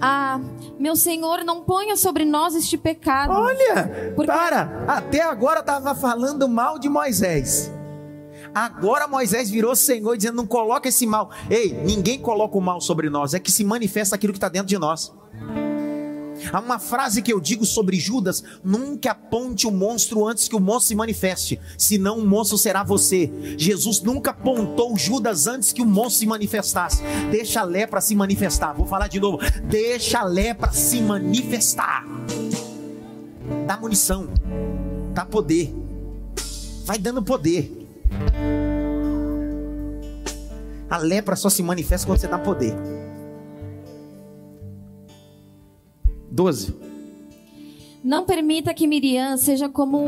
Ah, 0.00 0.40
meu 0.78 0.96
senhor, 0.96 1.44
não 1.44 1.62
ponha 1.62 1.96
sobre 1.96 2.24
nós 2.24 2.54
este 2.54 2.76
pecado. 2.76 3.32
Olha, 3.32 4.12
porque... 4.14 4.30
para, 4.30 4.84
até 4.86 5.22
agora 5.22 5.60
estava 5.60 5.94
falando 5.94 6.48
mal 6.48 6.78
de 6.78 6.88
Moisés. 6.88 7.72
Agora 8.54 9.06
Moisés 9.06 9.48
virou 9.50 9.76
Senhor 9.76 10.16
dizendo: 10.16 10.36
Não 10.36 10.46
coloca 10.46 10.88
esse 10.88 11.06
mal. 11.06 11.30
Ei, 11.48 11.72
ninguém 11.84 12.18
coloca 12.18 12.58
o 12.58 12.60
mal 12.60 12.80
sobre 12.80 13.08
nós, 13.08 13.34
é 13.34 13.38
que 13.38 13.52
se 13.52 13.62
manifesta 13.62 14.16
aquilo 14.16 14.32
que 14.32 14.38
está 14.38 14.48
dentro 14.48 14.68
de 14.68 14.78
nós. 14.78 15.12
Há 16.52 16.60
uma 16.60 16.78
frase 16.78 17.22
que 17.22 17.32
eu 17.32 17.40
digo 17.40 17.64
sobre 17.64 17.98
Judas: 17.98 18.42
nunca 18.62 19.12
aponte 19.12 19.66
o 19.66 19.70
monstro 19.70 20.26
antes 20.26 20.48
que 20.48 20.56
o 20.56 20.60
monstro 20.60 20.88
se 20.88 20.94
manifeste, 20.94 21.60
senão 21.76 22.18
o 22.18 22.26
monstro 22.26 22.58
será 22.58 22.82
você. 22.82 23.30
Jesus 23.56 24.00
nunca 24.00 24.30
apontou 24.30 24.96
Judas 24.96 25.46
antes 25.46 25.72
que 25.72 25.82
o 25.82 25.86
monstro 25.86 26.20
se 26.20 26.26
manifestasse. 26.26 27.02
Deixa 27.30 27.60
a 27.60 27.64
lepra 27.64 28.00
se 28.00 28.14
manifestar. 28.14 28.72
Vou 28.72 28.86
falar 28.86 29.08
de 29.08 29.20
novo: 29.20 29.38
deixa 29.64 30.20
a 30.20 30.24
lepra 30.24 30.72
se 30.72 31.00
manifestar. 31.00 32.04
Dá 33.66 33.76
munição, 33.76 34.28
dá 35.14 35.24
poder, 35.24 35.74
vai 36.84 36.98
dando 36.98 37.22
poder. 37.22 37.74
A 40.90 40.96
lepra 40.96 41.36
só 41.36 41.50
se 41.50 41.62
manifesta 41.62 42.06
quando 42.06 42.18
você 42.18 42.26
dá 42.26 42.38
poder. 42.38 42.74
12. 46.38 46.72
Não 48.04 48.24
permita 48.24 48.72
que 48.72 48.86
Miriam 48.86 49.36
seja 49.36 49.68
como 49.68 50.04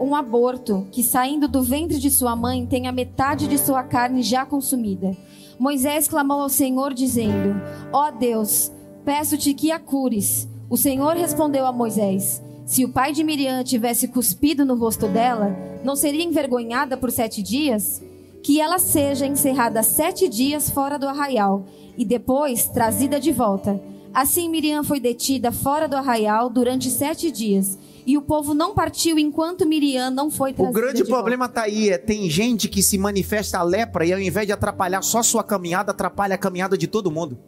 um 0.00 0.14
aborto, 0.14 0.86
que 0.92 1.02
saindo 1.02 1.48
do 1.48 1.60
ventre 1.60 1.98
de 1.98 2.08
sua 2.08 2.36
mãe 2.36 2.64
tenha 2.64 2.92
metade 2.92 3.48
de 3.48 3.58
sua 3.58 3.82
carne 3.82 4.22
já 4.22 4.46
consumida. 4.46 5.16
Moisés 5.58 6.06
clamou 6.06 6.40
ao 6.40 6.48
Senhor, 6.48 6.94
dizendo: 6.94 7.60
Ó 7.92 8.06
oh 8.06 8.12
Deus, 8.12 8.70
peço-te 9.04 9.52
que 9.54 9.72
a 9.72 9.80
cures. 9.80 10.48
O 10.70 10.76
Senhor 10.76 11.16
respondeu 11.16 11.66
a 11.66 11.72
Moisés: 11.72 12.40
Se 12.64 12.84
o 12.84 12.92
pai 12.92 13.12
de 13.12 13.24
Miriam 13.24 13.64
tivesse 13.64 14.06
cuspido 14.06 14.64
no 14.64 14.76
rosto 14.76 15.08
dela, 15.08 15.50
não 15.82 15.96
seria 15.96 16.22
envergonhada 16.22 16.96
por 16.96 17.10
sete 17.10 17.42
dias? 17.42 18.00
Que 18.40 18.60
ela 18.60 18.78
seja 18.78 19.26
encerrada 19.26 19.82
sete 19.82 20.28
dias 20.28 20.70
fora 20.70 20.96
do 20.96 21.08
arraial 21.08 21.64
e 21.98 22.04
depois 22.04 22.68
trazida 22.68 23.18
de 23.18 23.32
volta 23.32 23.80
Assim 24.14 24.48
Miriam 24.50 24.84
foi 24.84 25.00
detida 25.00 25.50
fora 25.50 25.88
do 25.88 25.96
arraial 25.96 26.50
durante 26.50 26.90
sete 26.90 27.30
dias. 27.30 27.78
E 28.04 28.18
o 28.18 28.22
povo 28.22 28.52
não 28.52 28.74
partiu 28.74 29.18
enquanto 29.18 29.66
Miriam 29.66 30.10
não 30.10 30.30
foi 30.30 30.52
trazida. 30.52 30.78
O 30.78 30.82
grande 30.82 31.04
problema 31.04 31.46
está 31.46 31.62
aí: 31.62 31.88
é, 31.88 31.96
tem 31.96 32.28
gente 32.28 32.68
que 32.68 32.82
se 32.82 32.98
manifesta 32.98 33.58
a 33.58 33.62
lepra 33.62 34.04
e 34.04 34.12
ao 34.12 34.20
invés 34.20 34.46
de 34.46 34.52
atrapalhar 34.52 35.02
só 35.02 35.22
sua 35.22 35.42
caminhada, 35.42 35.92
atrapalha 35.92 36.34
a 36.34 36.38
caminhada 36.38 36.76
de 36.76 36.86
todo 36.86 37.10
mundo. 37.10 37.38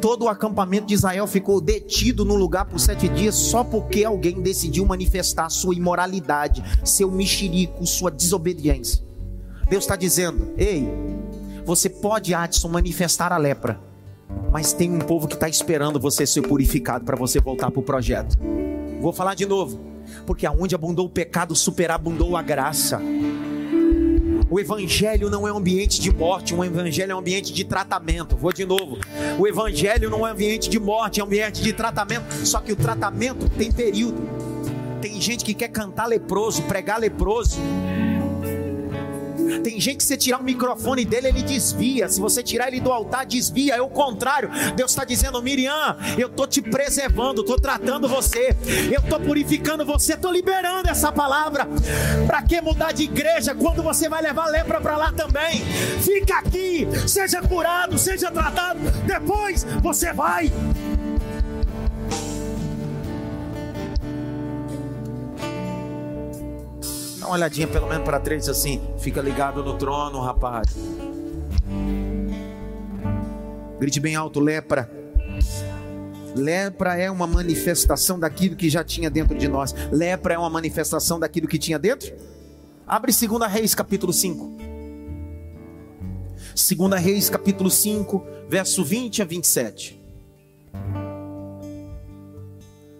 Todo 0.00 0.24
o 0.24 0.28
acampamento 0.28 0.86
de 0.86 0.94
Israel 0.94 1.26
ficou 1.26 1.60
detido 1.60 2.24
no 2.24 2.36
lugar 2.36 2.66
por 2.66 2.78
sete 2.78 3.08
dias 3.08 3.34
só 3.34 3.64
porque 3.64 4.04
alguém 4.04 4.40
decidiu 4.40 4.86
manifestar 4.86 5.50
sua 5.50 5.74
imoralidade, 5.74 6.62
seu 6.84 7.10
mexerico, 7.10 7.84
sua 7.84 8.10
desobediência. 8.10 9.04
Deus 9.68 9.84
está 9.84 9.96
dizendo: 9.96 10.54
ei, 10.56 10.88
você 11.64 11.90
pode, 11.90 12.32
Adson, 12.32 12.68
manifestar 12.68 13.32
a 13.32 13.36
lepra 13.36 13.85
mas 14.50 14.72
tem 14.72 14.90
um 14.90 14.98
povo 14.98 15.28
que 15.28 15.34
está 15.34 15.48
esperando 15.48 16.00
você 16.00 16.26
ser 16.26 16.42
purificado 16.42 17.04
para 17.04 17.16
você 17.16 17.40
voltar 17.40 17.70
para 17.70 17.80
o 17.80 17.82
projeto. 17.82 18.38
Vou 19.00 19.12
falar 19.12 19.34
de 19.34 19.46
novo, 19.46 19.80
porque 20.26 20.46
aonde 20.46 20.74
abundou 20.74 21.06
o 21.06 21.10
pecado, 21.10 21.54
superabundou 21.54 22.36
a 22.36 22.42
graça. 22.42 23.00
O 24.48 24.60
evangelho 24.60 25.28
não 25.28 25.46
é 25.46 25.52
um 25.52 25.56
ambiente 25.56 26.00
de 26.00 26.14
morte, 26.14 26.54
o 26.54 26.64
evangelho 26.64 27.12
é 27.12 27.14
um 27.14 27.18
ambiente 27.18 27.52
de 27.52 27.64
tratamento. 27.64 28.36
Vou 28.36 28.52
de 28.52 28.64
novo. 28.64 28.96
O 29.38 29.46
evangelho 29.46 30.08
não 30.08 30.20
é 30.20 30.30
um 30.30 30.32
ambiente 30.32 30.70
de 30.70 30.78
morte, 30.78 31.20
é 31.20 31.24
um 31.24 31.26
ambiente 31.26 31.60
de 31.60 31.72
tratamento. 31.72 32.32
Só 32.46 32.60
que 32.60 32.72
o 32.72 32.76
tratamento 32.76 33.48
tem 33.50 33.72
período. 33.72 34.22
Tem 35.00 35.20
gente 35.20 35.44
que 35.44 35.52
quer 35.52 35.68
cantar 35.68 36.06
leproso, 36.06 36.62
pregar 36.62 37.00
leproso. 37.00 37.58
Tem 39.62 39.80
gente 39.80 39.98
que 39.98 40.04
você 40.04 40.16
tirar 40.16 40.40
o 40.40 40.44
microfone 40.44 41.04
dele, 41.04 41.28
ele 41.28 41.42
desvia. 41.42 42.08
Se 42.08 42.20
você 42.20 42.42
tirar 42.42 42.68
ele 42.68 42.80
do 42.80 42.92
altar, 42.92 43.26
desvia. 43.26 43.74
É 43.76 43.82
o 43.82 43.88
contrário. 43.88 44.50
Deus 44.74 44.90
está 44.90 45.04
dizendo, 45.04 45.42
Miriam, 45.42 45.96
eu 46.18 46.28
estou 46.28 46.46
te 46.46 46.62
preservando, 46.62 47.40
estou 47.40 47.58
tratando 47.58 48.08
você, 48.08 48.56
eu 48.92 49.00
estou 49.00 49.20
purificando 49.20 49.84
você, 49.84 50.14
estou 50.14 50.32
liberando 50.32 50.88
essa 50.88 51.12
palavra. 51.12 51.66
Para 52.26 52.42
que 52.42 52.60
mudar 52.60 52.92
de 52.92 53.04
igreja 53.04 53.54
quando 53.54 53.82
você 53.82 54.08
vai 54.08 54.22
levar 54.22 54.46
lepra 54.46 54.80
para 54.80 54.96
lá 54.96 55.12
também? 55.12 55.64
Fica 56.02 56.38
aqui, 56.38 56.86
seja 57.06 57.40
curado, 57.42 57.98
seja 57.98 58.30
tratado. 58.30 58.78
Depois 59.06 59.64
você 59.82 60.12
vai. 60.12 60.52
Dá 67.26 67.30
uma 67.30 67.38
olhadinha 67.38 67.66
pelo 67.66 67.88
menos 67.88 68.04
para 68.04 68.20
três 68.20 68.48
assim. 68.48 68.80
Fica 69.00 69.20
ligado 69.20 69.60
no 69.60 69.76
trono, 69.76 70.20
rapaz. 70.20 70.68
Grite 73.80 73.98
bem 73.98 74.14
alto, 74.14 74.38
lepra. 74.38 74.88
Lepra 76.36 76.96
é 76.96 77.10
uma 77.10 77.26
manifestação 77.26 78.16
daquilo 78.16 78.54
que 78.54 78.70
já 78.70 78.84
tinha 78.84 79.10
dentro 79.10 79.36
de 79.36 79.48
nós. 79.48 79.74
Lepra 79.90 80.34
é 80.34 80.38
uma 80.38 80.48
manifestação 80.48 81.18
daquilo 81.18 81.48
que 81.48 81.58
tinha 81.58 81.80
dentro. 81.80 82.14
Abre 82.86 83.10
2 83.10 83.52
Reis, 83.52 83.74
capítulo 83.74 84.12
5. 84.12 84.56
2 86.54 87.02
Reis, 87.02 87.28
capítulo 87.28 87.72
5, 87.72 88.24
verso 88.48 88.84
20 88.84 89.22
a 89.22 89.24
27. 89.24 90.00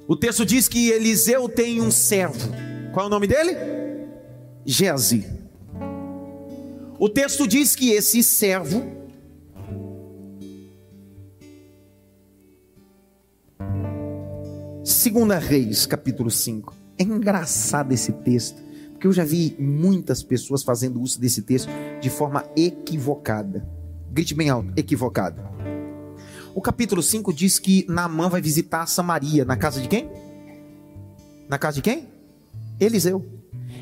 O 0.09 0.17
texto 0.17 0.45
diz 0.45 0.67
que 0.67 0.91
Eliseu 0.91 1.49
tem 1.49 1.81
um 1.81 1.93
servo. 1.93 2.51
Qual 2.93 3.05
é 3.05 3.07
o 3.07 3.11
nome 3.11 3.29
dele? 3.29 3.76
Geazi. 4.69 5.25
O 6.99 7.09
texto 7.09 7.47
diz 7.47 7.77
que 7.77 7.93
esse 7.93 8.21
servo 8.21 8.83
Segunda 14.83 15.39
Reis, 15.39 15.87
capítulo 15.87 16.33
5. 16.33 16.75
É 16.99 17.05
engraçado 17.05 17.93
esse 17.93 18.11
texto, 18.11 18.61
porque 18.91 19.07
eu 19.07 19.13
já 19.13 19.23
vi 19.25 19.55
muitas 19.57 20.25
pessoas 20.25 20.65
fazendo 20.65 21.01
uso 21.01 21.21
desse 21.21 21.43
texto 21.43 21.69
de 22.01 22.11
forma 22.11 22.45
equivocada. 22.57 23.65
Grite 24.11 24.35
bem 24.35 24.51
alto, 24.51 24.73
equivocada. 24.77 25.49
O 26.57 26.61
capítulo 26.61 27.05
5 27.05 27.33
diz 27.33 27.61
que 27.61 27.87
Naamã 27.89 28.29
vai 28.29 28.41
visitar 28.41 28.87
Samaria, 28.87 29.45
na 29.45 29.57
casa 29.57 29.81
de 29.81 29.87
quem? 29.87 30.11
Na 31.49 31.57
casa 31.57 31.77
de 31.77 31.83
quem? 31.83 32.09
Eliseu. 32.81 33.36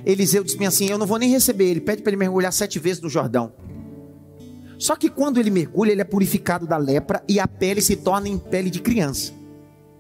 Eliseu 0.05 0.45
diz 0.45 0.55
bem 0.55 0.67
assim: 0.67 0.89
Eu 0.89 0.99
não 0.99 1.07
vou 1.07 1.19
nem 1.19 1.31
receber 1.31 1.71
ele, 1.71 1.81
pede 1.81 2.03
para 2.03 2.11
ele 2.11 2.19
mergulhar 2.19 2.53
sete 2.53 2.79
vezes 2.79 3.03
no 3.03 3.09
Jordão. 3.09 3.53
Só 4.79 4.97
que 4.97 5.09
quando 5.09 5.39
ele 5.39 5.51
mergulha, 5.51 5.93
ele 5.93 6.01
é 6.01 6.05
purificado 6.05 6.67
da 6.67 6.77
lepra 6.77 7.23
e 7.29 7.39
a 7.39 7.47
pele 7.47 7.81
se 7.81 7.97
torna 7.97 8.29
em 8.29 8.39
pele 8.39 8.71
de 8.71 8.81
criança. 8.81 9.33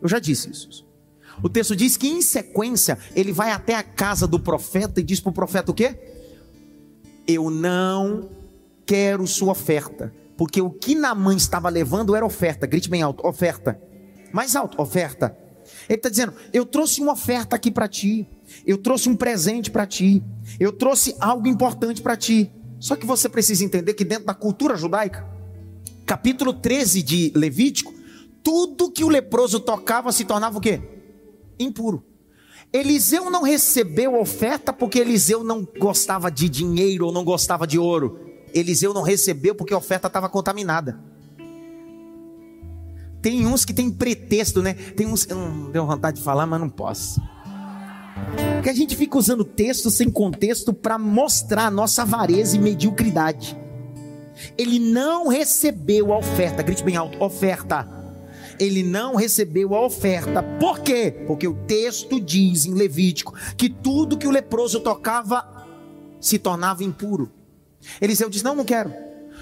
Eu 0.02 0.08
já 0.08 0.18
disse 0.18 0.50
isso. 0.50 0.86
O 1.42 1.48
texto 1.48 1.74
diz 1.74 1.96
que 1.96 2.08
em 2.08 2.22
sequência 2.22 2.98
ele 3.14 3.32
vai 3.32 3.50
até 3.50 3.74
a 3.74 3.82
casa 3.82 4.26
do 4.26 4.38
profeta 4.38 5.00
e 5.00 5.02
diz 5.02 5.20
para 5.20 5.30
o 5.30 5.32
profeta 5.32 5.70
o 5.70 5.74
quê? 5.74 5.96
Eu 7.26 7.50
não 7.50 8.28
quero 8.86 9.26
sua 9.26 9.52
oferta, 9.52 10.12
porque 10.36 10.60
o 10.60 10.70
que 10.70 10.94
Naamã 10.94 11.34
estava 11.34 11.68
levando 11.68 12.14
era 12.14 12.24
oferta. 12.24 12.66
Grite 12.66 12.90
bem 12.90 13.02
alto, 13.02 13.26
oferta. 13.26 13.80
Mais 14.32 14.54
alto, 14.54 14.80
oferta. 14.80 15.36
Ele 15.88 15.96
está 15.96 16.08
dizendo: 16.08 16.34
Eu 16.52 16.66
trouxe 16.66 17.00
uma 17.00 17.12
oferta 17.12 17.56
aqui 17.56 17.70
para 17.70 17.88
ti. 17.88 18.28
Eu 18.66 18.78
trouxe 18.78 19.08
um 19.08 19.16
presente 19.16 19.70
para 19.70 19.86
ti. 19.86 20.22
Eu 20.58 20.72
trouxe 20.72 21.16
algo 21.20 21.46
importante 21.46 22.02
para 22.02 22.16
ti. 22.16 22.50
Só 22.78 22.96
que 22.96 23.06
você 23.06 23.28
precisa 23.28 23.64
entender 23.64 23.94
que 23.94 24.04
dentro 24.04 24.26
da 24.26 24.34
cultura 24.34 24.76
judaica, 24.76 25.26
capítulo 26.04 26.52
13 26.52 27.02
de 27.02 27.32
Levítico, 27.34 27.94
tudo 28.42 28.90
que 28.90 29.04
o 29.04 29.08
leproso 29.08 29.58
tocava 29.58 30.12
se 30.12 30.24
tornava 30.24 30.58
o 30.58 30.60
quê? 30.60 30.80
impuro. 31.58 32.04
Eliseu 32.72 33.30
não 33.30 33.42
recebeu 33.42 34.20
oferta 34.20 34.72
porque 34.72 34.98
Eliseu 34.98 35.44
não 35.44 35.66
gostava 35.78 36.30
de 36.30 36.48
dinheiro 36.48 37.06
ou 37.06 37.12
não 37.12 37.24
gostava 37.24 37.66
de 37.66 37.78
ouro. 37.78 38.18
Eliseu 38.52 38.92
não 38.92 39.02
recebeu 39.02 39.54
porque 39.54 39.72
a 39.72 39.78
oferta 39.78 40.08
estava 40.08 40.28
contaminada. 40.28 40.98
Tem 43.22 43.46
uns 43.46 43.64
que 43.64 43.72
tem 43.72 43.90
pretexto, 43.90 44.60
né? 44.60 44.74
Tem 44.74 45.06
uns 45.06 45.24
que 45.24 45.32
não 45.32 45.70
deu 45.70 45.86
vontade 45.86 46.18
de 46.18 46.22
falar, 46.22 46.46
mas 46.46 46.60
não 46.60 46.68
posso. 46.68 47.20
Porque 48.54 48.70
a 48.70 48.74
gente 48.74 48.96
fica 48.96 49.18
usando 49.18 49.44
texto 49.44 49.90
sem 49.90 50.10
contexto 50.10 50.72
para 50.72 50.98
mostrar 50.98 51.66
a 51.66 51.70
nossa 51.70 52.02
avareza 52.02 52.56
e 52.56 52.60
mediocridade. 52.60 53.56
Ele 54.56 54.78
não 54.78 55.28
recebeu 55.28 56.12
a 56.12 56.18
oferta, 56.18 56.62
grite 56.62 56.82
bem 56.82 56.96
alto, 56.96 57.22
oferta 57.22 58.04
ele 58.58 58.82
não 58.82 59.14
recebeu 59.14 59.74
a 59.74 59.84
oferta. 59.84 60.42
Por 60.60 60.80
quê? 60.80 61.24
Porque 61.26 61.46
o 61.46 61.54
texto 61.66 62.20
diz 62.20 62.66
em 62.66 62.74
Levítico 62.74 63.34
que 63.56 63.68
tudo 63.68 64.18
que 64.18 64.26
o 64.26 64.30
leproso 64.30 64.80
tocava 64.80 65.66
se 66.20 66.38
tornava 66.38 66.84
impuro. 66.84 67.30
Eliseu 68.00 68.30
diz: 68.30 68.42
Não, 68.42 68.54
não 68.54 68.64
quero. 68.64 68.92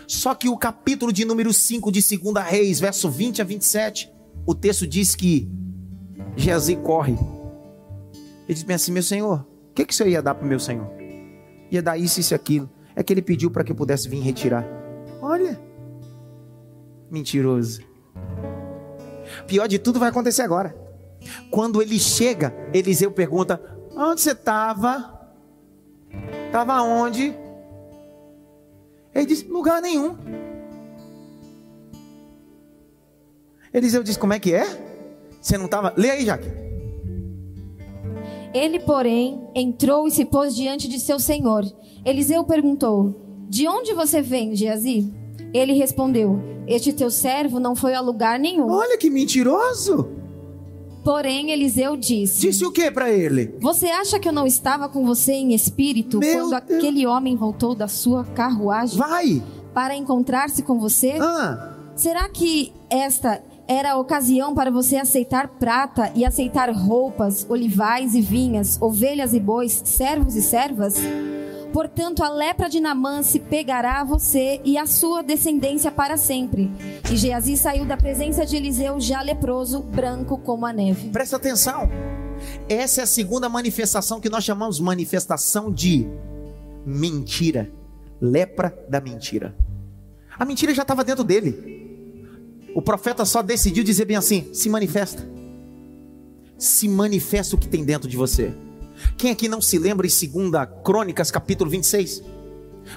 Só 0.06 0.34
que 0.34 0.48
o 0.48 0.56
capítulo 0.56 1.12
de 1.12 1.24
número 1.24 1.52
5 1.52 1.92
de 1.92 2.00
2 2.00 2.44
Reis, 2.44 2.80
verso 2.80 3.08
20 3.08 3.40
a 3.40 3.44
27, 3.44 4.10
o 4.44 4.54
texto 4.54 4.86
diz 4.86 5.14
que 5.14 5.48
Geazi 6.36 6.76
corre. 6.76 7.16
Ele 8.44 8.54
diz 8.54 8.62
bem 8.62 8.76
assim: 8.76 8.92
Meu 8.92 9.02
senhor, 9.02 9.46
o 9.70 9.74
que, 9.74 9.84
que 9.84 9.92
o 9.92 9.96
senhor 9.96 10.10
ia 10.10 10.22
dar 10.22 10.34
para 10.34 10.44
o 10.44 10.48
meu 10.48 10.58
senhor? 10.58 10.90
Ia 11.70 11.82
dar 11.82 11.96
isso, 11.96 12.20
isso 12.20 12.34
e 12.34 12.36
aquilo. 12.36 12.68
É 12.94 13.02
que 13.02 13.12
ele 13.12 13.22
pediu 13.22 13.50
para 13.50 13.64
que 13.64 13.72
eu 13.72 13.76
pudesse 13.76 14.08
vir 14.08 14.20
retirar. 14.20 14.66
Olha, 15.20 15.58
mentiroso. 17.10 17.82
Pior 19.46 19.66
de 19.66 19.78
tudo 19.78 19.98
vai 19.98 20.10
acontecer 20.10 20.42
agora. 20.42 20.76
Quando 21.50 21.80
ele 21.80 21.98
chega, 21.98 22.54
Eliseu 22.72 23.10
pergunta: 23.10 23.60
Onde 23.96 24.20
você 24.20 24.32
estava? 24.32 25.20
Estava 26.46 26.82
onde? 26.82 27.34
Ele 29.14 29.26
diz: 29.26 29.42
Lugar 29.48 29.80
nenhum. 29.80 30.16
Eliseu 33.72 34.02
diz: 34.02 34.16
Como 34.16 34.32
é 34.32 34.40
que 34.40 34.52
é? 34.52 34.66
Você 35.40 35.56
não 35.56 35.66
estava. 35.66 35.94
Lê 35.96 36.10
aí, 36.10 36.26
Jaque. 36.26 36.71
Ele, 38.54 38.78
porém, 38.80 39.40
entrou 39.54 40.06
e 40.06 40.10
se 40.10 40.24
pôs 40.24 40.54
diante 40.54 40.88
de 40.88 41.00
seu 41.00 41.18
senhor. 41.18 41.64
Eliseu 42.04 42.44
perguntou: 42.44 43.14
De 43.48 43.66
onde 43.66 43.94
você 43.94 44.20
vem, 44.20 44.54
Geazi? 44.54 45.12
Ele 45.54 45.72
respondeu: 45.72 46.38
Este 46.66 46.92
teu 46.92 47.10
servo 47.10 47.58
não 47.58 47.74
foi 47.74 47.94
a 47.94 48.00
lugar 48.00 48.38
nenhum. 48.38 48.70
Olha 48.70 48.98
que 48.98 49.08
mentiroso. 49.10 50.08
Porém, 51.04 51.50
Eliseu 51.50 51.96
disse: 51.96 52.40
Disse 52.40 52.64
o 52.64 52.70
que 52.70 52.90
para 52.90 53.10
ele? 53.10 53.54
Você 53.60 53.86
acha 53.86 54.18
que 54.20 54.28
eu 54.28 54.32
não 54.32 54.46
estava 54.46 54.88
com 54.88 55.04
você 55.04 55.32
em 55.32 55.52
espírito 55.54 56.18
Meu 56.18 56.48
quando 56.48 56.50
Deus. 56.50 56.78
aquele 56.78 57.06
homem 57.06 57.36
voltou 57.36 57.74
da 57.74 57.88
sua 57.88 58.24
carruagem 58.24 58.98
Vai. 58.98 59.42
para 59.74 59.96
encontrar-se 59.96 60.62
com 60.62 60.78
você? 60.78 61.16
Ah, 61.20 61.70
Será 61.96 62.28
que 62.28 62.72
esta 62.88 63.42
era 63.66 63.92
a 63.92 63.96
ocasião 63.96 64.54
para 64.54 64.70
você 64.70 64.96
aceitar 64.96 65.48
prata 65.48 66.12
e 66.14 66.24
aceitar 66.24 66.70
roupas, 66.70 67.46
olivais 67.48 68.14
e 68.14 68.20
vinhas, 68.20 68.80
ovelhas 68.80 69.32
e 69.32 69.40
bois, 69.40 69.82
servos 69.84 70.34
e 70.34 70.42
servas? 70.42 70.96
Portanto, 71.72 72.22
a 72.22 72.28
lepra 72.28 72.68
de 72.68 72.80
Namã 72.80 73.22
se 73.22 73.40
pegará 73.40 74.00
a 74.00 74.04
você 74.04 74.60
e 74.62 74.76
a 74.76 74.86
sua 74.86 75.22
descendência 75.22 75.90
para 75.90 76.18
sempre. 76.18 76.70
E 77.10 77.16
Geazi 77.16 77.56
saiu 77.56 77.86
da 77.86 77.96
presença 77.96 78.44
de 78.44 78.56
Eliseu 78.56 79.00
já 79.00 79.22
leproso, 79.22 79.80
branco 79.80 80.36
como 80.36 80.66
a 80.66 80.72
neve. 80.72 81.08
presta 81.08 81.36
atenção. 81.36 81.88
Essa 82.68 83.00
é 83.00 83.04
a 83.04 83.06
segunda 83.06 83.48
manifestação 83.48 84.20
que 84.20 84.28
nós 84.28 84.44
chamamos 84.44 84.80
manifestação 84.80 85.72
de 85.72 86.06
mentira. 86.84 87.70
Lepra 88.20 88.76
da 88.88 89.00
mentira. 89.00 89.56
A 90.38 90.44
mentira 90.44 90.74
já 90.74 90.82
estava 90.82 91.02
dentro 91.02 91.24
dele. 91.24 91.91
O 92.74 92.82
profeta 92.82 93.24
só 93.24 93.42
decidiu 93.42 93.84
dizer 93.84 94.04
bem 94.04 94.16
assim: 94.16 94.48
se 94.52 94.68
manifesta. 94.68 95.28
Se 96.58 96.88
manifesta 96.88 97.56
o 97.56 97.58
que 97.58 97.68
tem 97.68 97.84
dentro 97.84 98.08
de 98.08 98.16
você. 98.16 98.54
Quem 99.16 99.30
aqui 99.30 99.48
não 99.48 99.60
se 99.60 99.78
lembra 99.78 100.06
em 100.06 100.10
2 100.10 100.68
Crônicas, 100.84 101.30
capítulo 101.30 101.70
26? 101.70 102.22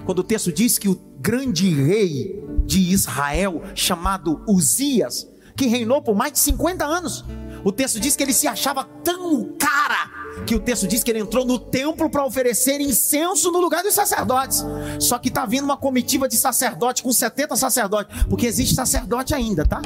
Quando 0.05 0.19
o 0.19 0.23
texto 0.23 0.51
diz 0.51 0.77
que 0.77 0.89
o 0.89 0.99
grande 1.19 1.69
rei 1.69 2.43
de 2.65 2.79
Israel, 2.91 3.61
chamado 3.73 4.41
Uzias, 4.47 5.27
que 5.55 5.67
reinou 5.67 6.01
por 6.01 6.15
mais 6.15 6.33
de 6.33 6.39
50 6.39 6.85
anos, 6.85 7.23
o 7.65 7.71
texto 7.71 7.99
diz 7.99 8.15
que 8.15 8.21
ele 8.21 8.31
se 8.31 8.47
achava 8.47 8.83
tão 9.03 9.51
cara 9.57 10.11
que 10.45 10.53
o 10.53 10.59
texto 10.59 10.87
diz 10.87 11.03
que 11.03 11.09
ele 11.09 11.19
entrou 11.19 11.43
no 11.43 11.57
templo 11.57 12.07
para 12.11 12.23
oferecer 12.23 12.79
incenso 12.79 13.51
no 13.51 13.59
lugar 13.59 13.81
dos 13.81 13.95
sacerdotes. 13.95 14.63
Só 14.99 15.17
que 15.17 15.29
está 15.29 15.47
vindo 15.47 15.63
uma 15.63 15.75
comitiva 15.75 16.27
de 16.27 16.37
sacerdote 16.37 17.01
com 17.01 17.11
70 17.11 17.55
sacerdotes, 17.55 18.23
porque 18.25 18.45
existe 18.45 18.75
sacerdote 18.75 19.33
ainda, 19.33 19.65
tá? 19.65 19.81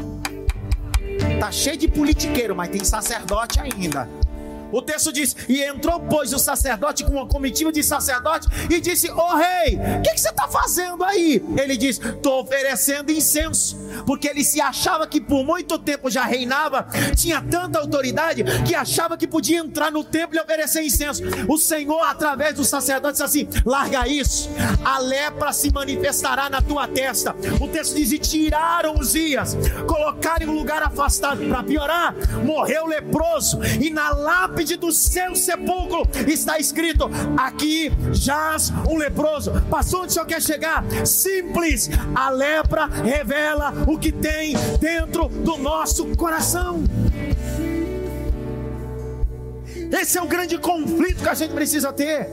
Tá 1.40 1.52
cheio 1.54 1.78
de 1.78 1.88
politiqueiro, 1.88 2.54
mas 2.54 2.68
tem 2.68 2.84
sacerdote 2.84 3.62
ainda. 3.62 4.10
O 4.72 4.82
texto 4.82 5.12
diz: 5.12 5.36
E 5.48 5.64
entrou, 5.64 6.00
pois, 6.00 6.34
o 6.34 6.40
sacerdote 6.40 7.04
com 7.04 7.12
uma 7.12 7.28
comitiva 7.28 7.72
de 7.72 7.84
sacerdote 7.84 8.48
e 8.70 8.80
disse: 8.80 9.10
Ô 9.10 9.18
oh, 9.18 9.36
rei, 9.36 9.76
o 9.76 10.02
que, 10.02 10.12
que, 10.14 10.22
você 10.22 10.30
está 10.30 10.48
fazendo 10.48 11.04
aí? 11.04 11.44
Ele 11.58 11.76
diz: 11.78 12.00
Estou 12.00 12.42
oferecendo 12.42 13.12
incenso, 13.12 13.78
porque 14.06 14.28
ele 14.28 14.44
se 14.44 14.62
achava 14.62 15.08
que 15.08 15.20
por 15.20 15.44
muito 15.44 15.78
tempo 15.78 16.10
já 16.10 16.24
reinava, 16.24 16.88
tinha 17.16 17.42
tanta 17.42 17.80
autoridade 17.80 18.44
que 18.66 18.76
achava 18.76 19.18
que 19.18 19.28
podia 19.28 19.60
entrar 19.60 19.92
no 19.92 20.04
templo 20.04 20.38
e 20.38 20.40
oferecer 20.40 20.84
incenso. 20.84 21.24
O 21.48 21.58
Senhor, 21.58 22.02
através 22.02 22.56
do 22.56 22.64
sacerdote, 22.64 23.14
disse 23.14 23.24
assim: 23.24 23.48
Larga 23.66 24.08
isso, 24.08 24.50
a 24.84 25.00
lepra 25.00 25.52
se 25.52 25.72
manifestará 25.72 26.50
na 26.50 26.62
tua 26.62 26.88
testa. 26.88 27.36
O 27.60 27.68
texto 27.68 27.96
diz: 27.96 28.12
E 28.12 28.20
tiraram 28.20 29.00
os 29.00 29.14
dias, 29.14 29.58
colocaram 29.88 30.46
em 30.46 30.50
um 30.50 30.56
lugar 30.56 30.84
afastado. 30.84 31.40
Para 31.50 31.64
piorar, 31.64 32.14
morreu 32.46 32.86
leproso, 32.86 33.60
e 33.80 33.90
na 33.90 34.10
lápide 34.10 34.59
lápide 34.60 34.76
do 34.76 34.92
seu 34.92 35.36
sepulcro 35.36 36.08
está 36.28 36.60
escrito: 36.60 37.10
aqui 37.38 37.92
jaz 38.12 38.72
um 38.90 38.98
leproso. 38.98 39.52
Passou 39.70 40.02
onde 40.02 40.10
o 40.10 40.14
senhor 40.14 40.26
quer 40.26 40.42
chegar? 40.42 40.84
Simples. 41.06 41.90
A 42.14 42.30
lepra 42.30 42.86
revela 42.86 43.74
o 43.88 43.98
que 43.98 44.12
tem 44.12 44.56
dentro 44.80 45.30
do 45.30 45.58
nosso 45.58 46.06
coração. 46.18 46.84
Esse 49.92 50.18
é 50.18 50.22
o 50.22 50.28
grande 50.28 50.58
conflito 50.58 51.24
que 51.24 51.30
a 51.30 51.34
gente 51.34 51.54
precisa 51.54 51.94
ter. 51.94 52.30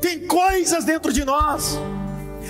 Tem 0.00 0.20
coisas 0.20 0.84
dentro 0.84 1.12
de 1.12 1.24
nós 1.24 1.78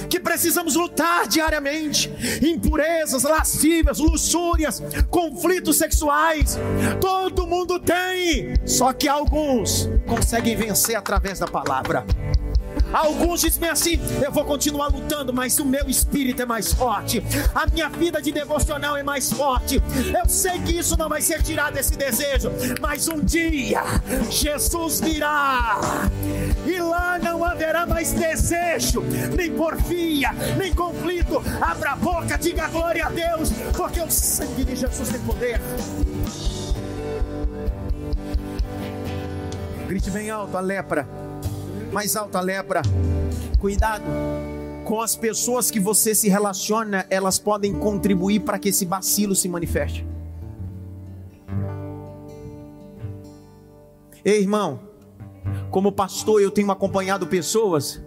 que 0.08 0.20
precisamos 0.20 0.74
lutar 0.74 1.26
diariamente: 1.26 2.10
impurezas, 2.42 3.22
lascívias, 3.22 3.98
luxúrias, 3.98 4.82
conflitos 5.10 5.76
sexuais. 5.76 6.58
Todo 7.00 7.46
mundo 7.46 7.78
tem, 7.78 8.54
só 8.66 8.92
que 8.92 9.08
alguns 9.08 9.88
conseguem 10.06 10.56
vencer 10.56 10.96
através 10.96 11.38
da 11.38 11.46
palavra. 11.46 12.04
Alguns 12.92 13.40
dizem 13.40 13.68
assim: 13.68 14.00
eu 14.24 14.32
vou 14.32 14.44
continuar 14.44 14.88
lutando, 14.88 15.32
mas 15.32 15.58
o 15.58 15.64
meu 15.64 15.88
espírito 15.88 16.42
é 16.42 16.46
mais 16.46 16.72
forte, 16.72 17.22
a 17.54 17.66
minha 17.66 17.88
vida 17.88 18.20
de 18.20 18.32
devocional 18.32 18.96
é 18.96 19.02
mais 19.02 19.32
forte. 19.32 19.82
Eu 20.18 20.28
sei 20.28 20.58
que 20.60 20.78
isso 20.78 20.96
não 20.96 21.08
vai 21.08 21.20
ser 21.20 21.42
tirado 21.42 21.74
desse 21.74 21.96
desejo, 21.96 22.50
mas 22.80 23.08
um 23.08 23.20
dia 23.20 23.82
Jesus 24.30 25.00
virá 25.00 25.80
e 26.66 26.80
lá 26.80 27.18
não 27.18 27.44
haverá 27.44 27.86
mais 27.86 28.12
desejo, 28.12 29.02
nem 29.36 29.52
porfia, 29.52 30.30
nem 30.56 30.74
conflito. 30.74 31.42
Abra 31.60 31.92
a 31.92 31.96
boca, 31.96 32.38
diga 32.38 32.68
glória 32.68 33.06
a 33.06 33.10
Deus, 33.10 33.50
porque 33.76 34.00
o 34.00 34.10
sangue 34.10 34.64
de 34.64 34.76
Jesus 34.76 35.08
tem 35.08 35.20
poder. 35.20 35.60
Grite 39.86 40.10
bem 40.10 40.30
alto 40.30 40.56
a 40.56 40.60
lepra 40.60 41.27
mais 41.92 42.16
alta 42.16 42.40
lepra. 42.40 42.82
Cuidado 43.58 44.04
com 44.84 45.00
as 45.00 45.14
pessoas 45.14 45.70
que 45.70 45.78
você 45.78 46.14
se 46.14 46.28
relaciona, 46.28 47.06
elas 47.10 47.38
podem 47.38 47.74
contribuir 47.74 48.40
para 48.40 48.58
que 48.58 48.70
esse 48.70 48.86
bacilo 48.86 49.34
se 49.34 49.48
manifeste. 49.48 50.06
Ei, 54.24 54.40
irmão, 54.40 54.80
como 55.70 55.92
pastor, 55.92 56.40
eu 56.40 56.50
tenho 56.50 56.70
acompanhado 56.70 57.26
pessoas 57.26 58.00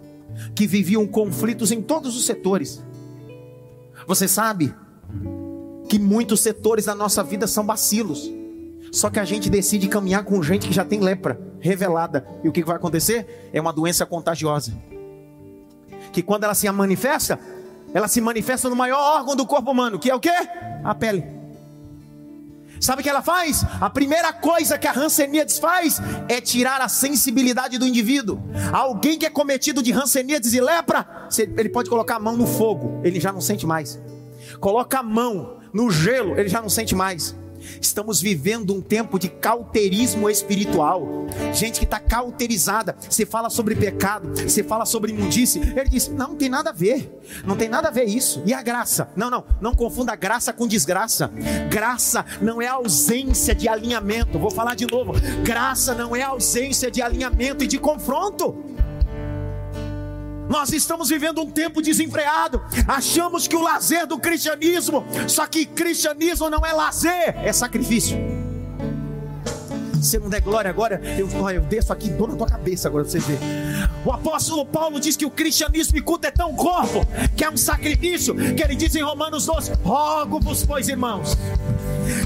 que 0.56 0.66
viviam 0.66 1.06
conflitos 1.06 1.72
em 1.72 1.82
todos 1.82 2.16
os 2.16 2.26
setores. 2.26 2.84
Você 4.08 4.28
sabe 4.28 4.74
que 5.88 6.00
muitos 6.00 6.40
setores 6.40 6.86
da 6.86 6.96
nossa 6.96 7.24
vida 7.24 7.46
são 7.46 7.66
bacilos. 7.66 8.32
Só 8.92 9.10
que 9.10 9.20
a 9.20 9.26
gente 9.26 9.50
decide 9.50 9.88
caminhar 9.88 10.26
com 10.26 10.42
gente 10.42 10.68
que 10.68 10.74
já 10.74 10.84
tem 10.84 11.00
lepra 11.00 11.51
revelada. 11.62 12.28
E 12.44 12.50
o 12.50 12.52
que 12.52 12.64
vai 12.64 12.76
acontecer? 12.76 13.50
É 13.54 13.62
uma 13.62 13.72
doença 13.72 14.06
contagiosa. 14.06 14.74
Que 16.12 16.22
quando 16.22 16.44
ela 16.44 16.54
se 16.54 16.70
manifesta, 16.72 17.40
ela 17.94 18.08
se 18.08 18.20
manifesta 18.20 18.70
no 18.70 18.76
maior 18.76 19.00
órgão 19.00 19.36
do 19.36 19.46
corpo 19.46 19.72
humano, 19.72 20.00
que 20.00 20.10
é 20.10 20.16
o 20.16 20.20
que? 20.20 20.32
A 20.84 20.94
pele. 20.96 21.42
Sabe 22.82 23.02
o 23.02 23.04
que 23.04 23.10
ela 23.10 23.22
faz? 23.22 23.64
A 23.80 23.92
primeira 23.92 24.34
coisa 24.34 24.76
que 24.76 24.88
a 24.88 24.98
Hanseníades 24.98 25.60
faz 25.60 26.02
é 26.28 26.42
tirar 26.42 26.82
a 26.82 26.90
sensibilidade 26.90 27.78
do 27.78 27.86
indivíduo. 27.86 28.42
Alguém 28.74 29.20
que 29.20 29.26
é 29.26 29.30
cometido 29.30 29.84
de 29.84 29.94
Hanseníades 29.94 30.52
e 30.54 30.60
lepra, 30.60 31.28
ele 31.38 31.70
pode 31.70 31.92
colocar 31.92 32.16
a 32.16 32.20
mão 32.20 32.36
no 32.36 32.48
fogo, 32.48 33.00
ele 33.04 33.20
já 33.20 33.32
não 33.32 33.40
sente 33.40 33.68
mais. 33.68 34.02
Coloca 34.60 34.98
a 34.98 35.04
mão 35.04 35.60
no 35.72 35.92
gelo, 35.92 36.36
ele 36.40 36.50
já 36.50 36.60
não 36.60 36.70
sente 36.70 36.96
mais. 36.96 37.36
Estamos 37.80 38.22
vivendo 38.22 38.74
um 38.74 38.82
tempo 38.82 39.20
de 39.20 39.30
cauterismo 39.30 40.30
espiritual. 40.30 41.28
Gente 41.54 41.80
que 41.80 41.86
está 41.86 42.00
cauterizada. 42.00 42.96
Você 43.10 43.26
fala 43.26 43.50
sobre 43.50 43.76
pecado, 43.76 44.30
você 44.36 44.64
fala 44.64 44.86
sobre 44.86 45.12
imundície. 45.12 45.62
Ele 45.62 45.90
diz: 45.90 46.08
não, 46.08 46.32
não 46.32 46.36
tem 46.36 46.50
nada 46.50 46.70
a 46.70 46.74
ver. 46.74 47.22
Não 47.46 47.56
tem 47.56 47.70
nada 47.70 47.90
a 47.90 47.92
ver 47.92 48.06
isso. 48.06 48.42
E 48.46 48.54
a 48.54 48.62
graça? 48.62 49.10
Não, 49.16 49.30
não. 49.30 49.44
Não 49.60 49.74
confunda 49.74 50.16
graça 50.16 50.54
com 50.54 50.68
desgraça. 50.68 51.32
Graça 51.70 52.26
não 52.42 52.62
é 52.62 52.68
ausência 52.68 53.54
de 53.54 53.68
alinhamento. 53.68 54.40
Vou 54.40 54.52
falar 54.52 54.76
de 54.76 54.88
novo. 54.88 55.14
Graça 55.44 55.94
não 55.94 56.16
é 56.16 56.22
ausência 56.22 56.90
de 56.90 57.02
alinhamento 57.02 57.64
e 57.64 57.68
de 57.68 57.78
confronto. 57.78 58.56
Nós 60.52 60.74
estamos 60.74 61.08
vivendo 61.08 61.42
um 61.42 61.50
tempo 61.50 61.82
desenfreado. 61.82 62.62
Achamos 62.86 63.48
que 63.48 63.56
o 63.56 63.62
lazer 63.62 64.06
do 64.06 64.20
cristianismo, 64.20 65.06
só 65.26 65.48
que 65.48 65.66
cristianismo 65.66 66.50
não 66.50 66.66
é 66.66 66.74
lazer, 66.74 67.38
é 67.38 67.54
sacrifício. 67.54 68.18
Se 70.02 70.20
não 70.20 70.28
der 70.28 70.42
glória 70.42 70.70
agora, 70.70 71.00
eu, 71.18 71.30
eu 71.50 71.62
desço 71.62 71.94
aqui, 71.94 72.10
dou 72.10 72.28
na 72.28 72.36
tua 72.36 72.48
cabeça 72.48 72.90
agora 72.90 73.06
pra 73.06 73.12
você 73.12 73.20
ver. 73.20 73.40
O 74.06 74.12
apóstolo 74.12 74.66
Paulo 74.66 75.00
diz 75.00 75.16
que 75.16 75.26
o 75.26 75.30
cristianismo 75.30 75.98
e 75.98 76.02
culto 76.02 76.28
é 76.28 76.32
tão 76.32 76.54
corpo, 76.54 77.08
que 77.34 77.46
é 77.46 77.50
um 77.50 77.56
sacrifício, 77.56 78.36
que 78.54 78.62
ele 78.62 78.76
diz 78.76 78.94
em 78.94 79.04
Romanos 79.04 79.46
12: 79.46 79.72
Rogo-vos, 79.86 80.66
pois 80.66 80.90
irmãos, 80.90 81.38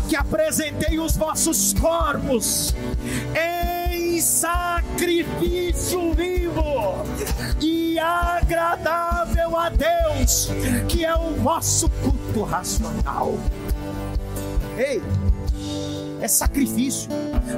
que 0.09 0.15
apresentei 0.15 0.97
os 0.97 1.15
vossos 1.15 1.75
corpos 1.79 2.73
em 3.35 3.74
sacrifício 4.21 6.13
vivo 6.13 7.03
e 7.61 7.97
agradável 7.99 9.57
a 9.57 9.69
Deus, 9.69 10.49
que 10.87 11.05
é 11.05 11.15
o 11.15 11.35
vosso 11.35 11.89
culto 11.89 12.43
racional. 12.43 13.37
Ei, 14.77 15.01
é 16.21 16.27
sacrifício 16.27 17.09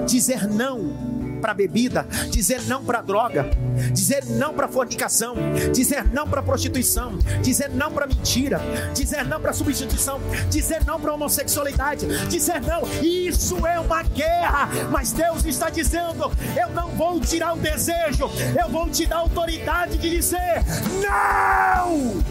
dizer 0.06 0.48
não 0.48 1.17
para 1.38 1.54
bebida, 1.54 2.08
dizer 2.30 2.62
não 2.64 2.84
para 2.84 3.02
droga, 3.02 3.50
dizer 3.92 4.26
não 4.26 4.54
para 4.54 4.68
fornicação, 4.68 5.36
dizer 5.74 6.06
não 6.12 6.28
para 6.28 6.42
prostituição, 6.42 7.18
dizer 7.42 7.70
não 7.70 7.92
para 7.92 8.08
mentira, 8.08 8.62
dizer 8.94 9.26
não 9.26 9.40
para 9.40 9.54
substituição, 9.54 10.20
dizer 10.50 10.84
não 10.86 11.00
para 11.00 11.14
homossexualidade, 11.14 12.06
dizer 12.28 12.62
não. 12.62 12.82
Isso 13.02 13.66
é 13.66 13.80
uma 13.80 14.04
guerra, 14.04 14.70
mas 14.92 15.12
Deus 15.12 15.46
está 15.46 15.70
dizendo: 15.70 16.32
eu 16.56 16.70
não 16.70 16.90
vou 16.90 17.20
tirar 17.20 17.54
o 17.54 17.58
desejo, 17.58 18.30
eu 18.60 18.70
vou 18.70 18.90
te 18.90 19.06
dar 19.06 19.18
autoridade 19.18 19.98
de 19.98 20.10
dizer 20.10 20.64
não. 21.02 22.22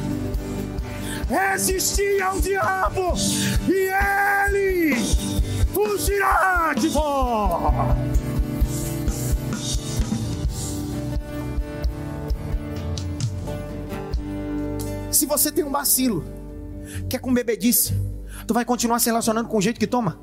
Resistir 1.29 2.23
ao 2.23 2.39
diabo 2.41 3.15
e 3.69 3.91
ele 3.91 4.97
fugirá 5.75 6.73
de 6.75 6.89
vós. 6.89 8.26
Se 15.17 15.25
você 15.25 15.51
tem 15.51 15.64
um 15.64 15.71
vacilo, 15.71 16.23
quer 17.09 17.19
com 17.19 17.33
bebedice, 17.33 17.95
tu 18.47 18.53
vai 18.53 18.67
continuar 18.67 18.99
se 18.99 19.07
relacionando 19.07 19.49
com 19.49 19.59
gente 19.62 19.81
que 19.81 19.87
toma. 19.87 20.21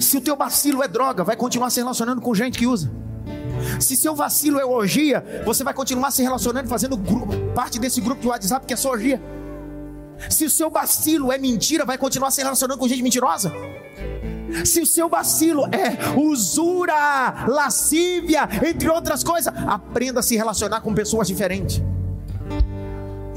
Se 0.00 0.16
o 0.16 0.20
teu 0.22 0.34
vacilo 0.34 0.82
é 0.82 0.88
droga, 0.88 1.22
vai 1.22 1.36
continuar 1.36 1.68
se 1.68 1.78
relacionando 1.78 2.22
com 2.22 2.34
gente 2.34 2.58
que 2.58 2.66
usa. 2.66 2.90
Se 3.78 3.96
seu 3.96 4.14
vacilo 4.14 4.58
é 4.58 4.64
orgia, 4.64 5.42
você 5.44 5.62
vai 5.62 5.74
continuar 5.74 6.10
se 6.10 6.22
relacionando, 6.22 6.70
fazendo 6.70 6.96
grupo, 6.96 7.34
parte 7.54 7.78
desse 7.78 8.00
grupo 8.00 8.22
de 8.22 8.28
WhatsApp 8.28 8.64
que 8.64 8.72
é 8.72 8.76
só 8.78 8.92
orgia. 8.92 9.20
Se 10.30 10.46
o 10.46 10.50
seu 10.50 10.70
vacilo 10.70 11.30
é 11.30 11.36
mentira, 11.36 11.84
vai 11.84 11.98
continuar 11.98 12.30
se 12.30 12.40
relacionando 12.40 12.80
com 12.80 12.88
gente 12.88 13.02
mentirosa. 13.02 13.52
Se 14.64 14.80
o 14.80 14.86
seu 14.86 15.06
vacilo 15.06 15.66
é 15.66 16.18
usura, 16.18 17.44
lascívia, 17.46 18.48
entre 18.66 18.88
outras 18.88 19.22
coisas, 19.22 19.52
aprenda 19.66 20.20
a 20.20 20.22
se 20.22 20.34
relacionar 20.34 20.80
com 20.80 20.94
pessoas 20.94 21.28
diferentes 21.28 21.82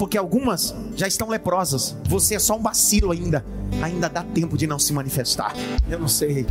porque 0.01 0.17
algumas 0.17 0.73
já 0.95 1.07
estão 1.07 1.29
leprosas. 1.29 1.95
Você 2.09 2.33
é 2.33 2.39
só 2.39 2.57
um 2.57 2.61
vacilo 2.63 3.11
ainda. 3.11 3.45
Ainda 3.83 4.09
dá 4.09 4.23
tempo 4.23 4.57
de 4.57 4.65
não 4.65 4.79
se 4.79 4.91
manifestar. 4.93 5.53
Eu 5.87 5.99
não 5.99 6.07
sei. 6.07 6.47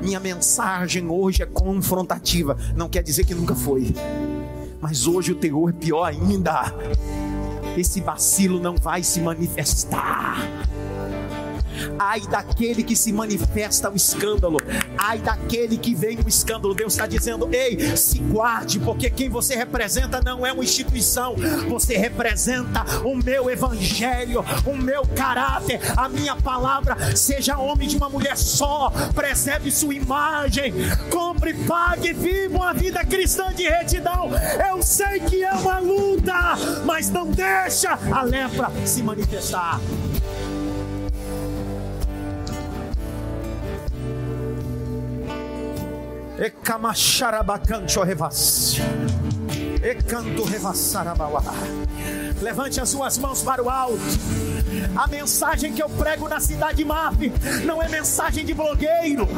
Minha 0.00 0.18
mensagem 0.18 1.06
hoje 1.06 1.42
é 1.42 1.46
confrontativa. 1.46 2.56
Não 2.74 2.88
quer 2.88 3.02
dizer 3.02 3.26
que 3.26 3.34
nunca 3.34 3.54
foi. 3.54 3.94
Mas 4.80 5.06
hoje 5.06 5.32
o 5.32 5.34
teor 5.34 5.68
é 5.68 5.72
pior 5.74 6.04
ainda. 6.04 6.74
Esse 7.76 8.00
vacilo 8.00 8.58
não 8.58 8.74
vai 8.74 9.02
se 9.02 9.20
manifestar. 9.20 10.38
Ai 11.98 12.20
daquele 12.20 12.82
que 12.82 12.96
se 12.96 13.12
manifesta 13.12 13.90
o 13.90 13.96
escândalo. 13.96 14.58
Ai 14.96 15.18
daquele 15.18 15.76
que 15.76 15.94
vem 15.94 16.18
o 16.18 16.28
escândalo. 16.28 16.74
Deus 16.74 16.92
está 16.92 17.06
dizendo: 17.06 17.48
ei, 17.52 17.96
se 17.96 18.18
guarde, 18.18 18.78
porque 18.78 19.10
quem 19.10 19.28
você 19.28 19.54
representa 19.54 20.20
não 20.24 20.46
é 20.46 20.52
uma 20.52 20.64
instituição, 20.64 21.34
você 21.68 21.96
representa 21.96 22.84
o 23.04 23.16
meu 23.16 23.50
evangelho, 23.50 24.44
o 24.66 24.76
meu 24.76 25.06
caráter, 25.16 25.80
a 25.96 26.08
minha 26.08 26.36
palavra. 26.36 27.16
Seja 27.16 27.58
homem 27.58 27.88
de 27.88 27.96
uma 27.96 28.08
mulher 28.08 28.36
só, 28.36 28.90
preserve 29.14 29.70
sua 29.70 29.94
imagem, 29.94 30.72
compre, 31.10 31.54
pague, 31.54 32.12
viva 32.12 32.56
uma 32.56 32.72
vida 32.72 33.04
cristã 33.04 33.52
de 33.52 33.64
retidão. 33.64 34.30
Eu 34.68 34.82
sei 34.82 35.20
que 35.20 35.42
é 35.42 35.52
uma 35.52 35.78
luta, 35.78 36.56
mas 36.84 37.10
não 37.10 37.30
deixa 37.30 37.98
a 38.12 38.22
lepra 38.22 38.70
se 38.84 39.02
manifestar. 39.02 39.80
E 46.38 46.50
camacharabacancho 46.50 48.02
revas. 48.02 48.78
E 49.82 49.94
canto 50.02 50.44
revassarabauá. 50.44 51.42
Levante 52.40 52.80
as 52.80 52.88
suas 52.88 53.18
mãos 53.18 53.42
para 53.42 53.62
o 53.62 53.68
alto. 53.68 54.00
A 54.96 55.06
mensagem 55.06 55.72
que 55.72 55.82
eu 55.82 55.88
prego 55.88 56.28
na 56.28 56.40
cidade 56.40 56.82
IMAP 56.82 57.32
não 57.64 57.82
é 57.82 57.88
mensagem 57.88 58.44
de 58.44 58.54
blogueiro. 58.54 59.28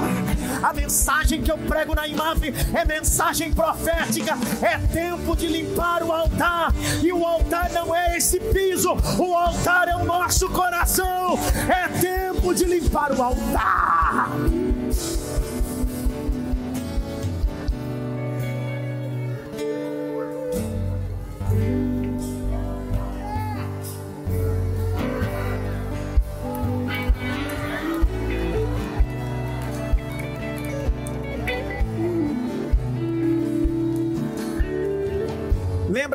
A 0.62 0.72
mensagem 0.72 1.42
que 1.42 1.50
eu 1.50 1.58
prego 1.58 1.94
na 1.94 2.06
IMAP 2.06 2.54
é 2.72 2.84
mensagem 2.84 3.52
profética. 3.52 4.38
É 4.62 4.78
tempo 4.78 5.36
de 5.36 5.48
limpar 5.48 6.02
o 6.02 6.12
altar. 6.12 6.72
E 7.02 7.12
o 7.12 7.24
altar 7.24 7.70
não 7.72 7.94
é 7.94 8.16
esse 8.16 8.38
piso. 8.38 8.92
O 9.18 9.34
altar 9.34 9.88
é 9.88 9.96
o 9.96 10.04
nosso 10.04 10.48
coração. 10.48 11.38
É 11.68 11.88
tempo 11.98 12.54
de 12.54 12.64
limpar 12.64 13.12
o 13.12 13.22
altar. 13.22 14.28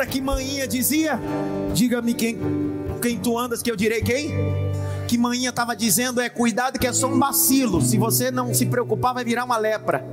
Que 0.10 0.20
manhinha 0.20 0.68
dizia? 0.68 1.20
Diga-me 1.74 2.14
quem, 2.14 2.38
quem 3.02 3.18
tu 3.18 3.38
andas, 3.38 3.62
que 3.62 3.72
eu 3.72 3.76
direi 3.76 4.02
quem? 4.02 4.34
Que 5.08 5.18
manhinha 5.18 5.50
estava 5.50 5.76
dizendo 5.76 6.20
é 6.20 6.30
cuidado 6.30 6.78
que 6.78 6.88
é 6.88 6.94
só 6.94 7.08
um 7.08 7.18
bacilo. 7.18 7.82
Se 7.82 7.98
você 7.98 8.30
não 8.32 8.54
se 8.54 8.66
preocupar, 8.66 9.14
vai 9.14 9.24
virar 9.24 9.46
uma 9.46 9.58
lepra. 9.58 10.04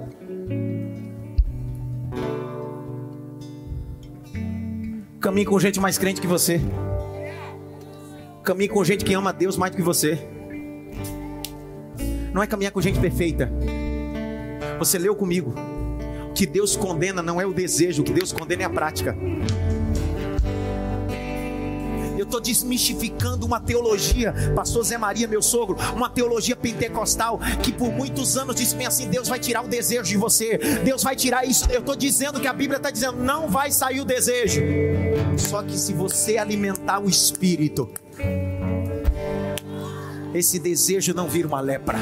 Caminhe 5.20 5.46
com 5.46 5.58
gente 5.58 5.80
mais 5.80 5.98
crente 5.98 6.20
que 6.20 6.26
você. 6.26 6.60
Caminhe 8.44 8.68
com 8.68 8.84
gente 8.84 9.04
que 9.04 9.12
ama 9.12 9.32
Deus 9.32 9.56
mais 9.56 9.72
do 9.72 9.76
que 9.76 9.82
você. 9.82 10.18
Não 12.32 12.42
é 12.42 12.46
caminhar 12.46 12.70
com 12.70 12.80
gente 12.80 13.00
perfeita. 13.00 13.50
Você 14.78 14.98
leu 14.98 15.16
comigo. 15.16 15.54
O 16.30 16.32
que 16.32 16.46
Deus 16.46 16.76
condena 16.76 17.22
não 17.22 17.40
é 17.40 17.46
o 17.46 17.52
desejo, 17.52 18.02
o 18.02 18.04
que 18.04 18.12
Deus 18.12 18.30
condena 18.30 18.62
é 18.62 18.66
a 18.66 18.70
prática. 18.70 19.16
Estou 22.26 22.40
desmistificando 22.40 23.46
uma 23.46 23.60
teologia, 23.60 24.34
pastor 24.54 24.84
Zé 24.84 24.98
Maria, 24.98 25.28
meu 25.28 25.40
sogro, 25.40 25.76
uma 25.94 26.10
teologia 26.10 26.56
pentecostal 26.56 27.38
que 27.62 27.72
por 27.72 27.92
muitos 27.92 28.36
anos 28.36 28.56
disse 28.56 28.74
bem 28.74 28.86
assim: 28.86 29.08
Deus 29.08 29.28
vai 29.28 29.38
tirar 29.38 29.64
o 29.64 29.68
desejo 29.68 30.02
de 30.02 30.16
você, 30.16 30.58
Deus 30.84 31.04
vai 31.04 31.14
tirar 31.14 31.46
isso. 31.46 31.70
Eu 31.70 31.80
estou 31.80 31.94
dizendo 31.94 32.40
que 32.40 32.48
a 32.48 32.52
Bíblia 32.52 32.78
está 32.78 32.90
dizendo: 32.90 33.22
não 33.22 33.48
vai 33.48 33.70
sair 33.70 34.00
o 34.00 34.04
desejo. 34.04 34.60
Só 35.38 35.62
que 35.62 35.78
se 35.78 35.92
você 35.92 36.36
alimentar 36.36 36.98
o 36.98 37.08
espírito, 37.08 37.88
esse 40.34 40.58
desejo 40.58 41.14
não 41.14 41.28
vira 41.28 41.46
uma 41.46 41.60
lepra. 41.60 41.98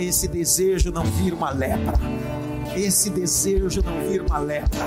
Esse 0.00 0.26
desejo 0.26 0.90
não 0.90 1.04
vira 1.04 1.36
uma 1.36 1.50
lepra. 1.50 2.19
Esse 2.74 3.10
desejo 3.10 3.82
não 3.82 4.00
vira 4.08 4.22
uma 4.24 4.38
lepra. 4.38 4.80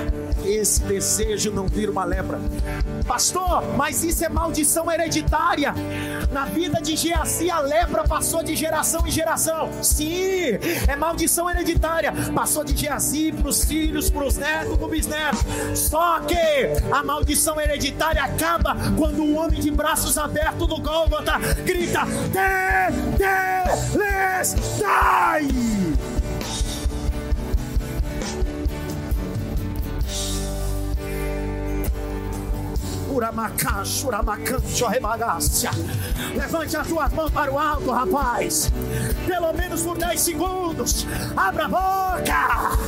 Esse 0.44 0.80
desejo 0.82 1.50
não 1.50 1.66
vira 1.66 1.90
uma 1.92 2.04
lepra. 2.04 2.40
Pastor, 3.06 3.62
mas 3.76 4.02
isso 4.02 4.24
é 4.24 4.28
maldição 4.28 4.90
hereditária. 4.90 5.74
Na 6.32 6.46
vida 6.46 6.80
de 6.80 6.96
Geazi, 6.96 7.50
a 7.50 7.60
lepra 7.60 8.04
passou 8.04 8.42
de 8.42 8.56
geração 8.56 9.06
em 9.06 9.10
geração. 9.10 9.68
Sim, 9.82 10.58
é 10.88 10.96
maldição 10.96 11.50
hereditária. 11.50 12.12
Passou 12.34 12.64
de 12.64 12.76
Geazi 12.76 13.32
para 13.32 13.48
os 13.48 13.64
filhos, 13.64 14.08
para 14.10 14.24
os 14.24 14.36
netos, 14.36 14.76
para 14.76 14.86
os 14.86 14.90
bisnetos. 14.90 15.44
Só 15.74 16.20
que 16.20 16.34
a 16.90 17.02
maldição 17.02 17.60
hereditária 17.60 18.22
acaba 18.22 18.74
quando 18.96 19.22
o 19.22 19.36
homem 19.36 19.60
de 19.60 19.70
braços 19.70 20.16
abertos 20.16 20.66
no 20.66 20.80
Gólgota 20.80 21.38
grita: 21.64 22.00
Tetelestai! 23.92 25.48
Levante 36.34 36.76
as 36.76 36.86
suas 36.86 37.12
mãos 37.12 37.30
para 37.30 37.52
o 37.52 37.58
alto, 37.58 37.90
rapaz. 37.90 38.72
Pelo 39.26 39.52
menos 39.52 39.82
por 39.82 39.96
10 39.96 40.20
segundos. 40.20 41.06
Abra 41.36 41.64
a 41.64 41.68
boca. 41.68 42.78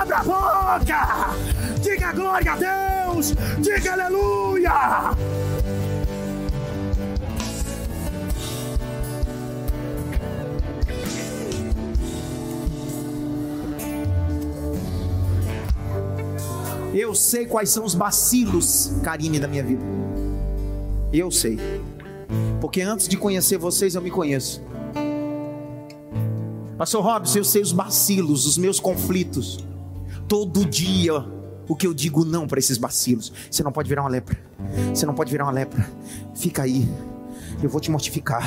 Abra 0.00 0.18
a 0.18 0.24
boca. 0.24 1.30
Diga 1.80 2.12
glória 2.12 2.52
a 2.52 2.56
Deus. 2.56 3.34
Diga 3.58 3.92
aleluia. 3.92 5.14
Eu 16.94 17.12
sei 17.12 17.44
quais 17.44 17.70
são 17.70 17.84
os 17.84 17.92
bacilos, 17.92 18.92
Karine, 19.02 19.40
da 19.40 19.48
minha 19.48 19.64
vida. 19.64 19.82
Eu 21.12 21.28
sei. 21.28 21.58
Porque 22.60 22.80
antes 22.80 23.08
de 23.08 23.16
conhecer 23.16 23.58
vocês, 23.58 23.96
eu 23.96 24.00
me 24.00 24.12
conheço. 24.12 24.62
Pastor 26.78 27.02
Robson, 27.02 27.38
eu 27.38 27.44
sei 27.44 27.62
os 27.62 27.72
bacilos, 27.72 28.46
os 28.46 28.56
meus 28.56 28.78
conflitos. 28.78 29.58
Todo 30.28 30.64
dia, 30.64 31.14
o 31.66 31.74
que 31.74 31.84
eu 31.84 31.92
digo 31.92 32.24
não 32.24 32.46
para 32.46 32.60
esses 32.60 32.78
bacilos. 32.78 33.32
Você 33.50 33.64
não 33.64 33.72
pode 33.72 33.88
virar 33.88 34.02
uma 34.02 34.10
lepra. 34.10 34.38
Você 34.94 35.04
não 35.04 35.14
pode 35.14 35.32
virar 35.32 35.46
uma 35.46 35.52
lepra. 35.52 35.90
Fica 36.36 36.62
aí. 36.62 36.88
Eu 37.62 37.68
vou 37.68 37.80
te 37.80 37.90
mortificar 37.90 38.42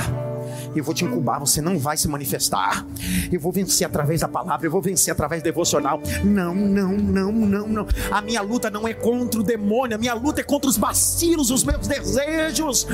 eu 0.76 0.84
vou 0.84 0.93
te 0.93 1.03
incubar, 1.03 1.39
você 1.39 1.62
não 1.62 1.78
vai 1.78 1.97
se 1.97 2.08
manifestar. 2.08 2.86
Eu 3.32 3.39
vou 3.39 3.51
vencer 3.51 3.86
através 3.86 4.22
da 4.22 4.28
palavra, 4.28 4.68
eu 4.68 4.72
vou 4.72 4.82
vencer 4.82 5.12
através 5.12 5.41
do 5.41 5.45
devocional. 5.45 6.01
Não, 6.24 6.53
não, 6.53 6.91
não, 6.91 7.32
não, 7.32 7.68
não. 7.68 7.88
A 8.12 8.22
minha 8.22 8.41
luta 8.41 8.70
não 8.70 8.88
é 8.88 8.93
contra 8.93 9.39
o 9.39 9.43
demônio, 9.43 9.95
a 9.95 9.99
minha 9.99 10.14
luta 10.14 10.41
é 10.41 10.43
contra 10.43 10.70
os 10.70 10.78
bacilos, 10.78 11.51
os 11.51 11.64
meus 11.64 11.88
desejos. 11.88 12.88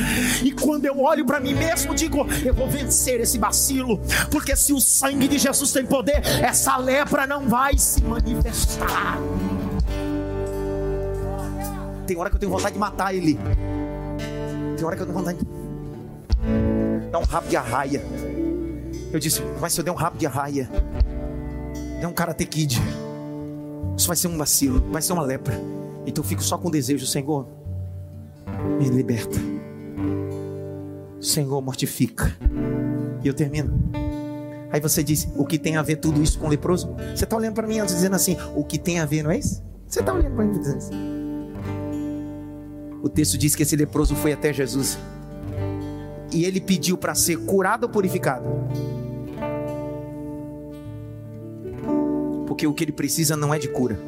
E 0.43 0.51
quando 0.51 0.86
eu 0.86 0.99
olho 0.99 1.26
para 1.26 1.39
mim 1.39 1.53
mesmo, 1.53 1.93
digo, 1.93 2.26
eu 2.45 2.53
vou 2.53 2.70
vencer 2.70 3.20
esse 3.20 3.38
bacilo, 3.38 3.99
porque 4.32 4.55
se 4.55 4.74
o 4.74 4.80
sangue 4.80 5.28
de 5.28 5.38
Jesus 5.38 5.72
tem 5.72 5.86
poder, 5.86 6.22
essa 6.41 6.78
lepra 6.78 7.28
não 7.28 7.47
vai 7.47 7.78
se 7.78 8.01
manifestar. 8.03 9.18
Tem 12.05 12.18
hora 12.18 12.30
que 12.30 12.36
eu 12.36 12.39
tenho 12.39 12.51
vontade 12.51 12.74
de 12.74 12.80
matar 12.80 13.16
ele. 13.16 13.39
Tem 14.76 14.86
hora 14.86 14.95
que 14.95 15.01
eu 15.01 15.05
tenho 15.05 15.18
vontade 15.18 15.39
de 15.39 15.53
dá 17.11 17.19
um 17.19 17.23
rabo 17.23 17.47
de 17.47 17.55
arraia. 17.55 18.03
Eu 19.11 19.19
disse, 19.19 19.41
mas 19.61 19.73
se 19.73 19.79
eu 19.79 19.85
der 19.85 19.91
um 19.91 19.95
rabo 19.95 20.17
de 20.17 20.25
arraia, 20.25 20.69
der 21.99 22.07
um 22.07 22.13
karate 22.13 22.45
kid, 22.45 22.81
isso 23.97 24.07
vai 24.07 24.15
ser 24.15 24.27
um 24.27 24.37
vacilo, 24.37 24.81
vai 24.91 25.01
ser 25.01 25.13
uma 25.13 25.23
lepra. 25.23 25.53
Então 26.05 26.23
eu 26.23 26.27
fico 26.27 26.43
só 26.43 26.57
com 26.57 26.69
desejo, 26.71 27.05
Senhor, 27.05 27.47
me 28.79 28.89
liberta. 28.89 29.37
Senhor, 31.21 31.61
mortifica. 31.61 32.35
E 33.23 33.27
eu 33.27 33.33
termino. 33.33 33.73
Aí 34.71 34.81
você 34.81 35.03
diz, 35.03 35.29
o 35.35 35.45
que 35.45 35.59
tem 35.59 35.77
a 35.77 35.83
ver 35.83 35.97
tudo 35.97 36.21
isso 36.21 36.39
com 36.39 36.47
leproso? 36.47 36.95
Você 37.15 37.23
está 37.23 37.37
olhando 37.37 37.53
para 37.53 37.67
mim 37.67 37.79
antes 37.79 37.93
dizendo 37.93 38.15
assim, 38.15 38.35
o 38.55 38.63
que 38.63 38.79
tem 38.79 38.99
a 38.99 39.05
ver, 39.05 39.23
não 39.23 39.29
é 39.31 39.37
isso? 39.37 39.63
Você 39.87 39.99
está 39.99 40.11
olhando 40.11 40.35
para 40.35 40.45
mim 40.45 40.57
dizendo 40.57 40.77
assim. 40.77 40.93
O 43.03 43.07
texto 43.07 43.37
diz 43.37 43.53
que 43.55 43.61
esse 43.61 43.75
leproso 43.75 44.15
foi 44.15 44.33
até 44.33 44.51
Jesus 44.51 44.97
e 46.34 46.45
ele 46.45 46.59
pediu 46.59 46.97
para 46.97 47.13
ser 47.13 47.38
curado 47.38 47.84
ou 47.84 47.89
purificado? 47.89 48.45
Porque 52.47 52.65
o 52.65 52.73
que 52.73 52.84
ele 52.84 52.91
precisa 52.91 53.38
não 53.38 53.53
é 53.53 53.59
de 53.59 53.67
cura. 53.67 53.99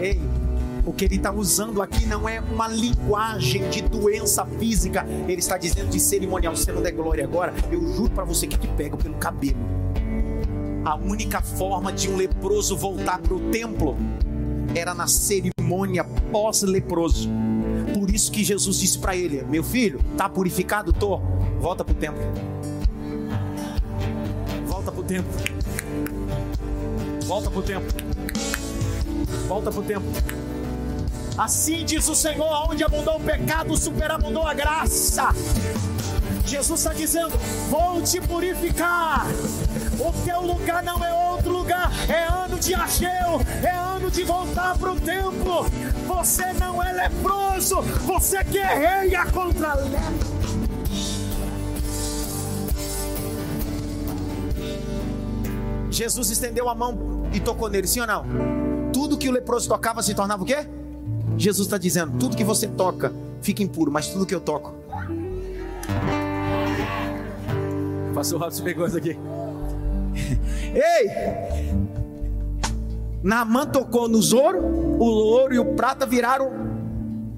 Ei, 0.00 0.20
o 0.84 0.92
que 0.92 1.04
ele 1.04 1.16
está 1.16 1.30
usando 1.30 1.80
aqui 1.80 2.06
não 2.06 2.28
é 2.28 2.40
uma 2.40 2.66
linguagem 2.66 3.68
de 3.68 3.82
doença 3.82 4.44
física. 4.44 5.06
Ele 5.28 5.38
está 5.38 5.56
dizendo 5.56 5.90
de 5.90 6.00
cerimonial. 6.00 6.56
Você 6.56 6.72
não 6.72 6.82
der 6.82 6.92
glória 6.92 7.24
agora, 7.24 7.54
eu 7.70 7.80
juro 7.94 8.10
para 8.10 8.24
você 8.24 8.46
que 8.46 8.58
te 8.58 8.68
pega 8.68 8.96
pelo 8.96 9.14
cabelo 9.14 9.81
a 10.84 10.96
única 10.96 11.40
forma 11.40 11.92
de 11.92 12.08
um 12.08 12.16
leproso 12.16 12.76
voltar 12.76 13.18
para 13.18 13.34
o 13.34 13.50
templo 13.50 13.96
era 14.74 14.94
na 14.94 15.06
cerimônia 15.06 16.04
pós-leproso. 16.04 17.28
Por 17.94 18.10
isso 18.10 18.32
que 18.32 18.42
Jesus 18.42 18.78
disse 18.78 18.98
para 18.98 19.14
ele: 19.14 19.42
Meu 19.42 19.62
filho, 19.62 20.00
tá 20.16 20.28
purificado? 20.28 20.92
Tô. 20.92 21.18
Volta 21.60 21.84
para 21.84 21.92
o 21.92 21.96
templo. 21.96 22.22
Volta 24.66 24.90
para 24.90 25.00
o 25.00 25.04
templo. 25.04 25.32
Volta 27.26 27.50
para 27.50 27.58
o 27.58 27.62
templo. 27.62 27.88
Volta 29.46 29.70
para 29.70 29.80
o 29.80 29.84
templo. 29.84 30.10
Assim 31.38 31.84
diz 31.84 32.08
o 32.08 32.14
Senhor: 32.14 32.68
onde 32.68 32.82
abundou 32.82 33.16
o 33.16 33.20
pecado, 33.20 33.76
superabundou 33.76 34.46
a 34.46 34.54
graça. 34.54 35.28
Jesus 36.44 36.80
está 36.80 36.92
dizendo: 36.92 37.38
Vou 37.70 38.02
te 38.02 38.20
purificar. 38.20 39.26
O 40.02 40.12
teu 40.24 40.40
lugar 40.40 40.82
não 40.82 41.04
é 41.04 41.30
outro 41.30 41.52
lugar, 41.52 41.92
é 42.08 42.24
ano 42.24 42.58
de 42.58 42.74
Ageu, 42.74 43.40
é 43.62 43.70
ano 43.70 44.10
de 44.10 44.24
voltar 44.24 44.76
para 44.76 44.90
o 44.90 45.00
templo. 45.00 45.64
Você 46.08 46.52
não 46.54 46.82
é 46.82 46.92
leproso, 46.92 47.82
você 48.04 48.42
guerreia 48.42 49.24
contra 49.26 49.70
a 49.70 49.74
lepra. 49.76 50.32
Jesus 55.88 56.30
estendeu 56.30 56.68
a 56.68 56.74
mão 56.74 57.28
e 57.32 57.38
tocou 57.38 57.68
nele, 57.70 57.86
sim 57.86 58.00
ou 58.00 58.06
não? 58.06 58.24
Tudo 58.92 59.16
que 59.16 59.28
o 59.28 59.32
leproso 59.32 59.68
tocava 59.68 60.02
se 60.02 60.14
tornava 60.14 60.42
o 60.42 60.46
quê? 60.46 60.66
Jesus 61.38 61.68
está 61.68 61.78
dizendo: 61.78 62.18
tudo 62.18 62.36
que 62.36 62.42
você 62.42 62.66
toca 62.66 63.12
fica 63.40 63.62
impuro, 63.62 63.92
mas 63.92 64.08
tudo 64.08 64.26
que 64.26 64.34
eu 64.34 64.40
toco. 64.40 64.74
Pastor 68.12 68.40
Robson 68.40 68.64
pegou 68.64 68.84
isso 68.86 68.98
aqui. 68.98 69.16
Ei! 70.74 71.82
Naamã 73.22 73.66
tocou 73.66 74.08
nos 74.08 74.32
ouro, 74.32 74.58
o 74.58 75.04
ouro 75.04 75.54
e 75.54 75.58
o 75.58 75.74
prata 75.74 76.04
viraram, 76.04 76.50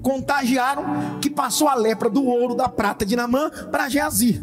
contagiaram, 0.01 1.19
que 1.21 1.29
passou 1.29 1.67
a 1.67 1.75
lepra 1.75 2.09
do 2.09 2.25
ouro, 2.25 2.55
da 2.55 2.67
prata 2.67 3.05
de 3.05 3.15
Naamã 3.15 3.49
para 3.71 3.87
Geazi. 3.87 4.41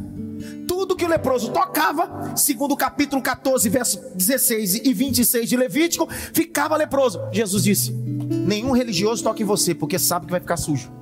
Tudo 0.67 0.97
que 0.97 1.05
o 1.05 1.09
leproso 1.09 1.51
tocava, 1.51 2.35
segundo 2.37 2.73
o 2.73 2.77
capítulo 2.77 3.21
14, 3.21 3.69
versos 3.69 4.01
16 4.15 4.75
e 4.77 4.93
26 4.93 5.49
de 5.49 5.57
Levítico, 5.57 6.09
ficava 6.33 6.77
leproso. 6.77 7.21
Jesus 7.33 7.65
disse: 7.65 7.93
Nenhum 7.93 8.73
religioso 8.73 9.23
toque 9.23 9.43
em 9.43 9.47
você, 9.47 9.75
porque 9.75 9.99
sabe 9.99 10.27
que 10.27 10.33
vai 10.33 10.41
ficar 10.41 10.57
sujo. 10.57 10.93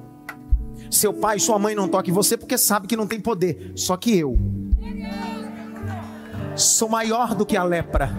Seu 0.91 1.13
pai 1.13 1.37
e 1.37 1.41
sua 1.41 1.59
mãe 1.59 1.75
não 1.75 1.89
toquem 1.89 2.11
em 2.11 2.15
você, 2.15 2.37
porque 2.37 2.59
sabe 2.59 2.87
que 2.87 2.97
não 2.97 3.07
tem 3.07 3.21
poder. 3.21 3.73
Só 3.77 3.97
que 3.97 4.19
eu 4.19 4.37
sou 6.61 6.89
maior 6.89 7.35
do 7.35 7.47
que 7.47 7.57
a 7.57 7.65
lepra, 7.65 8.11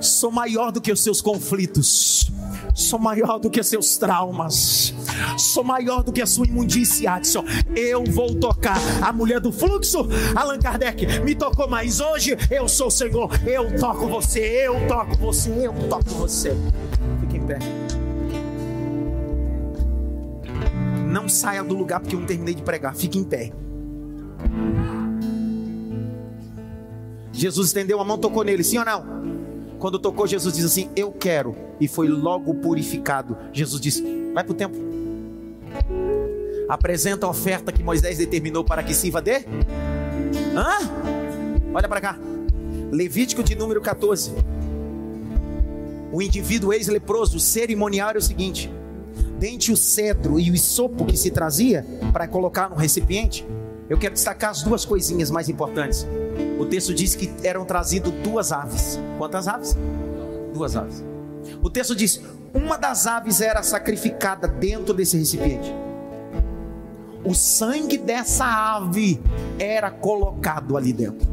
sou 0.00 0.30
maior 0.30 0.70
do 0.70 0.80
que 0.80 0.92
os 0.92 1.02
seus 1.02 1.20
conflitos, 1.20 2.30
sou 2.74 2.98
maior 2.98 3.38
do 3.38 3.48
que 3.48 3.62
seus 3.62 3.96
traumas, 3.96 4.94
sou 5.38 5.64
maior 5.64 6.02
do 6.02 6.12
que 6.12 6.20
a 6.20 6.26
sua 6.26 6.46
imundícia, 6.46 7.12
Adson. 7.12 7.44
Eu 7.74 8.04
vou 8.04 8.34
tocar 8.34 8.78
a 9.02 9.12
mulher 9.12 9.40
do 9.40 9.50
fluxo, 9.50 10.06
Allan 10.34 10.58
Kardec 10.58 11.20
me 11.20 11.34
tocou, 11.34 11.68
mas 11.68 12.00
hoje 12.00 12.36
eu 12.50 12.68
sou 12.68 12.88
o 12.88 12.90
Senhor, 12.90 13.30
eu 13.46 13.78
toco 13.78 14.06
você, 14.06 14.66
eu 14.66 14.86
toco 14.86 15.16
você, 15.16 15.50
eu 15.50 15.72
toco 15.88 16.10
você. 16.10 16.54
Fique 17.20 17.38
em 17.38 17.46
pé. 17.46 17.58
Não 21.08 21.28
saia 21.28 21.64
do 21.64 21.74
lugar 21.74 22.00
porque 22.00 22.14
eu 22.14 22.20
não 22.20 22.26
terminei 22.26 22.54
de 22.54 22.62
pregar, 22.62 22.94
fique 22.94 23.18
em 23.18 23.24
pé. 23.24 23.52
Jesus 27.36 27.68
estendeu 27.68 28.00
a 28.00 28.04
mão, 28.04 28.16
tocou 28.16 28.42
nele, 28.42 28.64
sim 28.64 28.78
ou 28.78 28.84
não? 28.84 29.04
Quando 29.78 29.98
tocou, 29.98 30.26
Jesus 30.26 30.54
diz 30.54 30.64
assim: 30.64 30.88
Eu 30.96 31.12
quero, 31.12 31.54
e 31.78 31.86
foi 31.86 32.08
logo 32.08 32.54
purificado. 32.54 33.36
Jesus 33.52 33.80
disse: 33.80 34.02
Vai 34.32 34.42
para 34.42 34.52
o 34.52 34.54
templo. 34.54 34.80
Apresenta 36.68 37.26
a 37.26 37.28
oferta 37.28 37.70
que 37.70 37.82
Moisés 37.82 38.16
determinou 38.18 38.64
para 38.64 38.82
que 38.82 38.94
sirva 38.94 39.20
de. 39.20 39.44
Hã? 40.56 40.78
Olha 41.74 41.88
para 41.88 42.00
cá. 42.00 42.18
Levítico 42.90 43.42
de 43.42 43.54
número 43.54 43.82
14. 43.82 44.32
O 46.10 46.22
indivíduo 46.22 46.72
ex-leproso, 46.72 47.38
cerimonial 47.38 48.10
era 48.10 48.18
o 48.18 48.22
seguinte: 48.22 48.72
dente 49.38 49.70
o 49.70 49.76
cedro 49.76 50.40
e 50.40 50.50
o 50.50 50.54
isopo 50.54 51.04
que 51.04 51.18
se 51.18 51.30
trazia 51.30 51.84
para 52.14 52.26
colocar 52.26 52.70
no 52.70 52.76
recipiente. 52.76 53.46
Eu 53.90 53.98
quero 53.98 54.14
destacar 54.14 54.50
as 54.50 54.62
duas 54.62 54.86
coisinhas 54.86 55.30
mais 55.30 55.50
importantes. 55.50 56.06
O 56.58 56.64
texto 56.64 56.94
diz 56.94 57.14
que 57.14 57.32
eram 57.42 57.64
trazidas 57.64 58.12
duas 58.24 58.52
aves. 58.52 58.98
Quantas 59.18 59.46
aves? 59.46 59.76
Duas 60.54 60.76
aves. 60.76 61.04
O 61.62 61.68
texto 61.68 61.94
diz: 61.94 62.20
uma 62.54 62.76
das 62.76 63.06
aves 63.06 63.40
era 63.40 63.62
sacrificada 63.62 64.48
dentro 64.48 64.94
desse 64.94 65.18
recipiente. 65.18 65.74
O 67.24 67.34
sangue 67.34 67.98
dessa 67.98 68.44
ave 68.44 69.20
era 69.58 69.90
colocado 69.90 70.76
ali 70.76 70.92
dentro. 70.92 71.28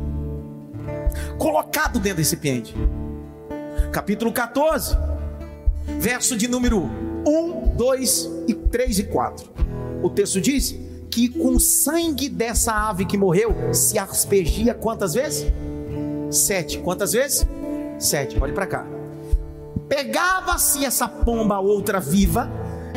Colocado 1.38 2.00
dentro 2.00 2.18
desse 2.18 2.36
recipiente. 2.36 2.76
Capítulo 3.92 4.34
14, 4.34 4.98
verso 6.00 6.36
de 6.36 6.48
número 6.48 6.90
1, 7.26 7.76
2 7.76 8.30
e 8.48 8.54
3 8.54 9.00
e 9.00 9.04
4. 9.04 9.50
O 10.02 10.10
texto 10.10 10.42
diz 10.42 10.76
que 11.14 11.30
com 11.30 11.56
o 11.56 11.60
sangue 11.60 12.28
dessa 12.28 12.74
ave 12.90 13.06
que 13.06 13.16
morreu 13.16 13.56
se 13.72 14.00
aspergia 14.00 14.74
quantas 14.74 15.14
vezes? 15.14 15.46
Sete. 16.32 16.80
Quantas 16.80 17.14
vezes? 17.14 17.46
Sete. 18.00 18.42
Olhe 18.42 18.52
para 18.52 18.66
cá. 18.66 18.88
Pegava-se 19.88 20.84
essa 20.84 21.08
pomba 21.08 21.60
outra 21.60 22.00
viva, 22.00 22.50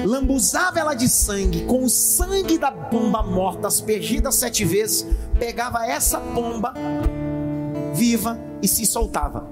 lambuzava 0.02 0.80
ela 0.80 0.94
de 0.94 1.10
sangue, 1.10 1.66
com 1.66 1.84
o 1.84 1.90
sangue 1.90 2.56
da 2.56 2.72
pomba 2.72 3.22
morta 3.22 3.68
aspergida 3.68 4.32
sete 4.32 4.64
vezes, 4.64 5.06
pegava 5.38 5.84
essa 5.84 6.18
pomba 6.18 6.72
viva 7.92 8.38
e 8.62 8.68
se 8.68 8.86
soltava. 8.86 9.46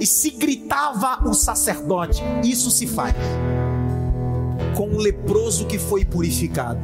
E 0.00 0.06
se 0.06 0.30
gritava 0.30 1.28
o 1.28 1.32
sacerdote, 1.32 2.22
isso 2.42 2.72
se 2.72 2.88
faz 2.88 3.14
com 4.80 4.88
um 4.88 4.96
leproso 4.96 5.66
que 5.66 5.78
foi 5.78 6.06
purificado. 6.06 6.80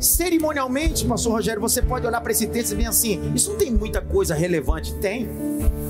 Cerimonialmente, 0.00 1.06
pastor 1.06 1.34
Rogério, 1.34 1.60
você 1.60 1.80
pode 1.80 2.04
olhar 2.04 2.20
para 2.20 2.32
esse 2.32 2.48
texto 2.48 2.72
e 2.72 2.74
ver 2.74 2.86
assim: 2.86 3.32
isso 3.36 3.50
não 3.50 3.56
tem 3.56 3.70
muita 3.70 4.00
coisa 4.00 4.34
relevante. 4.34 4.92
Tem, 4.94 5.28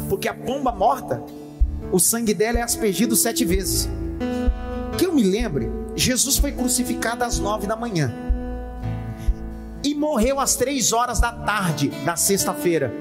porque 0.07 0.29
a 0.29 0.35
pomba 0.35 0.71
morta, 0.71 1.23
o 1.91 1.99
sangue 1.99 2.35
dela 2.35 2.59
é 2.59 2.63
aspergido 2.63 3.17
sete 3.17 3.43
vezes. 3.43 3.89
Que 4.99 5.07
eu 5.07 5.15
me 5.15 5.23
lembre, 5.23 5.71
Jesus 5.95 6.37
foi 6.37 6.53
crucificado 6.53 7.25
às 7.25 7.39
nove 7.39 7.67
da 7.67 7.75
manhã 7.75 8.15
e 9.83 9.95
morreu 9.95 10.39
às 10.39 10.57
três 10.57 10.93
horas 10.93 11.21
da 11.21 11.33
tarde 11.33 11.89
da 12.05 12.17
sexta-feira. 12.17 12.93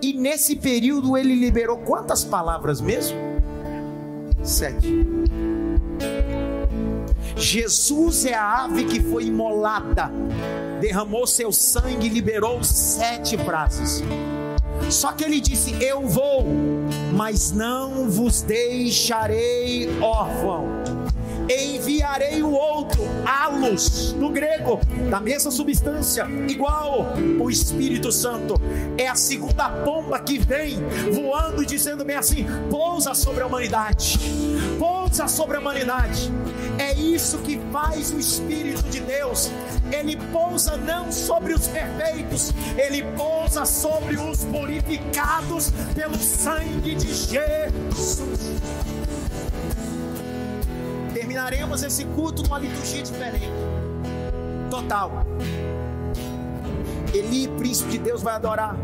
E 0.00 0.12
nesse 0.12 0.54
período 0.54 1.16
ele 1.16 1.34
liberou 1.34 1.78
quantas 1.78 2.22
palavras 2.22 2.80
mesmo? 2.80 3.18
Sete. 4.44 4.86
Jesus 7.36 8.24
é 8.24 8.34
a 8.34 8.64
ave 8.64 8.84
que 8.84 9.00
foi 9.00 9.24
imolada, 9.24 10.10
derramou 10.80 11.26
seu 11.26 11.52
sangue 11.52 12.06
e 12.06 12.10
liberou 12.10 12.64
sete 12.64 13.36
braços. 13.36 14.02
Só 14.90 15.12
que 15.12 15.22
ele 15.22 15.40
disse: 15.40 15.74
Eu 15.82 16.06
vou, 16.08 16.46
mas 17.12 17.52
não 17.52 18.08
vos 18.08 18.40
deixarei 18.40 19.88
órfão 20.00 20.85
enviarei 21.48 22.42
o 22.42 22.50
outro, 22.50 23.02
alos, 23.24 24.12
no 24.12 24.30
grego, 24.30 24.80
da 25.10 25.20
mesma 25.20 25.50
substância, 25.50 26.26
igual 26.48 27.14
o 27.38 27.50
Espírito 27.50 28.10
Santo. 28.10 28.60
É 28.98 29.06
a 29.06 29.14
segunda 29.14 29.68
pomba 29.68 30.18
que 30.18 30.38
vem 30.38 30.78
voando 31.12 31.62
e 31.62 31.66
dizendo 31.66 32.04
bem 32.04 32.16
assim: 32.16 32.46
pousa 32.70 33.14
sobre 33.14 33.42
a 33.42 33.46
humanidade, 33.46 34.18
pousa 34.78 35.28
sobre 35.28 35.56
a 35.56 35.60
humanidade. 35.60 36.30
É 36.78 36.92
isso 36.94 37.38
que 37.38 37.60
faz 37.72 38.12
o 38.12 38.18
Espírito 38.18 38.82
de 38.90 39.00
Deus. 39.00 39.50
Ele 39.90 40.16
pousa 40.32 40.76
não 40.76 41.12
sobre 41.12 41.54
os 41.54 41.68
perfeitos, 41.68 42.52
ele 42.76 43.02
pousa 43.16 43.64
sobre 43.64 44.16
os 44.16 44.44
purificados 44.44 45.72
pelo 45.94 46.16
sangue 46.16 46.94
de 46.94 47.14
Jesus 47.14 48.95
terminaremos 51.36 51.82
esse 51.82 52.06
culto 52.06 52.42
numa 52.42 52.58
liturgia 52.58 53.02
diferente. 53.02 53.46
Total. 54.70 55.12
Eli, 57.12 57.46
príncipe 57.58 57.90
de 57.90 57.98
Deus, 57.98 58.22
vai 58.22 58.34
adorar. 58.34 58.74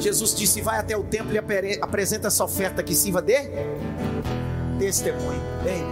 Jesus 0.00 0.34
disse: 0.34 0.62
vai 0.62 0.78
até 0.78 0.96
o 0.96 1.04
templo 1.04 1.34
e 1.34 1.38
apresenta 1.82 2.28
essa 2.28 2.42
oferta 2.42 2.82
que 2.82 2.94
sirva 2.94 3.20
de 3.20 3.34
testemunho. 4.78 5.42
Bem, 5.62 5.84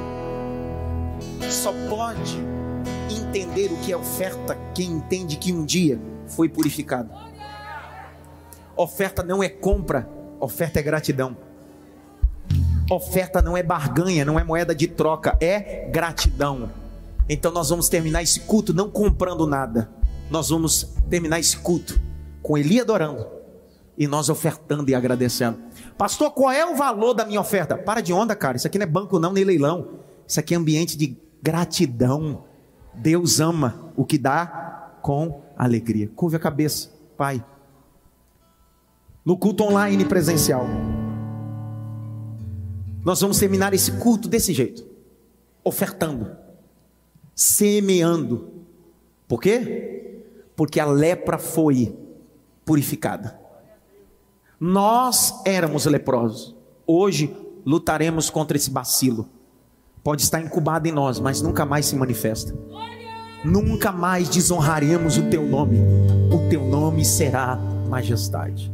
só 1.50 1.70
pode 1.90 2.38
entender 3.10 3.70
o 3.72 3.76
que 3.80 3.92
é 3.92 3.96
oferta 3.96 4.56
quem 4.74 4.90
entende 4.90 5.36
que 5.36 5.52
um 5.52 5.66
dia 5.66 6.00
foi 6.28 6.48
purificado. 6.48 7.10
Oferta 8.74 9.22
não 9.22 9.42
é 9.42 9.50
compra, 9.50 10.08
oferta 10.40 10.80
é 10.80 10.82
gratidão. 10.82 11.36
Oferta 12.90 13.40
não 13.40 13.56
é 13.56 13.62
barganha, 13.62 14.24
não 14.24 14.38
é 14.38 14.44
moeda 14.44 14.74
de 14.74 14.86
troca, 14.86 15.36
é 15.40 15.88
gratidão. 15.90 16.70
Então 17.28 17.50
nós 17.50 17.70
vamos 17.70 17.88
terminar 17.88 18.22
esse 18.22 18.40
culto 18.40 18.74
não 18.74 18.90
comprando 18.90 19.46
nada. 19.46 19.90
Nós 20.30 20.50
vamos 20.50 20.94
terminar 21.08 21.40
esse 21.40 21.56
culto 21.56 21.98
com 22.42 22.58
Eli 22.58 22.80
adorando, 22.80 23.26
E 23.96 24.06
nós 24.06 24.28
ofertando 24.28 24.90
e 24.90 24.94
agradecendo. 24.94 25.58
Pastor, 25.96 26.30
qual 26.32 26.50
é 26.50 26.66
o 26.66 26.74
valor 26.74 27.14
da 27.14 27.24
minha 27.24 27.40
oferta? 27.40 27.76
Para 27.76 28.00
de 28.00 28.12
onda, 28.12 28.34
cara. 28.34 28.56
Isso 28.56 28.66
aqui 28.66 28.76
não 28.76 28.84
é 28.84 28.88
banco, 28.88 29.18
não, 29.18 29.32
nem 29.32 29.44
leilão. 29.44 30.00
Isso 30.26 30.40
aqui 30.40 30.52
é 30.52 30.56
ambiente 30.56 30.98
de 30.98 31.16
gratidão. 31.42 32.44
Deus 32.92 33.40
ama 33.40 33.92
o 33.96 34.04
que 34.04 34.18
dá 34.18 34.96
com 35.00 35.42
alegria. 35.56 36.10
Curve 36.14 36.36
a 36.36 36.40
cabeça, 36.40 36.90
Pai. 37.16 37.42
No 39.24 39.38
culto 39.38 39.62
online 39.62 40.04
presencial. 40.04 40.66
Nós 43.04 43.20
vamos 43.20 43.38
terminar 43.38 43.74
esse 43.74 43.92
culto 43.92 44.28
desse 44.28 44.54
jeito, 44.54 44.86
ofertando, 45.62 46.30
semeando. 47.34 48.48
Por 49.28 49.40
quê? 49.40 50.22
Porque 50.56 50.80
a 50.80 50.86
lepra 50.86 51.36
foi 51.36 51.94
purificada. 52.64 53.38
Nós 54.58 55.42
éramos 55.44 55.84
leprosos. 55.84 56.56
Hoje 56.86 57.36
lutaremos 57.66 58.30
contra 58.30 58.56
esse 58.56 58.70
bacilo. 58.70 59.28
Pode 60.02 60.22
estar 60.22 60.40
incubado 60.40 60.88
em 60.88 60.92
nós, 60.92 61.20
mas 61.20 61.42
nunca 61.42 61.66
mais 61.66 61.86
se 61.86 61.96
manifesta. 61.96 62.56
Nunca 63.44 63.92
mais 63.92 64.30
desonraremos 64.30 65.18
o 65.18 65.28
teu 65.28 65.44
nome. 65.46 65.78
O 66.32 66.48
teu 66.48 66.64
nome 66.64 67.04
será 67.04 67.56
majestade. 67.88 68.72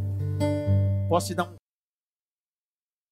Posso 1.09 1.29
te 1.29 1.35
dar 1.35 1.45
um 1.45 1.60